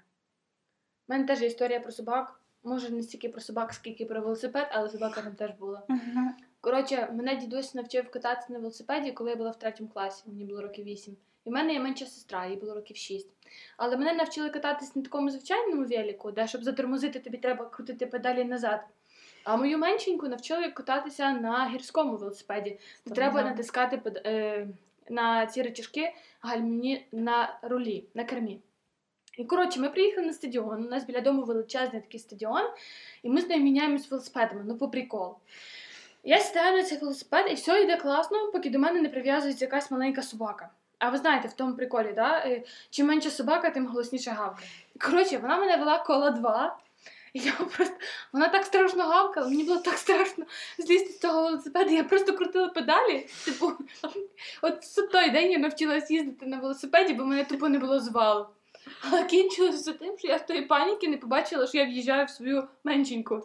[1.07, 2.39] У мене теж є історія про собак.
[2.63, 5.81] Може, не стільки про собак, скільки про велосипед, але собака там теж була.
[6.61, 10.61] Коротше, мене дідусь навчив кататися на велосипеді, коли я була в третьому класі, мені було
[10.61, 11.17] років 8.
[11.45, 13.27] І в мене є менша сестра, їй було років 6.
[13.77, 18.43] Але мене навчили кататись на такому звичайному велику, де щоб затормозити, тобі треба крутити педалі
[18.43, 18.79] назад.
[19.43, 22.69] А мою меншеньку навчили кататися на гірському велосипеді.
[23.05, 24.67] де Треба натискати пед- е,
[25.09, 28.59] на ці речашки гальмівні на рулі, на кермі.
[29.39, 30.85] І коротше, ми приїхали на стадіон.
[30.85, 32.69] У нас біля дому величезний такий стадіон,
[33.23, 35.35] і ми з нею міняємось велосипедами, ну по приколу.
[36.23, 39.91] Я сідаю на цей велосипед, і все йде класно, поки до мене не прив'язується якась
[39.91, 40.69] маленька собака.
[40.97, 42.37] А ви знаєте, в тому приколі, да?
[42.37, 44.69] е, чим менша собака, тим голосніше гавкає.
[45.01, 46.77] Коротше, вона мене вела коло два.
[47.33, 47.95] І я просто
[48.33, 50.45] вона так страшно гавкала, мені було так страшно
[50.77, 51.91] злізти з того велосипеда.
[51.91, 53.27] Я просто крутила педалі.
[53.45, 53.71] Типу,
[54.61, 58.47] от це той день я навчилась їздити на велосипеді, бо мене тупо не було звалу.
[59.01, 62.67] Але кінчилося тим, що я з тої паніки не побачила, що я в'їжджаю в свою
[62.83, 63.41] меншеньку.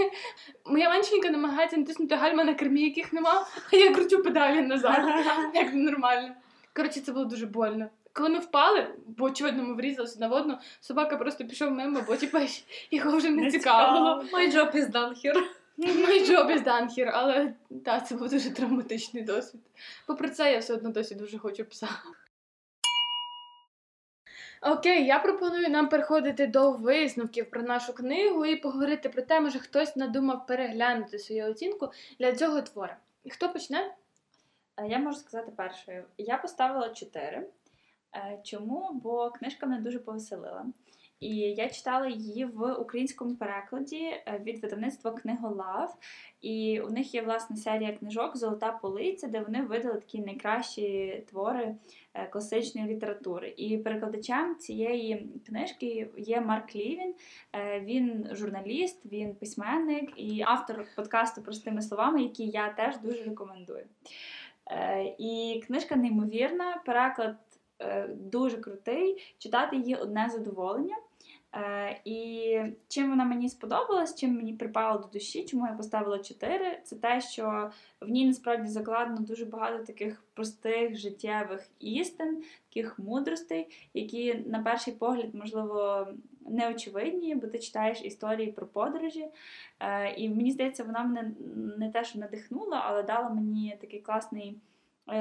[0.66, 5.24] Моя меншенька намагається натиснути гальма на кермі, яких нема, а я кручу педалі назад,
[5.54, 6.34] як нормально.
[6.76, 7.88] Коротше, це було дуже больно.
[8.12, 12.40] Коли ми впали, бо очевидно ми врізалися на водну, собака просто пішов мимо, бо типа,
[12.90, 14.24] його вже не, Не цікавило.
[14.32, 15.42] My job is done here.
[15.78, 17.54] My job is done here, але
[17.84, 19.60] так, це був дуже травматичний досвід.
[20.06, 21.88] Попри це, я все одно досі дуже хочу пса.
[24.60, 29.58] Окей, я пропоную нам переходити до висновків про нашу книгу і поговорити про те, може
[29.58, 32.96] хтось надумав переглянути свою оцінку для цього твора.
[33.30, 33.94] Хто почне?
[34.76, 36.04] Е, Я можу сказати першою.
[36.18, 37.48] Я поставила 4.
[38.14, 38.90] Е, Чому?
[38.92, 40.66] Бо книжка мене дуже повеселила.
[41.20, 45.98] І я читала її в українському перекладі е, від видавництва Книголав.
[46.40, 51.74] І у них є власне серія книжок Золота полиця, де вони видали такі найкращі твори
[52.14, 53.54] е, класичної літератури.
[53.56, 57.14] І перекладачем цієї книжки є Марк Лівін.
[57.52, 63.84] Е, Він журналіст, він письменник і автор подкасту простими словами, який я теж дуже рекомендую.
[65.18, 67.36] І книжка неймовірна, переклад
[68.08, 69.34] дуже крутий.
[69.38, 70.96] Читати її одне задоволення.
[71.54, 76.80] Е, І чим вона мені сподобалась, чим мені припала до душі, чому я поставила 4,
[76.84, 77.70] це те, що
[78.00, 84.94] в ній насправді закладено дуже багато таких простих життєвих істин, таких мудростей, які на перший
[84.94, 86.06] погляд, можливо,
[86.46, 89.28] неочевидні, бо ти читаєш історії про подорожі.
[89.80, 91.30] Е, І мені здається, вона мене
[91.78, 94.56] не те, що надихнула, але дала мені такий класний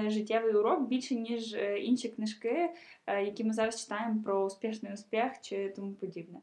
[0.07, 2.69] життєвий урок більше, ніж е, інші книжки,
[3.07, 6.39] е, які ми зараз читаємо про успішний успіх чи тому подібне.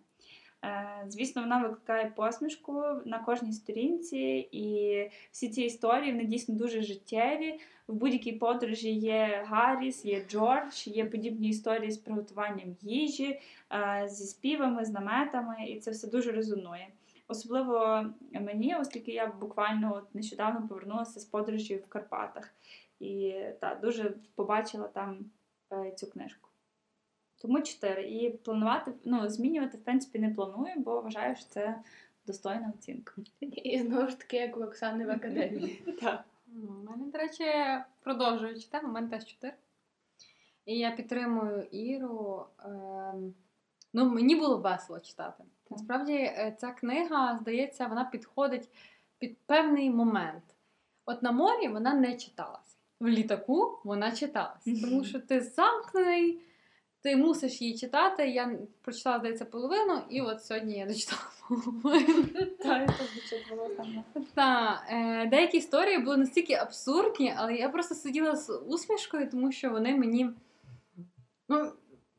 [0.64, 4.96] Е, Звісно, вона викликає посмішку на кожній сторінці, і
[5.30, 7.60] всі ці історії вони дійсно дуже життєві.
[7.88, 13.40] В будь-якій подорожі є Гарріс, є Джордж, є подібні історії з приготуванням їжі,
[13.72, 16.88] е, зі співами, з наметами, і це все дуже резонує.
[17.28, 22.54] Особливо мені, оскільки я буквально нещодавно повернулася з подорожі в Карпатах
[23.04, 25.30] і та, дуже побачила там
[25.72, 26.48] е, цю книжку.
[27.36, 28.02] Тому 4.
[28.02, 31.80] І планувати, ну, змінювати, в принципі, не планую, бо вважаю, що це
[32.26, 33.14] достойна оцінка.
[33.40, 35.82] І знову ж таки, як у Оксани в академії.
[36.00, 36.24] Так.
[36.46, 37.44] Ну, У мене, до речі,
[38.00, 39.54] продовжуючи тему, у мене теж 4.
[40.66, 42.46] І я підтримую Іру.
[42.64, 43.34] Ем,
[43.92, 45.44] ну, мені було весело читати.
[45.70, 48.68] Насправді, е, ця книга, здається, вона підходить
[49.18, 50.44] під певний момент.
[51.06, 52.73] От на морі вона не читалась.
[53.00, 54.66] В літаку вона читалась.
[54.66, 54.80] Мгм.
[54.80, 56.40] Тому що ти замкнений,
[57.02, 58.28] ти мусиш її читати.
[58.28, 62.24] Я прочитала, здається, половину, і от сьогодні я дочитала половину.
[64.90, 69.96] Е, деякі історії були настільки абсурдні, але я просто сиділа з усмішкою, тому що вони
[69.96, 70.30] мені
[71.48, 71.72] ну,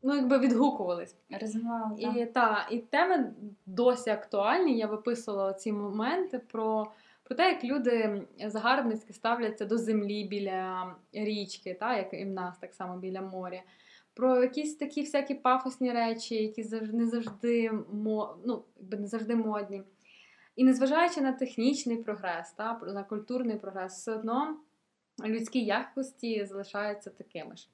[0.04, 1.16] ну якби відгукувались.
[1.30, 2.18] Резонувала, так.
[2.18, 3.34] І, та, і теми
[3.66, 4.78] досі актуальні.
[4.78, 6.92] Я виписувала ці моменти про,
[7.26, 12.58] про те, як люди загарбницьки ставляться до землі біля річки, та, як і в нас
[12.58, 13.62] так само біля моря.
[14.14, 19.84] Про якісь такі всякі пафосні речі, які не завжди ну, не завжди модні.
[20.56, 24.58] І незважаючи на технічний прогрес, та, на культурний прогрес, все одно
[25.26, 27.70] людські якості залишаються такими ж.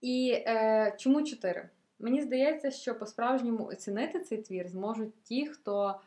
[0.00, 1.68] І е, чому чотири?
[1.98, 6.00] Мені здається, що по-справжньому оцінити цей твір зможуть ті, хто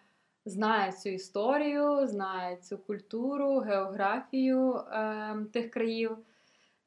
[0.49, 6.17] знає цю історію, знає цю культуру, географію е, тих країв.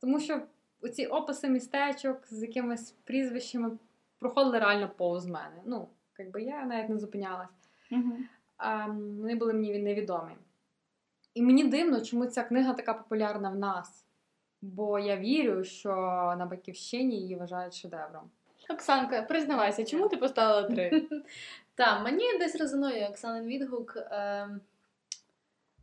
[0.00, 0.42] Тому що
[0.82, 3.78] оці описи містечок з якимись прізвищами
[4.18, 5.62] проходили реально повз мене.
[5.64, 5.88] Ну,
[6.18, 7.70] якби я навіть не зупинялась.
[7.90, 8.28] Мгм.
[8.56, 10.32] А, вони були мені невідомі.
[11.34, 14.06] І мені дивно, чому ця книга така популярна в нас.
[14.62, 15.90] Бо я вірю, що
[16.38, 18.30] на батьківщині її вважають шедевром.
[18.70, 21.08] Оксанка, признавайся, чому ти поставила три?
[21.74, 23.96] Так, мені десь резонує Оксанин відгук.
[24.10, 24.60] Ем,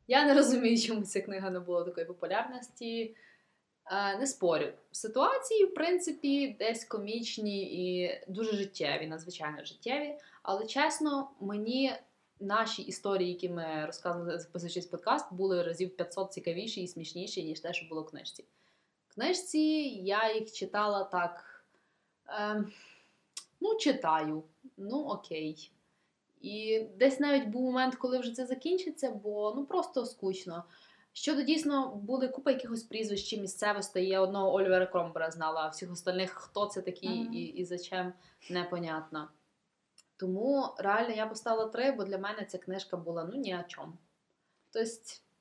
[0.07, 3.15] я не розумію, чому ця книга не була такої популярності.
[3.91, 4.67] Е, не спорю.
[4.91, 10.15] Ситуації, в принципі, десь комічні і дуже життєві, надзвичайно життєві.
[10.43, 11.93] Але чесно, мені
[12.39, 17.73] наші історії, які ми розказували, записуючись подкаст, були разів 500 цікавіші і смішніші, ніж те,
[17.73, 18.45] що було в книжці.
[19.09, 19.59] В книжці
[20.03, 21.46] я їх читала так.
[22.27, 22.71] Ем,
[23.59, 24.43] ну, читаю.
[24.77, 25.71] Ну, окей.
[26.41, 30.63] І десь навіть був момент, коли вже це закінчиться, бо ну просто скучно.
[31.13, 34.07] Щодо дійсно були купа якихось прізвищ чи місцевостей.
[34.07, 37.29] Я одного Олівера Кромбера знала, а всіх остальних хто це такий Ага.
[37.33, 38.13] і, і зачем
[38.49, 39.29] непонятно.
[40.17, 43.93] Тому реально я поставила три, бо для мене ця книжка була ну ні о чому.
[44.73, 44.89] Тобто,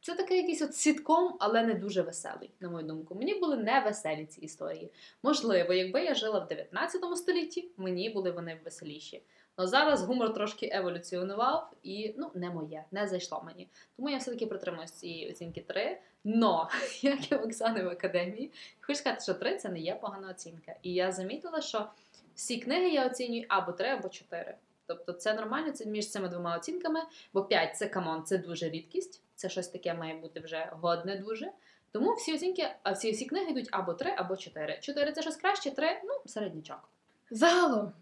[0.07, 3.15] це такий якийсь от сітком, але не дуже веселий, на мою думку.
[3.15, 4.91] Мені були не веселі ці історії.
[5.23, 9.23] Можливо, якби я жила в 19 столітті, мені були вони веселіші.
[9.57, 13.69] Але зараз гумор трошки еволюціонував і ну, не моє, не зайшло мені.
[13.97, 15.99] Тому я все-таки притримуюсь цієї оцінки 3.
[16.25, 16.71] Но,
[17.03, 20.75] як і в Оксани в академії, хочу сказати, що 3 це не є погана оцінка.
[20.83, 21.87] І я замітила, що
[22.35, 24.57] всі книги я оцінюю або 3, або 4.
[24.87, 27.01] Тобто це нормально це між цими двома оцінками,
[27.33, 31.17] бо 5 це come on, це дуже рідкість, це щось таке має бути вже годне
[31.17, 31.53] дуже.
[31.93, 34.79] Тому всі оцінки, а всі, всі книги йдуть або 3, або 4.
[34.81, 36.89] 4 це щось краще, 3 ну, середнячок.
[37.31, 37.93] Загалом,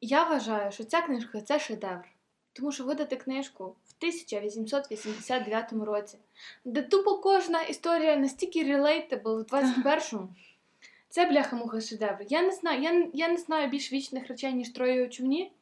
[0.00, 2.04] я вважаю, що ця книжка це шедевр.
[2.52, 6.18] Тому що видати книжку в 1889 році,
[6.64, 10.28] де тупо кожна історія настільки relatable в 21-му,
[11.08, 12.26] це бляха-муха шедевр.
[12.28, 15.52] Я не знаю, я, я не знаю більш вічних речей, ніж троє у човні.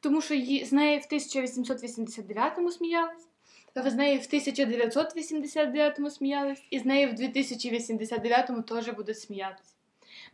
[0.00, 3.26] тому що її, з неї в 1889-му сміялись,
[3.76, 9.74] з неї в 1989-му сміялись, і з нею в 2089-му теж будуть сміятися.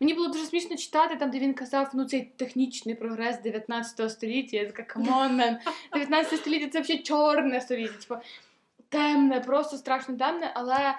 [0.01, 4.57] Мені було дуже смішно читати, там, де він казав, ну цей технічний прогрес 19 століття.
[4.57, 5.59] Я така, come on, man,
[5.93, 8.21] 19 століття це взагалі чорне століття, типу,
[8.89, 10.95] темне, просто страшно темне, але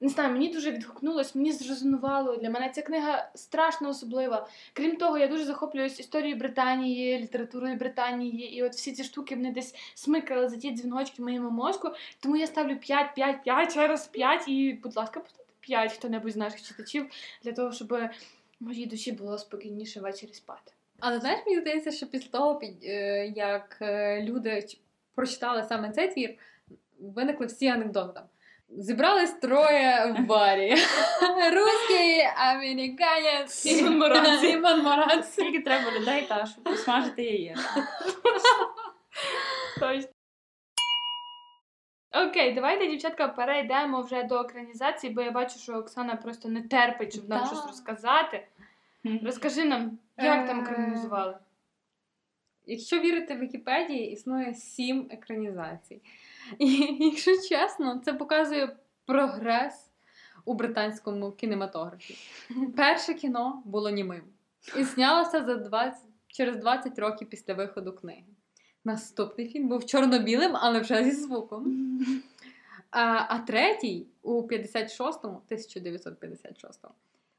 [0.00, 2.36] не знаю, мені дуже відгукнулось, мені зрезонувало.
[2.36, 4.48] Для мене ця книга страшно особлива.
[4.72, 9.52] Крім того, я дуже захоплююсь історією Британії, літературою Британії, і от всі ці штуки мене
[9.52, 11.90] десь смикали за ті дзвіночки в моєму мозку.
[12.20, 16.36] Тому я ставлю 5, 5, 5, через 5 і, будь ласка, поставте 5 хто-небудь з
[16.36, 17.06] наших читачів
[17.42, 17.98] для того, щоб
[18.60, 20.72] моїй душі було спокійніше ввечері спати.
[21.00, 24.66] Але знаєш, мені здається, що після того, е, як е, люди
[25.14, 26.34] прочитали саме цей твір,
[27.00, 28.20] виникли всі анекдоти.
[28.70, 30.70] Зібрались троє в барі.
[31.52, 35.32] Русський, американець і Монмаранці.
[35.32, 37.58] Скільки треба людей, та, щоб посмажити яєць.
[42.12, 47.12] Окей, давайте, дівчатка, перейдемо вже до екранізації, бо я бачу, що Оксана просто не терпить,
[47.12, 48.46] щоб нам щось розказати.
[49.22, 51.34] Розкажи нам, як там Е, екранізували?
[52.66, 56.00] Якщо вірити Вікіпедії, існує сім екранізацій.
[56.58, 59.90] І якщо чесно, це показує прогрес
[60.44, 62.16] у британському кінематографі.
[62.76, 64.22] Перше кіно було німим
[64.78, 68.24] і знялося за 20, через 20 років після виходу книги.
[68.84, 71.90] Наступний фільм був чорно-білим, але вже зі звуком.
[72.90, 76.94] А, а третій у 56-му, 1956-му,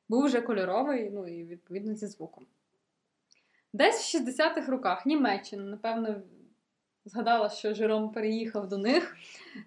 [0.10, 2.46] був вже кольоровий, ну і відповідно зі звуком.
[3.74, 6.22] Десь в 60-х роках Німеччина, напевно,
[7.06, 9.16] згадала, що Жером переїхав до них,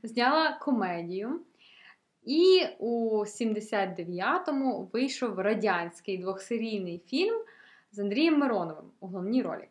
[0.03, 1.41] зняла комедію.
[2.23, 7.45] І у 79-му вийшов радянський двохсерійний фільм
[7.93, 9.69] з Андрієм Мироновим у головній ролі.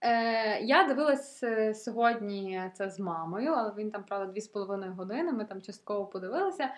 [0.00, 5.32] Е, я дивилась е, сьогодні це з мамою, але він там, правда, 2,5 години.
[5.32, 6.70] Ми там частково подивилися.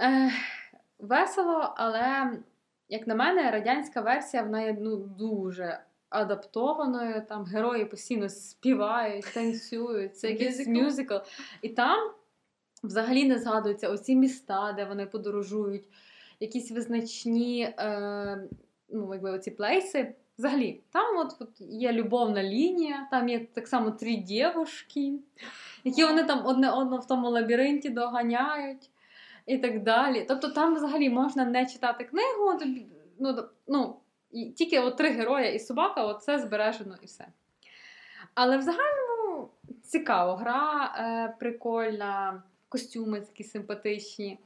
[0.00, 0.30] Е,
[0.98, 2.32] весело, але,
[2.88, 5.80] як на мене, радянська версія вона є ну, дуже
[6.14, 7.22] адаптованою.
[7.28, 11.14] Там герої постійно співають, танцюють, це якийсь Мюзикл.
[11.62, 12.10] І там
[12.82, 15.84] взагалі не згадуються оці міста, де вони подорожують,
[16.40, 18.48] якісь визначні е,
[18.88, 20.14] ну, якби оці плейси.
[20.38, 25.12] Взагалі, там от, от є любовна лінія, там є так само три дівушки,
[25.84, 28.90] які вони там одне одного в тому лабіринті доганяють
[29.46, 30.24] і так далі.
[30.28, 32.58] Тобто там взагалі можна не читати книгу,
[33.18, 33.36] ну,
[33.66, 33.96] ну,
[34.34, 37.26] і тільки от три героя і собака, от це збережено і все.
[38.34, 39.48] Але в загальному
[39.82, 44.38] цікаво, гра е, прикольна, костюми такі симпатичні.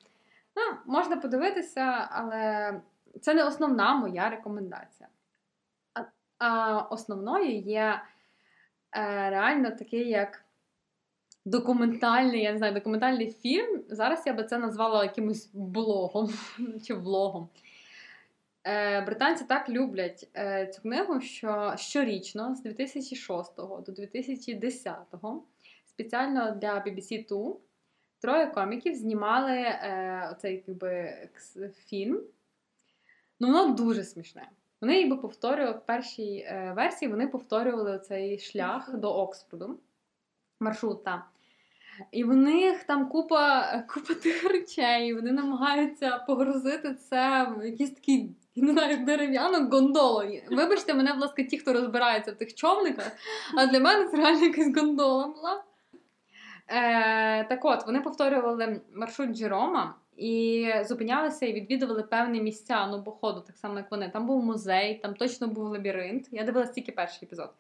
[0.57, 2.75] Ну, можна подивитися, але
[3.21, 5.09] це не основна моя рекомендація.
[5.95, 6.03] А,
[6.39, 8.03] а основною є
[8.93, 10.45] е, реально такий як
[11.45, 13.85] документальний, я не знаю, документальний фільм.
[13.89, 16.33] Зараз я би це назвала якимось блогом
[16.87, 17.49] чи влогом.
[18.69, 24.95] Е, британці так люблять е, цю книгу, що щорічно з 2006 до 2010
[25.87, 27.57] спеціально для BBC Two
[28.21, 31.15] троє коміків знімали е, оцей якби,
[31.87, 32.23] фільм.
[33.41, 34.49] Ну, воно дуже смішне.
[34.81, 39.79] Вони якби повторювали в першій версії, вони повторювали цей шлях до Оксфорду.
[40.61, 41.23] Маршрут там.
[42.11, 48.31] І в них там купа, купа тих речей, вони намагаються погрузити це в якийсь такий,
[48.63, 50.23] не знаю, дерев'яну гондолу.
[50.51, 53.13] Вибачте мене, будь ласка, ті, хто розбирається в тих човниках,
[53.57, 55.65] а для мене це реально якась гондола була.
[56.69, 63.13] Е, так от, вони повторювали маршрут Джерома і зупинялися і відвідували певні місця, ну, по
[63.13, 64.09] ходу, так само, як вони.
[64.09, 66.29] Там був музей, там точно був лабіринт.
[66.33, 67.51] Я дивилась тільки перший епізод.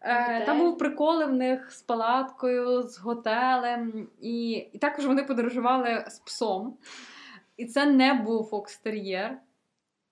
[0.00, 6.04] Е, там був приколи в них з палаткою, з готелем, і, і також вони подорожували
[6.08, 6.76] з псом.
[7.56, 9.38] І це не був фокстер'єр.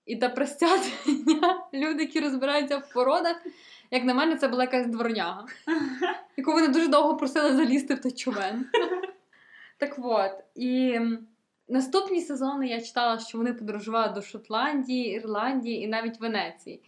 [0.05, 3.45] І та простятня, люди, які розбираються в породах,
[3.91, 5.45] як на мене, це була якась дворняга,
[6.37, 8.65] яку вони дуже довго просили залізти в той човен.
[9.77, 10.99] Так от, і
[11.67, 16.81] наступні сезони я читала, що вони подорожували до Шотландії, Ірландії і навіть Венеції.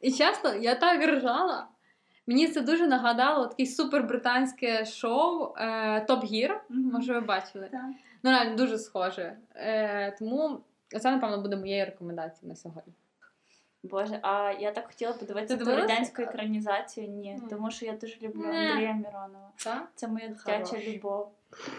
[0.00, 1.68] І чесно, я так ржала.
[2.26, 5.66] Мені це дуже нагадало таке супербританське шоу е,
[6.08, 6.56] Top Gear.
[6.68, 7.68] Може, ви бачили?
[7.72, 7.84] Так.
[8.22, 9.36] Ну, реально дуже схоже.
[9.54, 10.60] Е, тому
[10.98, 12.92] це, напевно, буде моєю рекомендацією на сьогодні.
[13.82, 17.08] Боже, а я так хотіла подивитися до ту радянську екранізацію.
[17.08, 17.48] Ні, mm.
[17.48, 18.44] тому що я дуже люблю.
[18.44, 19.50] Андрія Міронова.
[19.94, 21.32] Це моя дитяча любов.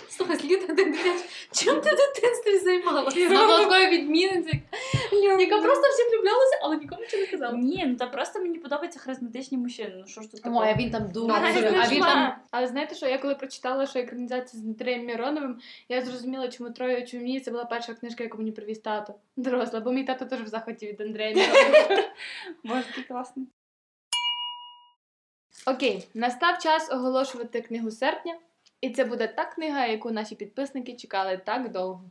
[0.09, 1.21] Слухай, Сліта, ти дитяч,
[1.51, 3.29] чим ти в дитинстві займалася?
[3.29, 4.61] Була такою відмінницею,
[5.39, 7.57] яка просто всіх влюблялася, але нікому нічого не казала.
[7.57, 9.93] Ні, ну та просто мені подобаються харизматичні мужчини.
[9.97, 11.33] Ну що ж тут Ой, а він там дуже.
[11.33, 16.01] А він там Але знаєте що, я коли прочитала, що екранізація з Дмитриєм Міроновим, я
[16.01, 19.13] зрозуміла, чому троє у це була перша книжка, яку мені привіз тато.
[19.37, 22.03] Доросла, бо мій тато теж в захваті від Андрея Міронова.
[22.63, 23.47] Боже, ти класний.
[25.67, 28.35] Окей, настав час оголошувати книгу серпня,
[28.85, 32.01] і це буде та книга, яку наші підписники чекали так довго.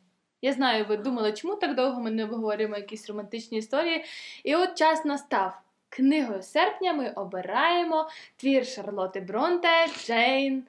[0.42, 4.05] Я знаю, ви думали, чому так довго ми не обговорюємо якісь романтичні історії.
[4.44, 5.60] І от час настав.
[5.88, 10.64] Книгою серпня ми обираємо твір Шарлоти Бронте Джейн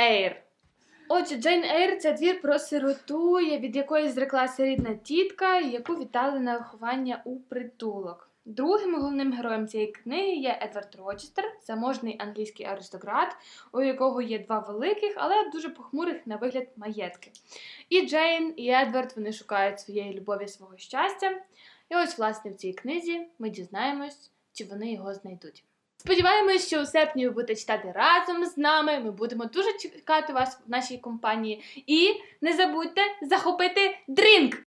[0.00, 0.36] Ейр.
[1.08, 6.58] Отже, Джейн Ейр це твір про сироту, від якої зреклася рідна тітка, яку вітали на
[6.58, 8.27] виховання у притулок.
[8.50, 13.36] Другим головним героєм цієї книги є Едвард Рочестер, заможний англійський аристократ,
[13.72, 17.30] у якого є два великих, але дуже похмурих на вигляд маєтки.
[17.88, 21.30] І Джейн, і Едвард вони шукають своєї любові, свого щастя.
[21.90, 25.64] І ось, власне, в цій книзі ми дізнаємось, чи вони його знайдуть.
[25.96, 29.00] Сподіваємось, що у серпні ви будете читати разом з нами.
[29.00, 31.84] Ми будемо дуже чекати вас в нашій компанії.
[31.86, 34.67] І не забудьте захопити drink!